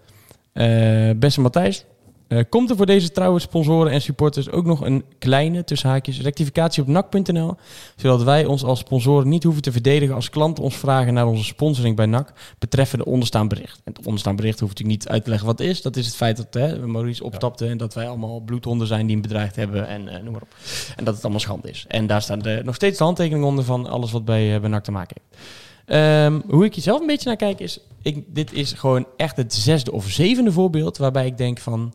[0.54, 1.86] Eh, beste Matthijs,
[2.28, 6.22] eh, komt er voor deze trouwe sponsoren en supporters ook nog een kleine, tussen haakjes,
[6.22, 7.56] rectificatie op NAC.nl,
[7.96, 11.44] zodat wij ons als sponsoren niet hoeven te verdedigen als klanten ons vragen naar onze
[11.44, 13.82] sponsoring bij NAC betreffende onderstaan bericht.
[13.84, 15.82] En het onderstaan bericht hoeft natuurlijk niet uit te leggen wat het is.
[15.82, 19.12] Dat is het feit dat hè, Maurice opstapte en dat wij allemaal bloedhonden zijn die
[19.16, 20.56] hem bedreigd hebben en eh, noem maar op.
[20.96, 21.86] En dat het allemaal schande is.
[21.88, 24.70] En daar staan de, nog steeds de handtekeningen onder van alles wat bij, eh, bij
[24.70, 25.46] NAC te maken heeft.
[25.86, 29.38] Ehm, hoe ik hier zelf een beetje naar kijk is, ik, dit is gewoon echt
[29.38, 31.94] het zesde of zevende voorbeeld waarbij ik denk van,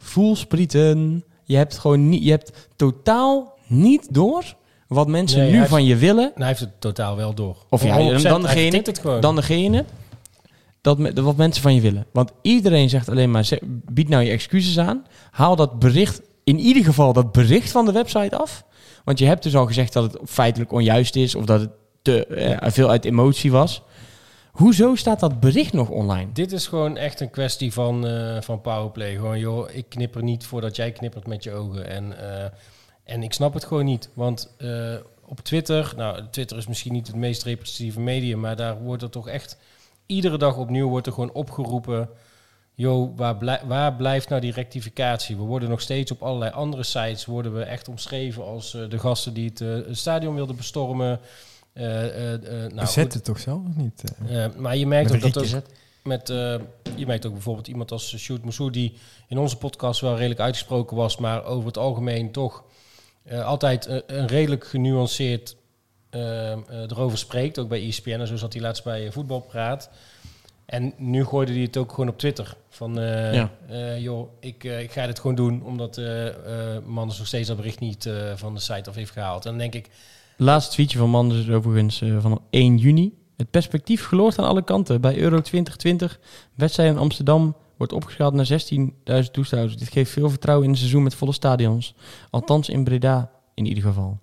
[0.00, 4.44] voelsprieten, je hebt gewoon niet, je hebt totaal niet door
[4.88, 6.24] wat mensen Nee, nu van je willen.
[6.24, 7.56] En hij heeft het totaal wel door.
[7.68, 9.20] Of ja, 100%, dan degene- vertikt het gewoon.
[9.20, 9.84] Dan degene
[10.80, 12.06] dat, me- wat mensen van je willen.
[12.12, 13.48] Want iedereen zegt alleen maar,
[13.92, 15.06] bied nou je excuses aan.
[15.30, 18.64] Haal dat bericht, in ieder geval dat bericht van de website af.
[19.04, 21.70] Want je hebt dus al gezegd dat het feitelijk onjuist is of dat het
[22.02, 23.82] te eh, veel uit emotie was.
[24.52, 26.32] Hoezo staat dat bericht nog online?
[26.32, 29.14] Dit is gewoon echt een kwestie van, eh, van powerplay.
[29.14, 31.88] Gewoon, joh, ik knipper niet voordat jij knippert met je ogen.
[31.88, 32.50] En, eh,
[33.04, 34.10] en ik snap het gewoon niet.
[34.14, 34.94] Want eh,
[35.26, 39.10] op Twitter, nou, Twitter is misschien niet het meest representatieve medium, maar daar wordt er
[39.10, 39.58] toch echt
[40.06, 42.08] iedere dag opnieuw wordt er gewoon opgeroepen.
[42.74, 45.36] Yo, waar, waar blijft nou die rectificatie?
[45.36, 49.34] We worden nog steeds op allerlei andere sites worden we echt omschreven als de gasten
[49.34, 51.20] die het stadion wilden bestormen.
[51.72, 53.14] Eh, eh, eh, nou, goed.
[53.14, 54.02] het toch zelf of niet?
[54.56, 55.62] maar je merkt ook dat
[56.02, 56.54] met, eh,
[56.94, 58.94] je merkt ook bijvoorbeeld iemand als Sjoerd Moussou, die
[59.28, 62.64] in onze podcast wel redelijk uitgesproken was, maar over het algemeen toch
[63.22, 65.56] eh, altijd een redelijk genuanceerd
[66.10, 66.50] eh,
[66.88, 67.58] erover spreekt.
[67.58, 69.90] Ook bij ESPN en zo zat hij laatst bij Voetbalpraat.
[70.66, 72.56] En nu gooide hij het ook gewoon op Twitter.
[72.68, 73.50] Van, eh, Ja.
[73.68, 76.26] eh, joh, ik, ik ga dit gewoon doen, omdat eh
[76.76, 79.44] eh Manders nog steeds dat bericht niet eh, van de site af heeft gehaald.
[79.44, 79.88] En dan denk ik,
[80.42, 83.18] Laatste tweetje van Manders is overigens eh, van 1 juni.
[83.36, 85.00] Het perspectief geloort aan alle kanten.
[85.00, 86.20] Bij Euro 2020,
[86.54, 88.48] wedstrijd in Amsterdam, wordt opgeschaald naar
[89.24, 89.76] 16.000 toeschouwers.
[89.76, 91.94] Dit geeft veel vertrouwen in een seizoen met volle stadions.
[92.30, 94.18] Althans in Breda in ieder geval.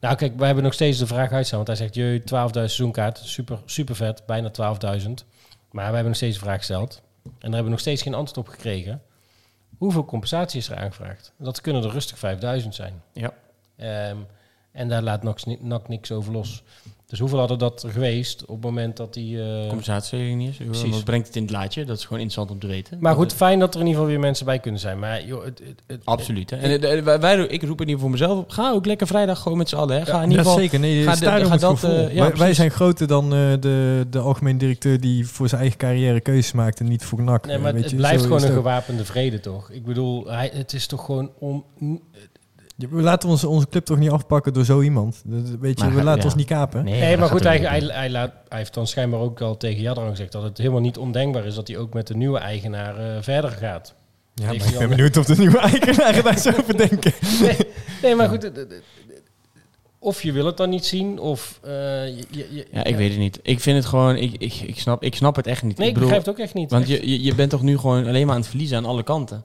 [0.00, 1.64] Nou, kijk, wij hebben nog steeds de vraag uitstaan.
[1.64, 4.56] Want hij zegt, je 12.000 seizoenkaart, super, super vet, bijna 12.000.
[5.70, 7.02] Maar wij hebben nog steeds de vraag gesteld.
[7.24, 9.02] En daar hebben we nog steeds geen antwoord op gekregen.
[9.78, 11.32] Hoeveel compensatie is er aangevraagd?
[11.38, 12.16] Dat kunnen er rustig
[12.62, 13.02] 5.000 zijn.
[13.12, 13.34] Ja.
[13.76, 14.16] Ehm,
[14.72, 16.62] en daar laat NAC, ni- NAC niks over los.
[17.06, 19.42] Dus hoeveel hadden dat er geweest op het moment dat die...
[19.42, 20.56] eh, Compensatie niet is.
[20.66, 20.90] Precies.
[20.90, 21.84] Wat brengt het in het laadje?
[21.84, 22.96] Dat is gewoon interessant om te weten.
[23.00, 24.98] maar goed, fijn dat er in ieder geval weer mensen bij kunnen zijn.
[24.98, 26.50] Maar joh, het, het, het- Absoluut.
[26.50, 26.56] Hè?
[26.56, 28.50] En eh, eh, wij, wij- ik roep in ieder geval mezelf op.
[28.50, 29.96] Ga ook lekker vrijdag gewoon met z'n allen.
[29.98, 30.04] Hè?
[30.06, 30.58] Ga in ieder Ja, geval...
[30.58, 30.78] zeker.
[30.80, 34.06] Nee, ga het de- ga dat, eh, ja, wij, wij zijn groter dan eh, de,
[34.10, 37.46] de algemeen directeur die voor zijn eigen carrière keuzes maakt en niet voor NAC.
[37.46, 39.70] Nee, maar weet het je, blijft gewoon een gewapende vrede, toch?
[39.70, 41.64] Ik bedoel, hij, het is toch gewoon om...
[42.90, 45.22] We laten onze, onze club toch niet afpakken door zo iemand.
[45.60, 46.24] Weet je, Maar we laten ja.
[46.24, 46.84] ons niet kapen.
[46.84, 50.08] Nee, maar goed, hij, hij, hij, laat, hij heeft dan schijnbaar ook al tegen Jadran
[50.08, 53.22] gezegd dat het helemaal niet ondenkbaar is dat hij ook met de nieuwe eigenaar eh,
[53.22, 53.94] verder gaat.
[54.34, 57.12] Ja, maar ik ben benieuwd of de nieuwe eigenaren daar zo over denken.
[57.40, 57.56] Nee,
[58.02, 58.68] nee maar goed, eh, eh,
[59.98, 61.58] of je wil het dan niet zien, of...
[61.62, 61.70] eh,
[62.06, 63.38] je, Ja, ik weet het niet.
[63.42, 64.16] Ik vind het gewoon...
[64.16, 65.78] Ik, ik, ik, snap, ik snap het echt niet.
[65.78, 66.70] Nee, ik bedoel, begrijp het ook echt niet.
[66.70, 69.02] Want je, je, je bent toch nu gewoon alleen maar aan het verliezen aan alle
[69.02, 69.44] kanten.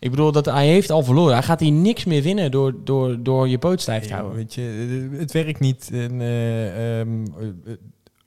[0.00, 1.34] Ik bedoel, dat hij heeft al verloren.
[1.34, 4.36] Hij gaat hier niks meer winnen door, door, door je poot stijf te houden.
[4.36, 5.90] weet je, het werkt niet.
[5.92, 7.76] En, eh, ehm, eh, eh,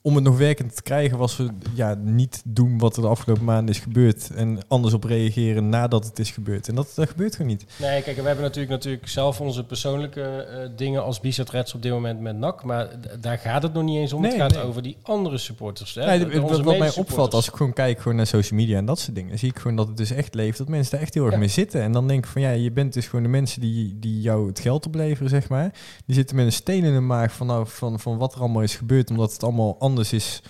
[0.03, 3.43] om het nog werkend te krijgen was we ja, niet doen wat er de afgelopen
[3.43, 4.29] maanden is gebeurd.
[4.35, 6.67] En anders op reageren nadat het is gebeurd.
[6.67, 7.65] En dat, dat gebeurt gewoon niet.
[7.79, 11.81] Nee, kijk, we hebben natuurlijk, natuurlijk zelf onze persoonlijke eh, dingen als Bizet Reds op
[11.81, 12.63] dit moment met NAC.
[12.63, 12.87] Maar
[13.21, 14.21] daar gaat het nog niet eens om.
[14.21, 14.63] Nee, het gaat nee.
[14.63, 15.95] over die andere supporters.
[15.95, 16.05] Hè?
[16.05, 18.85] Nee, De- wat- wat mij opvalt als ik gewoon kijk gewoon naar social media en
[18.85, 20.57] dat soort dingen, zie ik gewoon dat het dus echt leeft.
[20.57, 21.39] Dat mensen daar echt heel erg Ja.
[21.39, 21.81] mee zitten.
[21.81, 24.47] En dan denk ik van ja, je bent dus gewoon de mensen die, die jou
[24.47, 25.73] het geld opleveren, zeg maar.
[26.05, 28.61] Die zitten met een steen in de maag van, nou, van, van wat er allemaal
[28.61, 30.41] is gebeurd, omdat het allemaal anders is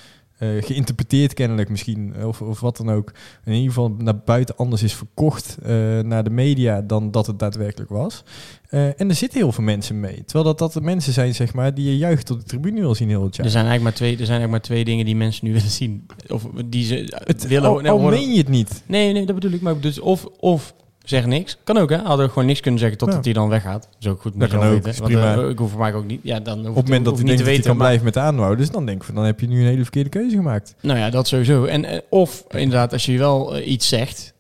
[0.42, 3.12] eh, geïnterpreteerd kennelijk misschien, of, of wat dan ook.
[3.46, 7.40] In ieder geval naar buiten anders is verkocht eh, naar de media dan dat het
[7.40, 8.24] daadwerkelijk was.
[8.70, 10.24] Eh, en er zitten heel veel mensen mee.
[10.26, 12.96] Terwijl dat, dat de mensen zijn, zeg maar, die je juicht op de tribune wil
[12.96, 13.46] zien heel het jaar.
[13.46, 15.70] Er zijn eigenlijk maar twee, er zijn eigenlijk maar twee dingen die mensen nu willen
[15.70, 16.06] zien.
[16.28, 18.84] Of die ze het, willen al, nou, meen je het niet.
[18.86, 19.62] Nee, nee, dat bedoel ik.
[19.62, 20.74] Maar dus of, of
[21.04, 21.58] zeg niks.
[21.64, 21.98] Kan ook, hè?
[21.98, 23.24] Hadden we gewoon niks kunnen zeggen totdat Ja.
[23.24, 23.82] hij dan weggaat.
[23.84, 24.40] Dat is ook goed.
[24.40, 25.02] Dat kan ook, weten.
[25.02, 25.36] Want, prima.
[25.38, 26.20] eh, ik hoef voor mij ook niet.
[26.24, 28.18] Ja, dan hoef Op het moment dat hij denkt dat hij kan maar- blijven met
[28.18, 30.76] aanhouden, dus dan denk ik van dan heb je nu een hele verkeerde keuze gemaakt.
[30.82, 31.66] Nou ja, dat sowieso.
[31.66, 34.34] En, eh, of inderdaad, als je wel eh, iets zegt,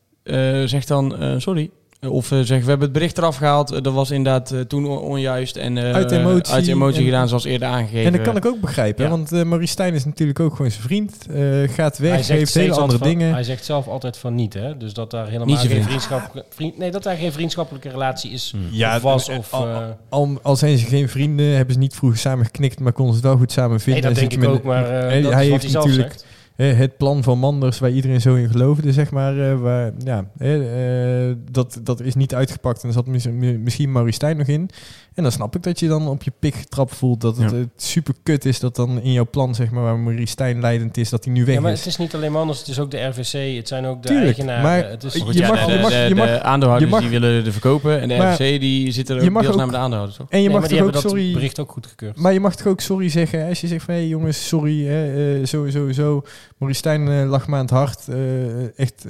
[0.65, 1.69] zeg dan sorry.
[2.09, 3.71] Of eh, zeg, we hebben het bericht eraf gehaald.
[3.71, 5.55] eh, dat was inderdaad eh, toen on- onjuist.
[5.55, 8.05] En, eh, Uit emotie Uit emotie en- gedaan, zoals eerder aangegeven.
[8.05, 9.09] en dat kan ik ook begrijpen, Ja.
[9.09, 11.25] want eh Maurice Stijn is natuurlijk ook gewoon zijn vriend.
[11.31, 11.39] eh,
[11.69, 13.33] gaat weg, Hij heeft zegt, hele andere van- dingen.
[13.33, 14.77] hij zegt zelf altijd van niet, hè?
[14.77, 15.85] Dus dat daar helemaal geen vriend.
[15.85, 18.53] vriendschappelijke, vriend, nee, dat daar geen vriendschappelijke relatie is.
[18.71, 19.27] Ja, of was.
[19.29, 19.77] eh, Of, al- eh,
[20.09, 23.19] Al, al zijn ze geen vrienden, hebben ze niet vroeger samen geknikt, maar konden ze
[23.19, 24.01] het wel goed samen nee, vinden.
[24.01, 25.85] dat En denk ik ook, maar eh, Hij- dat hij is wat heeft hij zelf
[25.85, 26.25] natuurlijk- zegt.
[26.65, 29.51] Het plan van Manders, waar iedereen zo in geloofde, zeg maar.
[29.51, 33.91] eh, waar, ja, eh, dat, dat is niet uitgepakt en er zat mis- mi- misschien
[33.91, 34.69] Maurice nog in.
[35.15, 37.21] En dan snap ik dat je dan op je pik getrapt voelt.
[37.21, 37.57] Dat het Ja.
[37.57, 40.97] eh, super kut is dat dan in jouw plan, zeg maar, waar Maurice Stijn leidend
[40.97, 41.77] is, dat hij nu weg Ja, maar is.
[41.77, 44.25] het is niet alleen Manders, het is ook de RVC, het zijn ook de Tuurlijk,
[44.37, 44.63] eigenaren.
[44.63, 47.45] maar het is, je mag- de, je mag- de, de aandeelhouders je mag- die willen
[47.45, 47.99] er verkopen.
[48.01, 50.27] En de Maar- RFC die zitten er ook deels de aandeelhouders, toch?
[50.29, 51.33] en je Nee, mag ook dat sorry...
[51.33, 52.17] bericht ook goedgekeurd.
[52.17, 53.93] Maar je mag toch ook sorry zeggen hè, als je zegt van...
[53.93, 56.23] hé jongens, sorry, hè, eh, zo, zo, zo.
[56.57, 58.07] Maurice Stijn eh, lag me aan het hart.
[58.07, 59.05] eh, echt,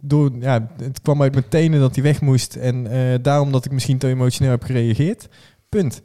[0.00, 2.54] door, ja, het kwam uit mijn tenen dat hij weg moest.
[2.54, 5.28] En eh, daarom dat ik misschien te emotioneel heb gereageerd.
[5.70, 6.00] Punt.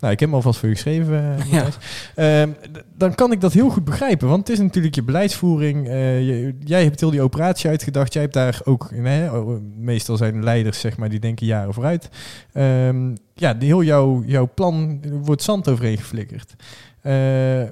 [0.00, 1.36] Nou, ik heb hem alvast voor je geschreven.
[2.14, 2.40] eh.
[2.42, 2.50] Ehm,
[2.96, 4.28] dan kan ik dat heel goed begrijpen.
[4.28, 5.88] Want het is natuurlijk je beleidsvoering.
[5.88, 8.12] eh, je- jij hebt heel die operatie uitgedacht.
[8.12, 8.90] Jij hebt daar ook...
[9.76, 12.08] Meestal zijn leiders, zeg maar, die denken jaren vooruit.
[12.52, 16.54] Ehm, ja, die, heel jouw, jouw plan wordt zand overheen geflikkerd.
[17.00, 17.62] Eh,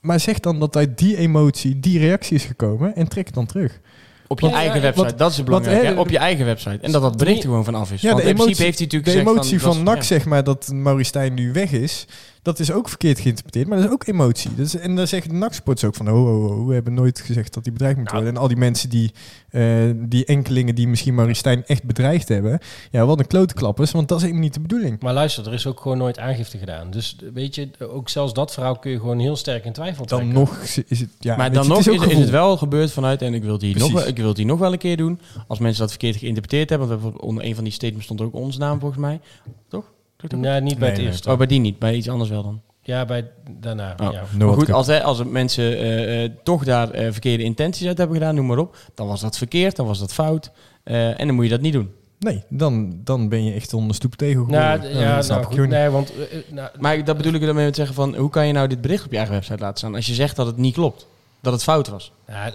[0.00, 3.46] maar zeg dan dat uit die emotie die reactie is gekomen en trek het dan
[3.46, 3.80] terug.
[4.26, 5.92] Op je eigen website, wat- dat is het hè?
[5.92, 6.78] op je eigen website.
[6.80, 8.00] En dat dat bericht er gewoon van af is.
[8.00, 9.74] Ja, Want de in principe emotie- heeft hij De natuurlijk gezegd emotie van...
[9.74, 10.08] van, dat- NAC, ja.
[10.08, 12.06] zeg maar, dat Maurice Stijn nu weg is,
[12.44, 14.54] dat is ook verkeerd geïnterpreteerd, maar dat is ook emotie.
[14.54, 17.54] Dus, en dan zeggen de NAC-sports ook van, oh, oh, oh, we hebben nooit gezegd
[17.54, 18.28] dat hij bedreigd moet worden.
[18.28, 19.12] En al die mensen die,
[19.50, 22.58] eh, die enkelingen die misschien Maurice Stijn echt bedreigd hebben,
[22.90, 25.00] ja, wat een klote klappers, want dat is helemaal niet de bedoeling.
[25.00, 26.90] Maar luister, er is ook gewoon nooit aangifte gedaan.
[26.90, 30.18] Dus weet je, ook zelfs dat verhaal kun je gewoon heel sterk in twijfel Dan
[30.18, 30.38] trekken.
[30.38, 32.56] nog is het, ja, maar dan je, nog het is, is, ook is het wel
[32.56, 35.20] gebeurd vanuit, en ik wil hier, nog, ik wil hier nog wel een keer doen.
[35.48, 38.20] Als mensen dat verkeerd geïnterpreteerd hebben, want we hebben onder een van die statements stond
[38.20, 39.20] ook onze naam volgens mij.
[39.68, 39.92] Toch?
[40.32, 41.06] Nee, niet bij Nee, het nee.
[41.06, 41.30] eerste.
[41.30, 42.60] Oh, bij die niet, bij iets anders wel dan.
[42.82, 43.94] Ja, bij daarna.
[44.02, 44.12] Oh.
[44.12, 44.22] Ja.
[44.36, 47.98] No maar goed, als, hè, als mensen eh, eh, toch daar eh, verkeerde intenties uit
[47.98, 50.50] hebben gedaan, noem maar op, dan was dat verkeerd, dan was dat fout.
[50.82, 51.90] Eh, en dan moet je dat niet doen.
[52.18, 55.44] Nee, dan, dan ben je echt onder stoep tegen Nou, ja, dat snap nou ik
[55.46, 55.54] goed.
[55.54, 55.78] gewoon niet.
[55.78, 56.12] Nee, want...
[56.50, 59.04] nou, Maar dat bedoel ik ermee met zeggen van, hoe kan je nou dit bericht
[59.04, 61.06] op je eigen website laten staan als je zegt dat het niet klopt?
[61.40, 62.12] Dat het fout was.
[62.28, 62.52] ja,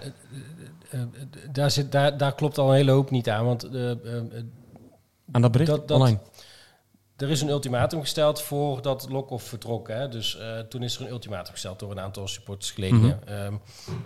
[1.52, 3.44] daar, zit, daar, daar klopt al een hele hoop niet aan.
[3.44, 3.68] Want
[5.32, 6.18] Aan dat bericht Dat- dat- online.
[7.22, 9.88] Er is een ultimatum gesteld voordat Lokhoff vertrok.
[9.88, 10.08] Hè?
[10.08, 13.26] Dus eh, toen is er een ultimatum gesteld door een aantal supportersgeledingen.
[13.26, 13.54] Ehm,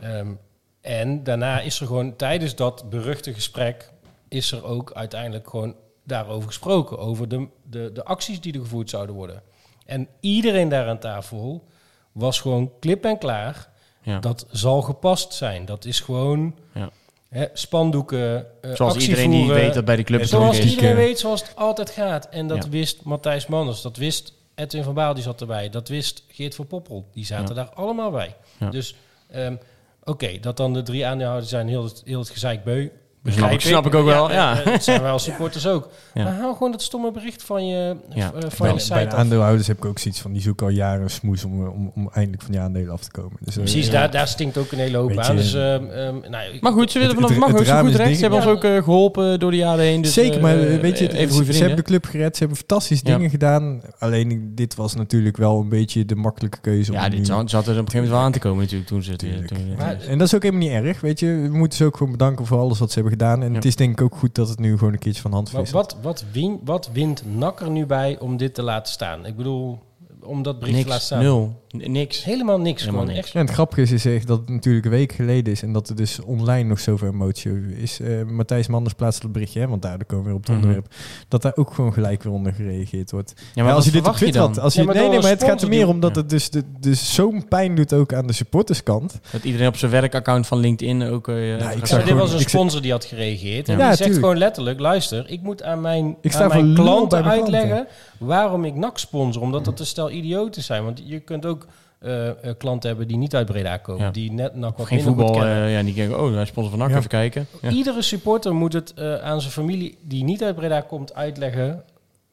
[0.00, 0.32] ehm,
[0.80, 3.92] en daarna is er gewoon tijdens dat beruchte gesprek...
[4.28, 6.98] is er ook uiteindelijk gewoon daarover gesproken.
[6.98, 9.42] Over de, de, de acties die er gevoerd zouden worden.
[9.86, 11.64] En iedereen daar aan tafel
[12.12, 13.72] was gewoon klip en klaar...
[14.02, 14.18] Ja.
[14.18, 15.64] Dat zal gepast zijn.
[15.64, 16.90] Dat is gewoon Ja.
[17.34, 20.70] Hè, spandoeken, eh, Zoals actie iedereen die weet dat bij de club ook Zoals is.
[20.70, 22.28] iedereen weet, zoals het altijd gaat.
[22.28, 22.70] En dat Ja.
[22.70, 25.70] wist Matthijs Manders, dat wist Edwin van Baal, die zat erbij.
[25.70, 28.34] Dat wist Geert van Poppel, die zaten daar allemaal bij.
[28.60, 28.70] Ja.
[28.70, 28.94] Dus
[29.30, 29.56] ehm,
[30.04, 32.88] oké, dat dan de drie aandeelhouders zijn heel het, heel het gezeik beu.
[33.24, 34.60] Snap begrijp ik, snap ik ook wel, ja.
[34.60, 35.88] eh, Dat zijn wij als supporters ook.
[36.14, 36.24] Ja.
[36.24, 38.26] Maar haal gewoon dat stomme bericht van je, Ja.
[38.26, 39.14] eh, van Bij, je bij site de af.
[39.14, 42.42] aandeelhouders heb ik ook zoiets van, die zoeken al jaren smoes om, om, om eindelijk
[42.42, 43.36] van die aandelen af te komen.
[43.40, 43.92] Dus, eh, Precies, ja.
[43.92, 45.36] daar, daar stinkt ook een hele hoop aan.
[45.36, 47.58] Dus, ehm, ehm, nou, Maar goed, ze willen vanaf het- mag goed
[47.94, 48.14] recht.
[48.14, 48.46] Ze hebben Ja.
[48.48, 50.02] ons ook eh, geholpen door de jaren heen.
[50.02, 52.58] Dus, Zeker, maar eh, eh, weet je, even ze, hebben de club gered, ze hebben
[52.58, 53.14] fantastische Ja.
[53.16, 53.80] dingen gedaan.
[53.98, 56.92] Alleen dit was natuurlijk wel een beetje de makkelijke keuze.
[56.92, 58.88] om Ja, dit zat, zat er op een gegeven moment wel aan te komen natuurlijk
[58.88, 59.18] toen ze het...
[59.18, 59.46] Tuurlijk.
[59.46, 61.26] Toen, eh, Maar- En dat is ook helemaal niet erg, weet je.
[61.26, 63.42] We moeten ze ook gewoon bedanken voor alles wat ze hebben gedaan.
[63.42, 63.54] En Ja.
[63.54, 65.64] het is denk ik ook goed dat het nu gewoon een keertje van hand Maar
[65.72, 69.26] wat, wat, win, wat wint NAC er nu bij om dit te laten staan?
[69.26, 69.78] Ik bedoel,
[70.26, 71.22] om dat bericht te laten niks, staan.
[71.22, 72.24] nul, N- niks.
[72.24, 72.80] Helemaal niks.
[72.80, 73.14] Helemaal gewoon.
[73.14, 73.24] niks.
[73.26, 73.34] Echt.
[73.34, 75.72] Ja, en het grappige is, is echt dat het natuurlijk een week geleden is en
[75.72, 78.00] dat er dus online nog zoveel emotie is.
[78.00, 80.58] Eh, Matthijs Manders plaatst dat berichtje, hè, want daar komen we weer op het Mhm.
[80.58, 80.92] onderwerp.
[81.28, 83.32] Dat daar ook gewoon gelijk weer onder gereageerd wordt.
[83.36, 85.20] Ja, Ja, maar als je dit op Twitter had, als je, Ja, maar nee, nee,
[85.20, 86.20] maar het gaat er meer om dat Ja.
[86.20, 89.20] het dus, de, dus zo'n pijn doet ook aan de supporterskant.
[89.30, 91.28] Dat iedereen op zijn werkaccount van LinkedIn ook...
[91.28, 91.88] eh, ik zag Ja, zeggen.
[91.98, 93.68] dit gewoon- was een ik sponsor die had gereageerd.
[93.68, 93.78] En Ja.
[93.78, 94.20] die Ja, zegt tuurlijk.
[94.20, 97.86] gewoon letterlijk, luister, ik moet aan mijn, Ik sta aan voor mijn klanten uitleggen
[98.24, 99.42] waarom ik NAC sponsor.
[99.42, 100.84] Omdat dat een stel idioten zijn.
[100.84, 101.66] Want je kunt ook
[101.98, 104.04] eh, eh, klanten hebben die niet uit Breda komen.
[104.04, 104.10] Ja.
[104.10, 106.90] Die net NAC wat Geen voetbal, eh, ja, die denken, oh, hij sponsor van NAC,
[106.90, 106.96] Ja.
[106.96, 107.46] even kijken.
[107.62, 107.70] Ja.
[107.70, 111.84] Iedere supporter moet het aan zijn familie die niet uit Breda komt uitleggen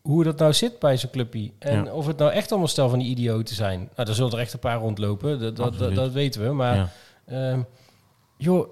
[0.02, 1.52] hoe dat nou zit bij zijn clubje.
[1.60, 1.92] En Ja.
[1.92, 3.90] of het nou echt allemaal stel van die idioten zijn.
[3.96, 6.52] Nou, er zullen er echt een paar rondlopen, dat, dat, dat, weten we.
[6.52, 6.90] Maar Ja.
[7.26, 7.60] Ehm,
[8.38, 8.68] joh,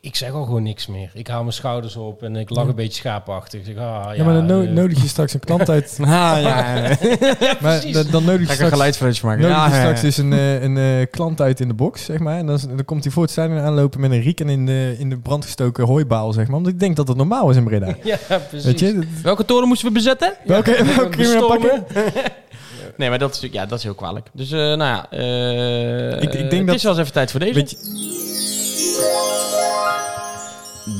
[0.00, 1.10] ik, zeg al gewoon niks meer.
[1.14, 3.60] Ik haal mijn schouders op en ik lach een beetje schaapachtig.
[3.60, 5.98] Ik zeg, ah, ja, Ja, maar dan no- nodig je straks een klant uit.
[6.00, 6.96] Ah, ja, ja.
[7.40, 7.92] maar precies.
[7.94, 9.40] dan, dan nodig je een straks, geluidsfreutje maken.
[9.42, 12.04] nodig Ja, je ja, straks dus een, eh, een eh, klant uit in de box,
[12.04, 12.38] zeg maar.
[12.38, 15.10] En dan, dan komt hij voor het stadion aanlopen met een rieken in de, in
[15.10, 16.56] de brandgestoken hooibaal, zeg maar.
[16.56, 17.86] Omdat ik denk dat het normaal is in Breda.
[18.02, 18.18] Ja,
[18.48, 18.64] precies.
[18.66, 18.94] Weet je?
[18.94, 20.34] dat- Welke toren moesten we bezetten?
[20.44, 21.84] Welke, Ja, welke kun je bestormen.
[21.84, 22.02] pakken?
[22.96, 24.26] Nee, maar dat is, ja, dat is heel kwalijk.
[24.32, 27.30] Dus, eh, nou ja, eh, Ik- ik denk het dat- is wel eens even tijd
[27.30, 27.54] voor deze.
[27.54, 27.76] Weet je,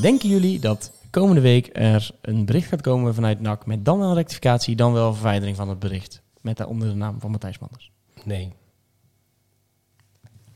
[0.01, 4.09] Denken jullie dat komende week er een bericht gaat komen vanuit NAC met dan wel
[4.09, 6.23] een rectificatie, dan wel een verwijdering van het bericht?
[6.41, 7.91] Met daaronder de naam van Matthijs Manders.
[8.25, 8.53] Nee.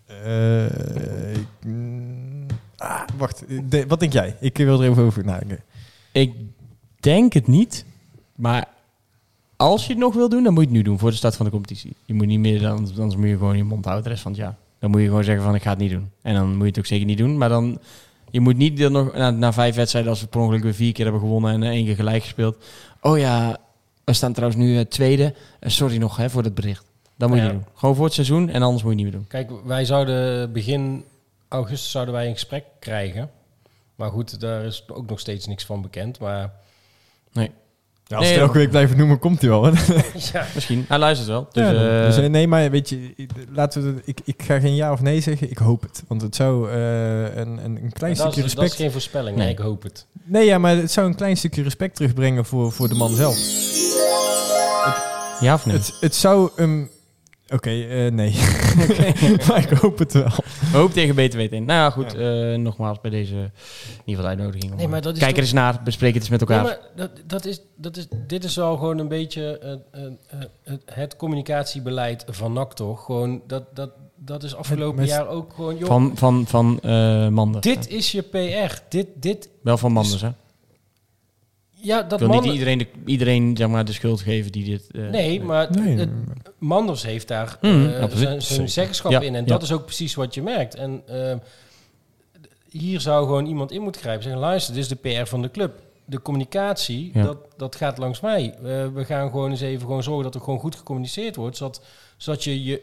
[0.06, 4.36] Eh, ik- mm, ah, wacht, de- wat denk jij?
[4.40, 5.60] Ik wil er even over nadenken.
[6.12, 6.32] Ik
[7.00, 7.84] denk het niet,
[8.36, 8.68] maar
[9.56, 11.36] als je het nog wil doen, dan moet je het nu doen voor de start
[11.36, 11.96] van de competitie.
[12.04, 14.32] Je moet niet meer, dan, anders moet je gewoon je mond houden de rest van
[14.32, 14.56] het jaar.
[14.78, 16.10] Dan moet je gewoon zeggen van ik ga het niet doen.
[16.22, 17.78] En dan moet je het ook zeker niet doen, maar dan...
[18.34, 20.92] Je moet niet dan nog na, na vijf wedstrijden, als we per ongeluk weer vier
[20.92, 22.56] keer hebben gewonnen en één keer gelijk gespeeld.
[23.00, 23.56] Oh ja,
[24.04, 25.34] we staan trouwens nu eh, tweede.
[25.60, 26.84] Eh, sorry nog hè, voor het bericht.
[27.16, 27.50] Dat moet je Ja.
[27.50, 27.64] doen.
[27.74, 29.26] Gewoon voor het seizoen en anders moet je niet meer doen.
[29.28, 31.04] Kijk, wij zouden begin
[31.48, 33.30] augustus zouden wij een gesprek krijgen.
[33.94, 36.18] Maar goed, daar is ook nog steeds niks van bekend.
[36.18, 36.52] Maar
[37.32, 37.50] Nee.
[38.06, 39.66] Ja, als Nee, we elke week blijven noemen, komt hij wel.
[40.32, 40.46] ja.
[40.54, 40.84] Misschien.
[40.88, 41.48] Hij luistert wel.
[41.52, 44.42] Dus, Ja, eh, dus, eh, nee, maar weet je, ik- laten we, het- ik, ik
[44.42, 45.50] ga geen ja of nee zeggen.
[45.50, 46.02] Ik hoop het.
[46.08, 48.74] Want het zou eh, een, een, een klein Dat stukje is, dat is respect...
[48.74, 49.44] geen voorspelling, Nee.
[49.46, 50.06] nee, ik hoop het.
[50.24, 53.36] Nee, ja, maar het zou een klein stukje respect terugbrengen voor, voor de man zelf.
[55.40, 55.76] ja of nee?
[55.76, 56.90] Het, het zou hem...
[57.54, 58.32] Oké, eh, nee.
[59.48, 60.28] maar ik hoop het wel.
[60.72, 61.64] Hoop tegen beter weten.
[61.64, 62.14] Nou ja, goed.
[62.14, 63.50] eh, nogmaals bij deze in ieder
[64.04, 64.74] geval de uitnodiging.
[64.74, 65.80] Nee, maar dat is Kijk er toch- eens naar.
[65.84, 66.62] Bespreek het eens met elkaar.
[66.62, 69.58] Nee, maar dat, dat is, dat is, dit is wel gewoon een beetje
[69.92, 70.00] eh,
[70.84, 73.04] het, communicatiebeleid van NAC toch?
[73.04, 75.76] Gewoon, dat, dat, dat is afgelopen Met- jaar ook gewoon...
[75.78, 77.64] Joh, van van, van eh Manders.
[77.64, 78.78] dit is je PR.
[78.88, 80.28] Dit, dit, Wel van Manders, hè?
[81.70, 82.42] ja, Ik dat wil man...
[82.42, 84.90] niet iedereen de, iedereen zeg maar, de schuld geven die dit...
[84.90, 86.08] eh, Nee, maar Nee, het,
[86.66, 88.04] Manders heeft daar Mm, eh,
[88.38, 89.34] zijn, zeggenschap Ja, in.
[89.34, 89.46] En ja.
[89.46, 90.74] dat is ook precies wat je merkt.
[90.74, 91.36] En eh,
[92.70, 94.22] hier zou gewoon iemand in moeten grijpen.
[94.22, 95.80] Zeggen, luister, dit is de PR van de club.
[96.04, 97.22] De communicatie, Ja.
[97.22, 98.54] dat, dat gaat langs mij.
[98.54, 101.56] Eh, we gaan gewoon eens even gewoon zorgen dat er gewoon goed gecommuniceerd wordt.
[101.56, 101.82] Zodat,
[102.16, 102.82] zodat je, je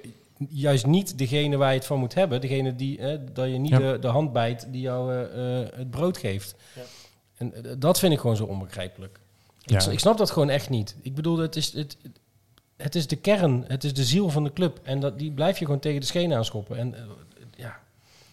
[0.50, 2.42] juist niet degene waar je het van moet hebben.
[2.42, 3.78] Degene die, eh, dat je niet Ja.
[3.92, 6.56] de, de hand bijt die jou eh, eh, het brood geeft.
[7.38, 9.20] En dat vind ik gewoon zo onbegrijpelijk.
[9.60, 9.80] Ja.
[9.80, 10.96] Ik, ik snap dat gewoon echt niet.
[11.02, 11.98] Ik bedoel, het is, het,
[12.82, 14.80] het is de kern, het is de ziel van de club.
[14.84, 16.78] En dat, die blijf je gewoon tegen de schenen aanschoppen.
[16.78, 17.02] En eh,
[17.56, 17.80] ja,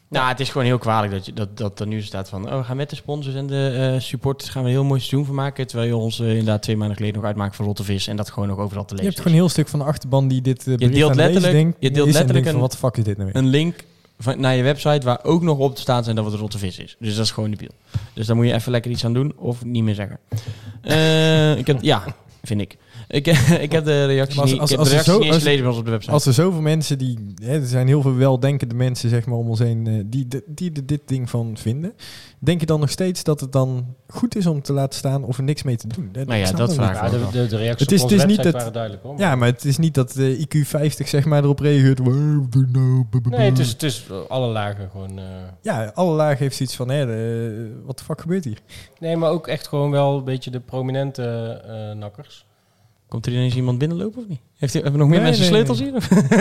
[0.09, 2.46] Nou, het is gewoon heel kwalijk dat, je, dat, dat er nu staat van...
[2.53, 5.01] Oh, we gaan met de sponsors en de eh, supporters gaan we een heel mooi
[5.01, 5.66] seizoen van maken.
[5.66, 8.07] Terwijl je ons eh, inderdaad twee maanden geleden nog uitmaakt voor Rotte Vis.
[8.07, 9.84] En dat gewoon nog overal te Je lezen hebt gewoon een heel stuk van de
[9.84, 12.96] achterban die dit uh, deelt letterlijk- denkt, je deelt letterlijk van, een- wat de fuck
[12.96, 13.42] is dit nou weer?
[13.42, 13.84] een link
[14.18, 16.78] van, naar je website waar ook nog op te staan zijn dat het Rotte Vis
[16.78, 16.96] is.
[16.99, 17.70] Dus dat is gewoon debiel.
[18.14, 20.18] Dus daar moet je even lekker iets aan doen of niet meer zeggen.
[20.82, 22.05] Eh, ik heb, ja,
[22.42, 22.76] vind ik.
[23.11, 23.27] Ik,
[23.67, 25.23] ik heb de reacties als- niet, als- ik heb als de er reacties zo- niet
[25.25, 26.13] eens als- gelezen bij ons op de website.
[26.13, 27.35] Als er zoveel mensen die...
[27.43, 30.43] Hè, er zijn heel veel weldenkende mensen zeg maar, om ons heen eh, die, die,
[30.47, 31.93] die er dit ding van vinden.
[32.39, 35.37] Denk je dan nog steeds dat het dan goed is om te laten staan of
[35.39, 36.11] er niks mee te doen?
[36.27, 38.27] Nou ja, dat vraag ik ja de, de, de reacties Het is- op het onze
[38.33, 39.03] is niet website dat- waren duidelijk.
[39.03, 39.19] Hoor.
[39.19, 41.99] Ja, maar het is niet dat de IQ 50 zeg maar erop reageert.
[41.99, 45.19] "Wow, doe nou, bu- bu- nee, het bu." is, het is eh, alle lagen gewoon...
[45.19, 45.25] eh,
[45.63, 48.59] Ja, alle lagen heeft zoiets van, hè, eh, wat de fuck gebeurt hier?
[49.01, 51.23] nee, maar ook echt gewoon wel een beetje de prominente
[51.67, 52.47] eh, nakkers.
[53.09, 54.41] Komt er ineens iemand binnenlopen of niet?
[54.57, 55.91] Heeft hij, hebben we nog meer Nee, mensen nee, sleutels nee.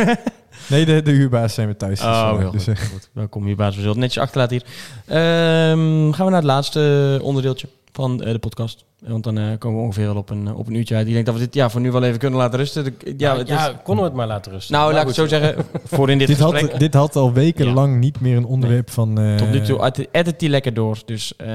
[0.05, 0.17] hier?
[0.69, 1.99] Nee, de, de huurbaas zijn we thuis.
[1.99, 2.73] dus, Oh, eh, dus, goed.
[2.73, 3.09] eh, goed.
[3.13, 3.67] Welkom baas.
[3.75, 4.65] We zullen het netjes achterlaten hier.
[5.05, 8.85] Ehm, gaan we naar het laatste onderdeeltje van eh, de podcast.
[8.99, 11.07] Want dan eh, komen we ongeveer wel op een, op een uurtje uit.
[11.07, 12.83] Ik denk dat we dit ja, voor nu wel even kunnen laten rusten.
[12.83, 14.73] De- Ja, het ja is- konden we het maar laten rusten.
[14.73, 15.65] nou, Maar laat ik het zo zeggen.
[15.95, 16.71] Voor in dit, dit, gesprek.
[16.71, 19.19] had, dit had al wekenlang niet meer een onderwerp van...
[19.19, 20.97] eh, Tot nu toe edit die lekker door.
[21.05, 21.47] Dus eh,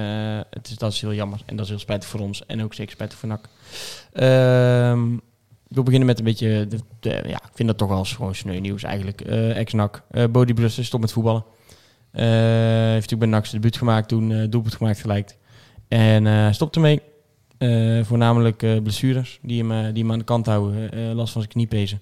[0.51, 1.41] het is, dat is heel jammer.
[1.47, 2.47] En dat is heel spijtig voor ons.
[2.47, 3.49] En ook zeker spijtig voor NAC.
[4.13, 5.13] Ehm,
[5.69, 6.67] ik wil beginnen met een beetje...
[6.69, 9.21] De, de- ja, ik vind dat toch wel eens gewoon sneu nieuws eigenlijk.
[9.21, 10.03] Eh Ex-NAC.
[10.11, 11.45] Eh Bodie Brussen stopt met voetballen.
[12.11, 14.09] Eh, heeft natuurlijk bij NAC zijn debuut gemaakt.
[14.09, 15.37] Toen eh doelpunt gemaakt gelijk.
[15.93, 17.01] En eh stopt ermee.
[17.59, 21.15] Eh, voornamelijk eh, blessures die hem, die hem aan de kant houden.
[21.15, 22.01] Last van zijn kniepezen.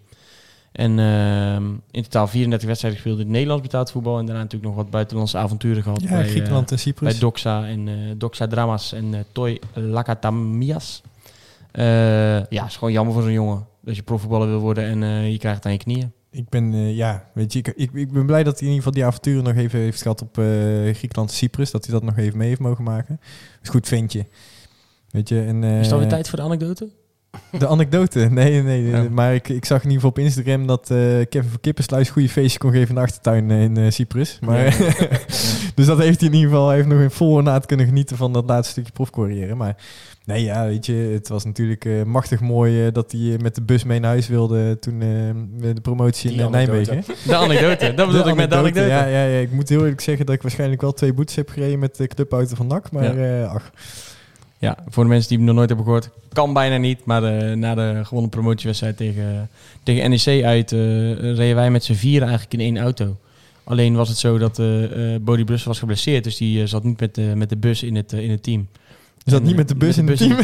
[0.73, 4.19] En ehm, in totaal 34 wedstrijden gespeeld in het Nederlands betaald voetbal.
[4.19, 6.03] En daarna natuurlijk nog wat buitenlandse avonturen gehad.
[6.03, 7.11] ja, bij, Griekenland en Cyprus.
[7.11, 7.89] bij Doxa en
[8.19, 11.03] Doxa Dramas en Toy Lakatamias.
[11.73, 13.67] Ja, is gewoon jammer voor zo'n jongen.
[13.81, 16.13] Dat je profvoetballer wil worden en je krijgt het aan je knieën.
[16.33, 18.77] Ik ben, eh, ja, weet je, ik, ik, ik ben blij dat hij in ieder
[18.77, 20.45] geval die avonturen nog even heeft gehad op eh,
[20.95, 21.71] Griekenland en Cyprus.
[21.71, 23.21] Dat hij dat nog even mee heeft mogen maken.
[23.63, 24.27] Is goed ventje.
[25.11, 26.89] Weet je, en, eh, Is het alweer tijd voor de anekdote?
[27.59, 28.29] De anekdote?
[28.31, 28.83] Nee, nee.
[28.83, 29.09] Ja.
[29.11, 32.13] Maar ik, ik zag in ieder geval op Instagram dat eh, Kevin van Kippensluis een
[32.13, 34.39] goede feestje kon geven in de achtertuin in Cyprus.
[34.41, 34.77] Maar,
[35.75, 38.33] dus dat heeft hij in ieder geval heeft nog in vol naad kunnen genieten van
[38.33, 39.55] dat laatste stukje profcarrière.
[39.55, 39.77] Maar
[40.33, 43.55] nee, ja, weet je, het was natuurlijk eh, machtig mooi eh, dat hij eh, met
[43.55, 46.49] de bus mee naar huis wilde toen de promotie in Die.
[46.49, 47.05] Nijmegen.
[47.27, 48.87] De anekdote, dat bedoel ik met de anekdote.
[48.87, 51.49] Ja, ja, ja, ik moet heel eerlijk zeggen dat ik waarschijnlijk wel twee boetes heb
[51.49, 52.91] gereden met de clubauto van NAC.
[52.91, 53.71] Maar eh, ach,
[54.59, 57.05] Ja, voor de mensen die hem nog nooit hebben gehoord, kan bijna niet.
[57.05, 59.49] Maar na de gewonnen promotiewedstrijd tegen,
[59.83, 63.17] tegen NEC uit, reden wij met z'n vieren eigenlijk in één auto.
[63.65, 64.57] Alleen was het zo dat
[65.25, 68.13] Bodie Brussel was geblesseerd, dus die zat niet met de, met de bus in het,
[68.13, 68.69] in het team.
[69.25, 70.37] Is dat En, niet eh, met de bus in het team?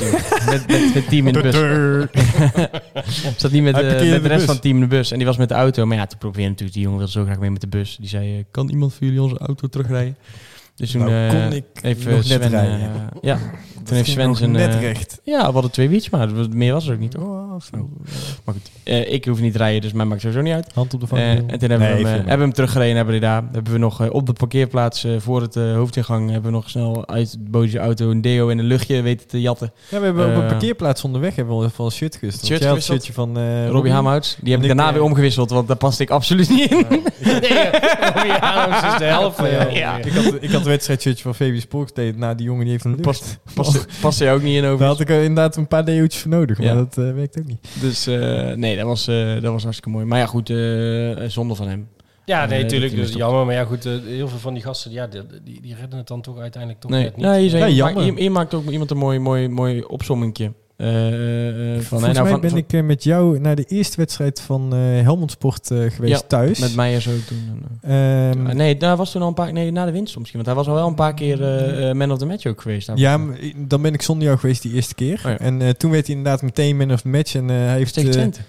[0.95, 1.55] met, team in de bus.
[3.41, 5.11] zat niet met, Hij de, met de de rest van het team in de bus.
[5.11, 5.87] En die was met de auto.
[5.87, 7.97] Maar ja, toen probeerde natuurlijk die jongen wilde zo graag mee met de bus.
[8.01, 10.17] Die zei, eh, kan iemand voor jullie onze auto terugrijden?
[10.77, 12.81] Dus toen Nou, eh, kon ik heeft nog eh, net rijden.
[12.81, 12.89] eh,
[13.31, 13.39] ja,
[13.85, 14.51] toen heeft Sven zijn...
[14.51, 15.21] net recht.
[15.23, 17.17] ja, we hadden twee wiets, maar meer was er ook niet?
[17.17, 17.89] Oh, zo.
[18.45, 18.71] Maar goed,
[19.09, 20.71] ik hoef niet te rijden, dus mij maakt sowieso niet uit.
[20.75, 21.45] Hand op de vangrail.
[21.47, 23.49] en toen hebben, we, hem, hebben we hem teruggereden naar Breda.
[23.53, 26.31] Hebben we nog op de parkeerplaats voor het hoofdingang...
[26.31, 29.41] hebben we nog snel uit de bootje auto een deo in een luchtje weten te
[29.41, 29.73] jatten.
[29.89, 32.47] Ja, we hebben op een parkeerplaats onderweg hebben we even een shirt gewisseld.
[32.47, 34.37] Shirt shirtje van Robbie Hamhouts.
[34.41, 36.87] Die heb ik daarna weer omgewisseld, want daar paste ik absoluut niet in.
[37.21, 37.71] nee,
[38.15, 39.71] Robbie Adams is de helft van jou.
[39.71, 39.97] Ja.
[40.41, 41.93] Ik had, wedstrijdshirtje van Fabius Sporks.
[42.17, 43.03] Nou, die jongen die heeft een lucht.
[43.03, 44.87] Past, past, past er ook niet in Daar over.
[44.87, 46.75] had ik er inderdaad een paar deootjes voor nodig, maar Ja.
[46.75, 47.69] dat eh, werkt ook niet.
[47.81, 50.05] Dus eh, nee, dat was, eh, dat was hartstikke mooi.
[50.05, 51.89] Maar ja, goed, eh zonde van hem.
[52.25, 52.93] Ja, nee, natuurlijk.
[52.93, 53.45] hij Dus jammer.
[53.47, 56.07] Maar ja, goed, eh, heel veel van die gasten, ja, die, die, die redden het
[56.09, 57.27] dan toch uiteindelijk toch Nee, net niet.
[57.27, 58.05] nee je, zei, Ja, jammer.
[58.05, 60.53] maakt, je, je maakt ook iemand een mooi, mooi, mooi opzommingje.
[60.77, 64.73] Eh, van, Volgens nou, mij van- ben ik met jou naar de eerste wedstrijd van
[64.75, 66.59] eh Helmond Sport geweest Ja, thuis.
[66.59, 67.63] Met mij en zo toen.
[67.81, 68.29] eh.
[68.31, 69.53] Ehm, nee, daar was toen al een paar...
[69.53, 70.43] Nee, na de winst misschien.
[70.45, 71.39] Want hij was al wel een paar keer
[71.97, 72.87] man of the match ook geweest.
[72.87, 72.97] daar.
[72.99, 75.15] ja, maar dan ben ik zonder jou geweest die eerste keer.
[75.27, 75.39] Oh ja.
[75.39, 77.35] En toen werd hij inderdaad meteen man of the match.
[77.35, 77.95] En hij heeft...
[77.95, 78.41] Tegen Twente.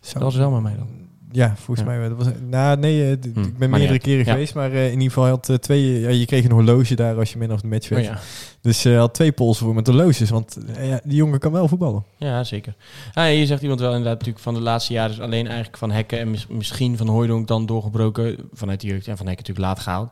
[0.00, 0.88] zo- Dat was wel met mij dan.
[1.32, 1.92] Ja, volgens Ja.
[1.98, 2.08] mij.
[2.08, 4.32] Dat was, nou, nee, eh, Hm, ik ben meerdere keren Ja.
[4.32, 4.54] geweest.
[4.54, 6.00] Maar eh, in ieder geval had eh, twee...
[6.00, 8.04] Ja, je kreeg een horloge daar als je man of the match Oh, werd.
[8.04, 8.18] ja.
[8.60, 10.30] Dus hij had twee polsen voor met horloges.
[10.30, 10.56] Want
[11.04, 12.04] die jongen kan wel voetballen.
[12.16, 12.74] ja, zeker.
[13.14, 15.12] Ah, hier zegt iemand wel inderdaad natuurlijk van de laatste jaren...
[15.12, 18.36] is alleen eigenlijk van Hekken en mis- misschien van Hooijdonk dan doorgebroken.
[18.52, 20.10] Vanuit de jeugd en van Hekken natuurlijk laat gehaald.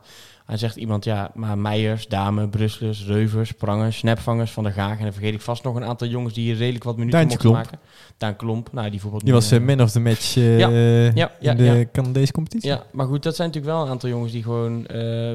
[0.51, 4.97] Hij zegt iemand, ja, maar Meijers, Dame, Brusselers, Reuvers, Prangers, Snapvangers, Van der Gaag.
[4.97, 7.37] En dan vergeet ik vast nog een aantal jongens die hier redelijk wat minuten Daantje
[7.37, 7.71] mochten Klomp.
[7.71, 7.87] maken.
[8.17, 10.69] Daan Klomp, nou die voetbal Die was eh, man of the match eh, Ja.
[10.69, 11.85] Ja, ja, in de ja.
[11.91, 12.69] Canadese competitie.
[12.69, 14.83] Ja, maar goed, dat zijn natuurlijk wel een aantal jongens die gewoon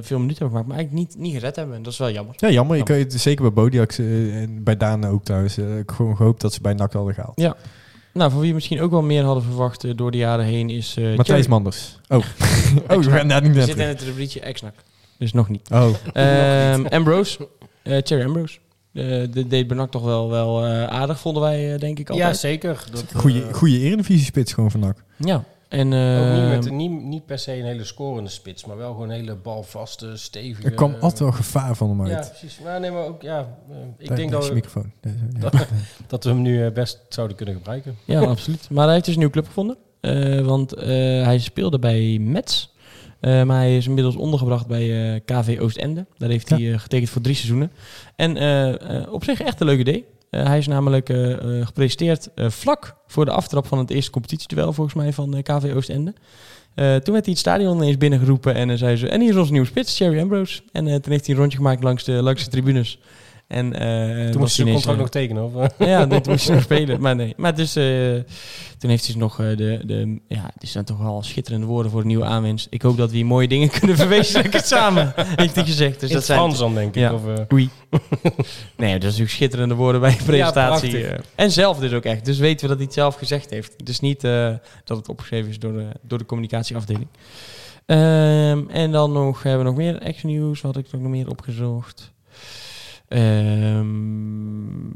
[0.00, 1.82] veel minuten hebben gemaakt, maar eigenlijk niet, niet gered hebben.
[1.82, 2.34] Dat is wel jammer.
[2.38, 2.76] Ja, jammer.
[2.76, 5.58] Ik weet zeker bij Bodiax eh, en bij Daan ook thuis.
[5.58, 7.54] ik gewoon gehoopt dat ze bij NAC hadden gehaald.
[8.12, 10.96] Nou, van wie we misschien ook wel meer hadden verwacht door de jaren heen is...
[11.16, 11.46] Matthijs.
[11.46, 11.98] Manders.
[12.08, 12.18] Oh,
[12.88, 14.74] oh we gaan daar niet We zitten in het rubriekje Exnak.
[15.18, 15.70] Dus nog niet.
[15.72, 17.48] Oh, Ehm Ambrose.
[17.82, 18.58] eh Thierry Ambrose.
[18.92, 19.02] Eh
[19.32, 22.36] de deed Benak toch wel, wel eh, aardig, vonden wij eh, denk ik Ja, altijd.
[22.36, 22.84] zeker.
[22.92, 25.02] Dat, goeie, eh, goeie eredivisie-spits gewoon van NAC.
[25.16, 25.44] Ja.
[25.68, 28.92] En, ook niet, ehm, met, niet, niet per se een hele scorende spits, maar wel
[28.92, 30.66] gewoon een hele balvaste, stevige...
[30.68, 32.28] Er kwam altijd wel gevaar van hem Ja, uit.
[32.28, 32.58] precies.
[32.64, 33.40] Maar nee, maar ook, ja,
[33.98, 34.92] ik Daar- denk daar dat we, microfoon.
[35.40, 35.66] Dat,
[36.06, 37.96] dat we hem nu best zouden kunnen gebruiken.
[38.04, 38.68] Ja, absoluut.
[38.70, 39.76] Maar hij heeft dus een nieuwe club gevonden.
[40.00, 40.86] Eh, want eh,
[41.24, 42.74] hij speelde bij Mets.
[43.20, 46.06] Eh, maar hij is inmiddels ondergebracht bij eh, KV Oostende.
[46.18, 47.72] Daar heeft hij eh, getekend voor drie seizoenen.
[48.16, 48.30] En
[49.10, 50.04] op zich echt een leuk idee.
[50.30, 51.06] Hij is namelijk
[51.62, 56.14] gepresenteerd vlak voor de aftrap van het eerste competitieduel volgens mij van KV Oostende.
[56.74, 59.08] Toen werd hij het stadion ineens binnengeroepen en zei ze...
[59.08, 60.62] En hier is onze nieuwe spits, Cherry Ambrose.
[60.72, 62.98] En toen heeft hij een rondje gemaakt langs de, langs de tribunes.
[63.46, 65.74] En, eh, Toen moest hij zijn contract nog tekenen, of?
[65.78, 67.00] ja, dit moest hij nog spelen.
[67.00, 67.34] Maar nee.
[67.36, 67.72] Maar dus,
[68.78, 70.20] toen heeft hij nog eh, de, de...
[70.28, 72.66] Ja, het is dan toch wel schitterende woorden voor de nieuwe aanwinst.
[72.70, 75.12] Ik hoop dat we hier mooie dingen kunnen verwezenlijken samen.
[75.16, 76.00] Heeft hij gezegd.
[76.00, 76.38] Dus In dat het zijn...
[76.38, 77.00] Frans dan, denk ik.
[77.02, 77.14] Ja.
[77.14, 77.22] Of,
[77.52, 77.70] Oei.
[78.76, 81.06] nee, dat is natuurlijk schitterende woorden bij een presentatie.
[81.06, 81.18] eh.
[81.34, 82.24] en zelf dus ook echt.
[82.24, 83.86] Dus weten we dat hij het zelf gezegd heeft.
[83.86, 84.20] Dus niet
[84.84, 87.06] dat het opgeschreven is door de, door de communicatieafdeling.
[87.86, 90.60] Ehm, en dan nog, hebben we nog meer action news.
[90.60, 92.14] Wat had ik nog meer opgezocht?
[93.08, 94.86] Ehm,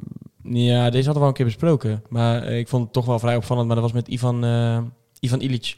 [0.42, 2.02] ja, deze hadden we al een keer besproken.
[2.08, 3.66] Maar eh, ik vond het toch wel vrij opvallend.
[3.66, 4.78] Maar dat was met Ivan, eh
[5.20, 5.76] Ivan Ilic.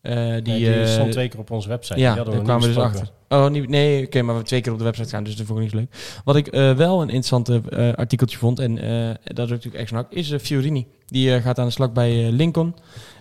[0.00, 1.98] Eh, die, stond twee keer op onze website.
[1.98, 3.10] ja, daar we kwamen we dus achter.
[3.28, 5.58] Oh, niet, nee, oké, maar we twee keer op de website gaan, dus dat vond
[5.58, 6.20] ik niet leuk.
[6.24, 7.50] Wat ik wel een interessant
[7.96, 8.74] artikeltje vond, en
[9.24, 10.86] dat is natuurlijk echt is Fiorini.
[11.06, 12.74] Die gaat aan de slag bij Lincoln.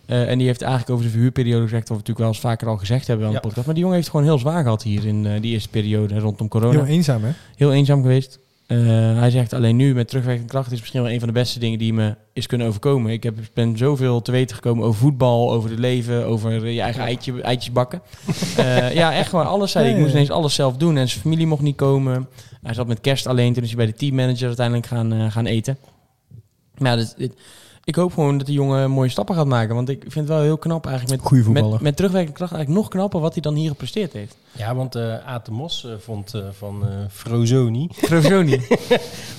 [0.06, 2.68] Eh, en die heeft eigenlijk over de verhuurperiode gezegd, wat we natuurlijk wel eens vaker
[2.68, 3.40] al gezegd hebben aan Ja.
[3.40, 3.66] de podcast.
[3.66, 6.20] Maar die jongen heeft het gewoon heel zwaar gehad hier in eh, die eerste periode
[6.20, 6.72] rondom corona.
[6.84, 7.32] Heel eenzaam, hè?
[7.56, 8.40] Heel eenzaam geweest.
[8.68, 8.78] Eh,
[9.20, 11.80] hij zegt alleen nu met terugwerkende kracht is misschien wel een van de beste dingen
[11.80, 13.12] die me is kunnen overkomen.
[13.12, 17.04] Ik heb, ben zoveel te weten gekomen over voetbal, over het leven, over je eigen
[17.04, 18.02] eitje, eitjes bakken.
[18.94, 19.72] Ja, echt gewoon alles.
[19.72, 19.90] Zei.
[19.90, 22.28] Ik moest ineens alles zelf doen en zijn familie mocht niet komen.
[22.64, 25.78] Hij zat met kerst alleen, toen is hij bij de teammanager uiteindelijk gaan, gaan eten.
[26.78, 27.34] Maar ja, dit, dit-
[27.86, 29.76] ik hoop gewoon dat die jongen mooie stappen gaat maken.
[29.76, 31.72] Want ik vind het wel heel knap eigenlijk met, Goeie voetballer.
[31.72, 34.36] met, met terugwerkende kracht eigenlijk nog knapper wat hij dan hier gepresteerd heeft.
[34.58, 38.62] Ja, want eh Aad de Mos eh, vond eh, van eh Frozoni Frozoni.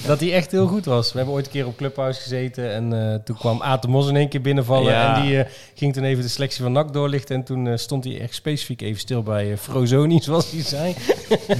[0.06, 1.10] dat hij echt heel goed was.
[1.12, 4.08] We hebben ooit een keer op Clubhouse gezeten en eh, toen kwam Aad de Mos
[4.08, 4.92] in één keer binnenvallen.
[4.92, 5.16] Ja.
[5.16, 7.36] En die eh, ging toen even de selectie van NAC doorlichten.
[7.36, 10.94] En toen eh, stond hij echt specifiek even stil bij Frozoni, zoals hij zei.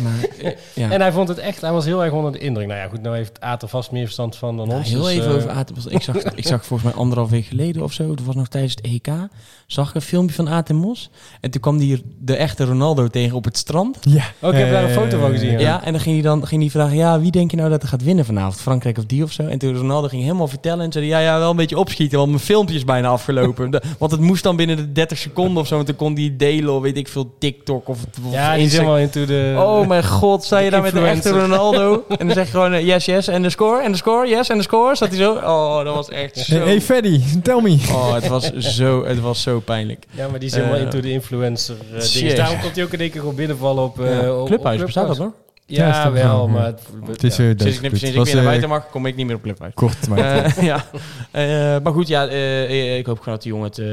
[0.03, 0.27] maar,
[0.75, 0.91] ja.
[0.91, 2.67] En hij vond het echt, hij was heel erg onder de indruk.
[2.67, 4.89] Nou ja, goed, nou heeft Aad er vast meer verstand van dan Nou, ons.
[4.89, 5.77] heel dus, even over Aten.
[5.89, 8.75] Ik zag, ik zag volgens mij anderhalf week geleden of zo, dat was nog tijdens
[8.75, 9.09] het EK,
[9.67, 11.11] zag ik een filmpje van Aten Mos.
[11.41, 13.97] En toen kwam die de echte Ronaldo tegen op het strand.
[14.01, 14.25] Ja.
[14.41, 15.59] Oh, ik heb daar een Eh, foto van gezien.
[15.59, 17.83] Ja, en dan ging hij dan ging hij vragen, ja, wie denk je nou dat
[17.83, 18.61] er gaat winnen vanavond?
[18.61, 19.43] Frankrijk of die of zo?
[19.43, 22.31] En toen Ronaldo ging helemaal vertellen en zei, ja, ja, wel een beetje opschieten, want
[22.31, 23.71] mijn filmpje is bijna afgelopen.
[23.71, 26.35] De- want het moest dan binnen de 30 seconden of zo, want toen kon hij
[26.37, 28.95] delen of weet ik veel, TikTok of, of Ja, die is Instagram.
[28.95, 29.55] helemaal into de...
[29.59, 31.31] Oh mijn god, sta je daar met de echte.
[31.41, 32.05] Ronaldo?
[32.19, 34.49] En dan zeg je gewoon eh, yes, yes, en de score, en de score, yes,
[34.49, 34.97] en de score.
[34.97, 35.33] Zat hij zo?
[35.35, 36.64] Oh, dat was echt zo...
[36.65, 37.71] hey Freddy, tell me.
[37.91, 40.07] Oh, het was zo, het was zo pijnlijk.
[40.11, 42.37] Ja, maar die is helemaal Eh, into de influencer uh, dingen.
[42.37, 44.01] Daarom komt hij ook in één keer gewoon binnenvallen op...
[44.01, 44.33] eh Ja.
[44.41, 45.33] op- Clubhuis, op bestaat dat nog?
[45.67, 46.67] Ja, wel, maar...
[46.67, 47.45] Het, Het is ja.
[47.45, 49.43] eh, Sinds ik, sinds ik weer naar eh, buiten mag, kom ik niet meer op
[49.43, 49.75] Clubhuis.
[49.75, 50.85] Kort, maar Eh, ja,
[51.31, 51.43] Eh,
[51.83, 53.79] maar goed, ja, eh, ik hoop gewoon dat die jongen het.
[53.79, 53.87] eh,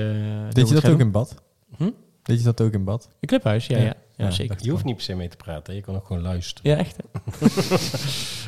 [0.54, 1.36] Deed je dat ook in bad?
[1.78, 1.90] Hm?
[2.24, 3.08] Deed je dat ook in bad?
[3.20, 3.68] In Clubhuis?
[3.68, 3.84] Ja, Ja.
[3.84, 3.94] ja.
[4.22, 4.56] Ja, Ja, zeker.
[4.60, 6.72] Je hoeft niet per se mee te praten, je kan ook gewoon luisteren.
[6.72, 6.96] Ja, echt.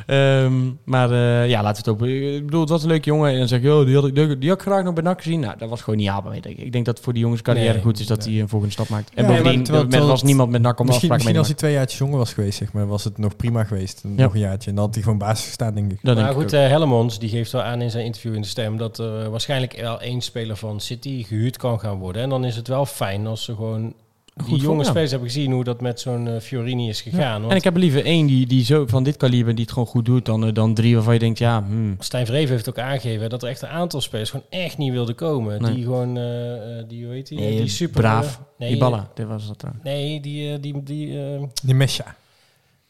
[0.06, 0.54] Ehm,
[0.86, 2.08] maar eh, ja, laten we het op.
[2.08, 3.32] Ik bedoel, het was een leuke jongen.
[3.32, 5.22] En dan zeg je, oh, die had, ik, die had ik graag nog bij NAC
[5.22, 5.40] gezien.
[5.40, 6.58] Nou, dat was gewoon niet haalbaar, denk ik.
[6.66, 8.34] Ik denk dat het voor die jongens carrière Nee, goed is dat nee.
[8.34, 9.12] hij een volgende stap maakt.
[9.14, 11.34] En Ja, bovendien, maar terwijl- er terwijl was het- niemand met NAC om Misschien, afspraken
[11.34, 13.64] mee misschien als hij twee jaartjes jonger was geweest, zeg maar, was het nog prima
[13.64, 14.02] geweest.
[14.04, 14.24] Ja.
[14.24, 14.70] Nog een jaartje.
[14.70, 16.00] En dan had hij gewoon basis gestaan, denk ik.
[16.02, 16.52] Dat maar goed, ook.
[16.52, 19.80] eh Hellemons die geeft wel aan in zijn interview in de stem dat er waarschijnlijk
[19.82, 22.22] wel één speler van City gehuurd kan gaan worden.
[22.22, 23.94] En dan is het wel fijn als ze gewoon
[24.36, 27.40] die Goed jonge spelers hebben gezien hoe dat met zo'n eh, Fiorini is gegaan.
[27.40, 29.74] Want En ik heb er liever één die, die zo van dit kaliber die het
[29.74, 32.70] gewoon goed doet, dan, eh, dan drie waarvan je denkt, ja, hmm, Stijn Vreven heeft
[32.70, 35.62] ook aangegeven dat er echt een aantal spelers gewoon echt niet wilden komen.
[35.62, 35.74] Nee.
[35.74, 37.40] Die gewoon, eh, eh, die hoe heet die?
[37.40, 38.42] Nee, die super braaf.
[38.58, 39.84] nee, die ballen, dit was dat trouwens.
[39.86, 41.18] Nee, die, die, die,
[41.64, 42.16] Die Mesha.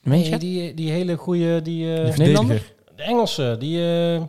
[0.03, 2.73] Nee, die, die hele goede, die, eh, Die Nederlander?
[2.95, 4.21] de Engelse, die, eh,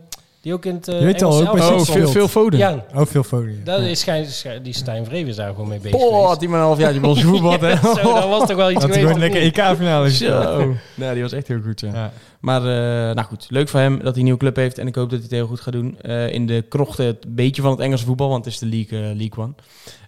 [0.44, 2.58] die ook in het uh, Je weet al, ook bij Oh, veel, veel Foden.
[2.58, 3.62] Ja, Oh, veel folie.
[3.62, 6.58] dat is schijn, schijn- die Stijn Vreven is daar gewoon mee bezig Oh, die maar
[6.60, 7.76] een half jaar bij ons voetbal, hè?
[7.76, 9.10] Zo, dat was toch wel iets geweest.
[9.10, 9.40] of lekker?
[9.42, 10.10] EK-finale.
[10.10, 10.74] Zo.
[10.94, 11.90] Nou, die was echt heel goed, ja.
[11.92, 12.12] Ja.
[12.40, 14.78] Maar eh, nou goed, leuk voor hem dat hij een nieuwe club heeft.
[14.78, 15.96] En ik hoop dat hij het heel goed gaat doen.
[16.00, 18.98] Eh, in de krochten het beetje van het Engelse voetbal, want het is de League,
[18.98, 19.52] eh, League One.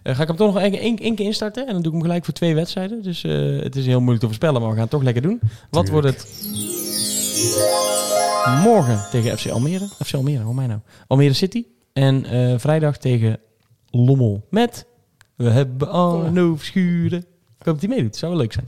[0.03, 1.67] Eh, ga ik hem toch nog één, één, één keer instarten.
[1.67, 3.01] En dan doe ik hem gelijk voor twee wedstrijden.
[3.03, 5.39] Dus eh, het is heel moeilijk te voorspellen, maar we gaan het toch lekker doen.
[5.69, 5.91] Wat Tuurlijk.
[6.05, 6.45] wordt het?
[8.55, 9.87] Morgen tegen FC Almere.
[10.05, 10.79] FC Almere, hoor mij nou.
[11.07, 11.65] Almere City.
[11.93, 13.39] En eh, vrijdag tegen
[13.89, 14.45] Lommel.
[14.49, 14.85] Met,
[15.35, 17.19] we hebben Arno Schuren.
[17.19, 18.15] Ik hoop dat hij meedoet.
[18.15, 18.67] Zou wel leuk zijn.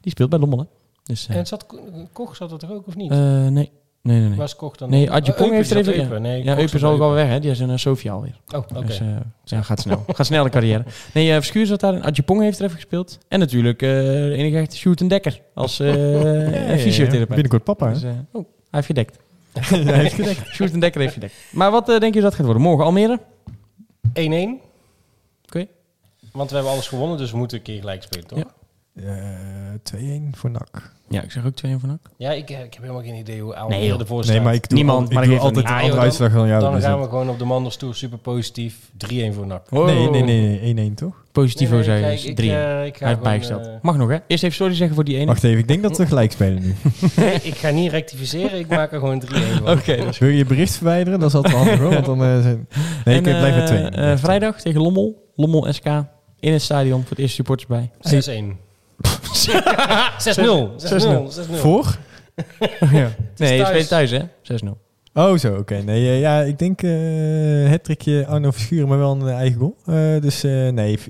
[0.00, 0.64] Die speelt bij Lommel, hè.
[1.02, 1.66] Dus, eh, En zat,
[2.12, 3.10] Koch zat er toch ook of niet?
[3.10, 3.70] eh, nee.
[4.02, 4.38] Nee, nee, nee.
[4.38, 4.90] Was Koch dan?
[4.90, 5.98] Nee, Adje Oh, Pong heeft er even...
[6.00, 6.22] Eupen.
[6.22, 7.40] Nee, ja, Eupen is al wel weg, hè.
[7.40, 8.40] Die is een uh, Sofia alweer.
[8.54, 8.86] Oh, oké.
[8.86, 9.06] Dus eh,
[9.44, 10.04] ja, gaat snel.
[10.06, 10.84] gaat snel de carrière.
[11.14, 12.00] Nee, uh, Verschuur zat daar.
[12.00, 13.18] Adje Pong heeft er even gespeeld.
[13.28, 15.40] En natuurlijk eh de enige echte Sjoerd en Dekker.
[15.54, 15.86] Als uh,
[16.76, 17.28] fysiotherapeut.
[17.28, 17.92] Binnenkort papa, hè?
[17.92, 19.18] Dus, eh, oh, heeft gedekt.
[19.68, 20.54] hij heeft gedekt.
[20.54, 21.34] Sjoerd en Dekker heeft gedekt.
[21.50, 22.62] Maar wat uh, denk je dat gaat worden?
[22.62, 23.20] Morgen Almere?
[24.08, 24.12] 1-1.
[25.44, 25.66] Oké.
[26.32, 28.38] Want we hebben alles gewonnen, dus we moeten een keer gelijk spelen, toch?
[28.38, 28.54] Ja.
[29.92, 30.93] Eh, 2-1 voor NAC.
[31.08, 31.98] Ja, ik zeg ook 2 van NAC.
[32.16, 34.00] Ja, ik, ik heb helemaal geen idee hoe Nee, Almere joh.
[34.00, 34.34] ervoor staat.
[34.36, 35.94] Nee, maar ik doe, Niemand, al, ik maar doe dat geeft altijd een andere Ah,
[35.96, 36.60] joh, uitslag dan jou.
[36.60, 38.76] Dan dus gaan we gewoon op de Manderstoel super positief
[39.06, 39.70] 3-1 voor NAC.
[39.70, 41.22] Nee, nee, nee, nee, 1-1 toch?
[41.32, 42.28] Positivo Nee, nee, zei kijk, je.
[42.28, 43.66] ik, 3 eh, ik ga Hij heeft bijgesteld.
[43.66, 44.16] eh, Mag nog, hè?
[44.26, 45.26] Eerst even sorry zeggen voor die ene.
[45.26, 46.74] Wacht even, ik denk dat we gelijk spelen nu.
[47.16, 49.28] nee, ik ga niet rectificeren, ik maak er gewoon 3-1
[49.64, 49.70] van.
[49.78, 51.18] Oké, is Wil je je bericht verwijderen?
[51.20, 51.90] Dat is altijd handig hoor.
[51.92, 52.68] Want dan, eh, zijn-
[53.04, 53.82] nee, ik blijf bij eh, 2.
[54.10, 55.22] eh, vrijdag tegen Lommel.
[55.36, 55.86] Lommel SK.
[56.40, 57.00] In het stadion.
[57.00, 57.90] Voor het eerste supporters bij.
[58.00, 58.56] 6-1.
[59.02, 60.70] 6-0.
[60.76, 61.50] 6-0.
[61.50, 61.54] 6-0.
[61.54, 61.96] Voor?
[62.92, 63.10] ja.
[63.36, 63.68] Nee, je thuis.
[63.68, 64.20] speelt thuis, hè?
[64.66, 64.68] 6-0.
[65.14, 65.82] Oh, zo, oké.
[65.82, 69.58] Nee, eh, ja, ik denk uh, het trickje Arno Verschuren, maar wel een eh, eigen
[69.58, 69.76] goal.
[69.86, 71.02] Eh, dus eh, nee, 4-0.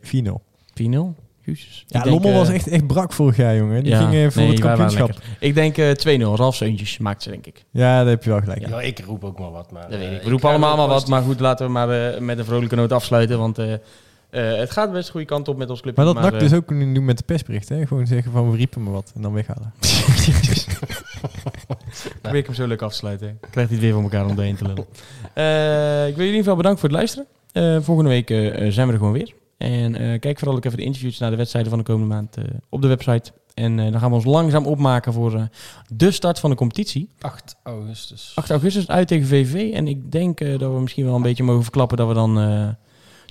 [0.83, 1.23] 4-0.
[1.45, 1.85] Jezus.
[1.87, 3.83] Ja, Ik denk, Lommel was echt, echt brak vorig jaar, jongen.
[3.83, 5.11] Die ja, ging eh, voor nee, het kampioenschap.
[5.39, 6.23] Ik denk eh 2-0.
[6.23, 6.61] Ralf
[6.99, 7.65] maakt ze, denk ik.
[7.71, 8.69] Ja, daar heb je wel gelijk.
[8.69, 9.71] Ja, ik roep ook maar wat.
[9.71, 10.23] Maar, Dat weet ik.
[10.23, 11.09] We roepen allemaal maar wat.
[11.09, 13.39] Maar goed, laten we maar met een vrolijke noot afsluiten.
[13.39, 13.59] Want
[14.35, 15.97] eh, eh, het gaat best de goede kant op met ons club.
[15.97, 17.87] Maar dat NAC eh, dus ook nu doen met de persbericht, hè?
[17.87, 19.73] Gewoon zeggen van we riepen me wat en dan weghalen.
[22.23, 23.39] probeer ik hem zo leuk af te sluiten.
[23.41, 24.87] Krijgt hij het weer voor elkaar om doorheen te lullen.
[25.35, 27.27] Eh, ik wil jullie in ieder geval bedanken voor het luisteren.
[27.53, 29.33] Eh, volgende week eh, zijn we er gewoon weer.
[29.59, 32.37] En eh, kijk vooral ook even de interviews naar de wedstrijden van de komende maand
[32.37, 33.33] eh, op de website.
[33.55, 35.43] En eh, dan gaan we ons langzaam opmaken voor eh,
[35.89, 37.09] de start van de competitie.
[37.21, 38.33] 8 augustus.
[38.35, 39.73] 8 augustus uit tegen VV.
[39.75, 42.41] En ik denk eh, dat we misschien wel een beetje mogen verklappen dat we dan
[42.41, 42.69] eh,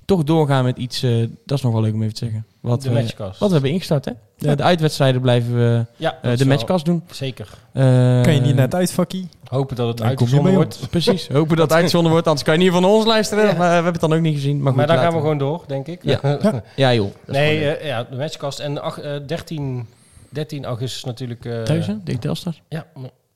[0.04, 1.02] toch doorgaan met iets.
[1.02, 2.46] eh, dat is nog wel leuk om even te zeggen.
[2.60, 4.04] Wat, de we, wat we hebben ingestart.
[4.04, 4.12] Hè?
[4.38, 7.02] De, de uitwedstrijden blijven we Ja, eh, de matchcast doen.
[7.10, 7.48] Zeker.
[7.72, 7.82] Eh,
[8.22, 9.28] kan je niet naar het uitvakkie?
[9.44, 10.90] Hopen dat het Dan uitgezonden wordt.
[10.90, 11.28] Precies.
[11.32, 12.26] Hopen dat het uitgezonden wordt.
[12.26, 13.44] Anders kan je niet van ons luisteren.
[13.46, 13.52] Ja.
[13.54, 14.62] Maar we hebben het dan ook niet gezien.
[14.62, 16.02] Maar, Maar, daar gaan we gewoon door, denk ik.
[16.02, 16.20] Ja.
[16.76, 17.10] Ja joh.
[17.26, 18.58] Nee, ja, de matchcast.
[18.58, 19.86] En ach- eh, 13,
[20.28, 21.44] 13 augustus natuurlijk...
[21.44, 21.96] eh, Thuis hè?
[22.04, 22.54] Tegen Telstar.
[22.68, 22.86] Ja,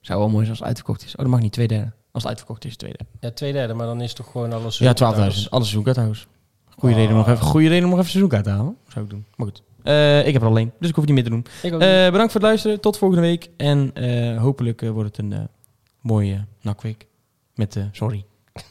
[0.01, 1.11] Zou wel mooi zijn als het uitverkocht is.
[1.13, 1.53] Oh, dat mag niet.
[1.53, 1.91] Twee derde.
[2.13, 3.13] Als het uitverkocht is, twee derde.
[3.21, 4.79] ja, twee derde, maar dan is toch gewoon alles...
[4.79, 4.99] Ja, 12.000.
[5.17, 6.27] Alles seizoenkaarthouders.
[6.79, 7.01] Goeie, Ah.
[7.01, 8.77] reden om nog even, goeie reden om nog even seizoenkaart te halen.
[8.89, 9.25] Zou ik doen.
[9.37, 9.63] Maar goed.
[9.83, 10.73] Eh, ik heb er alleen.
[10.79, 11.81] Dus ik hoef het niet meer te doen.
[11.81, 12.11] Eh, niet.
[12.13, 12.81] bedankt voor het luisteren.
[12.81, 13.49] Tot volgende week.
[13.57, 15.49] En eh, hopelijk wordt het een
[16.01, 17.07] mooie nakweek.
[17.55, 18.25] Met, sorry.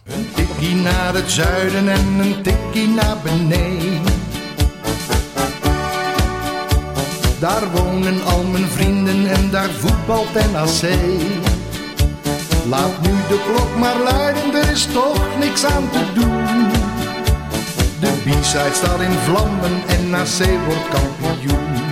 [0.03, 4.01] Een tikkie naar het zuiden en een tikkie naar beneden.
[7.39, 10.82] Daar wonen al mijn vrienden en daar voetbalt NAC.
[12.70, 16.57] Laat nu de klok maar luiden, er is toch niks aan te doen.
[18.00, 21.87] De B-side staat in vlammen en NAC wordt kampioen.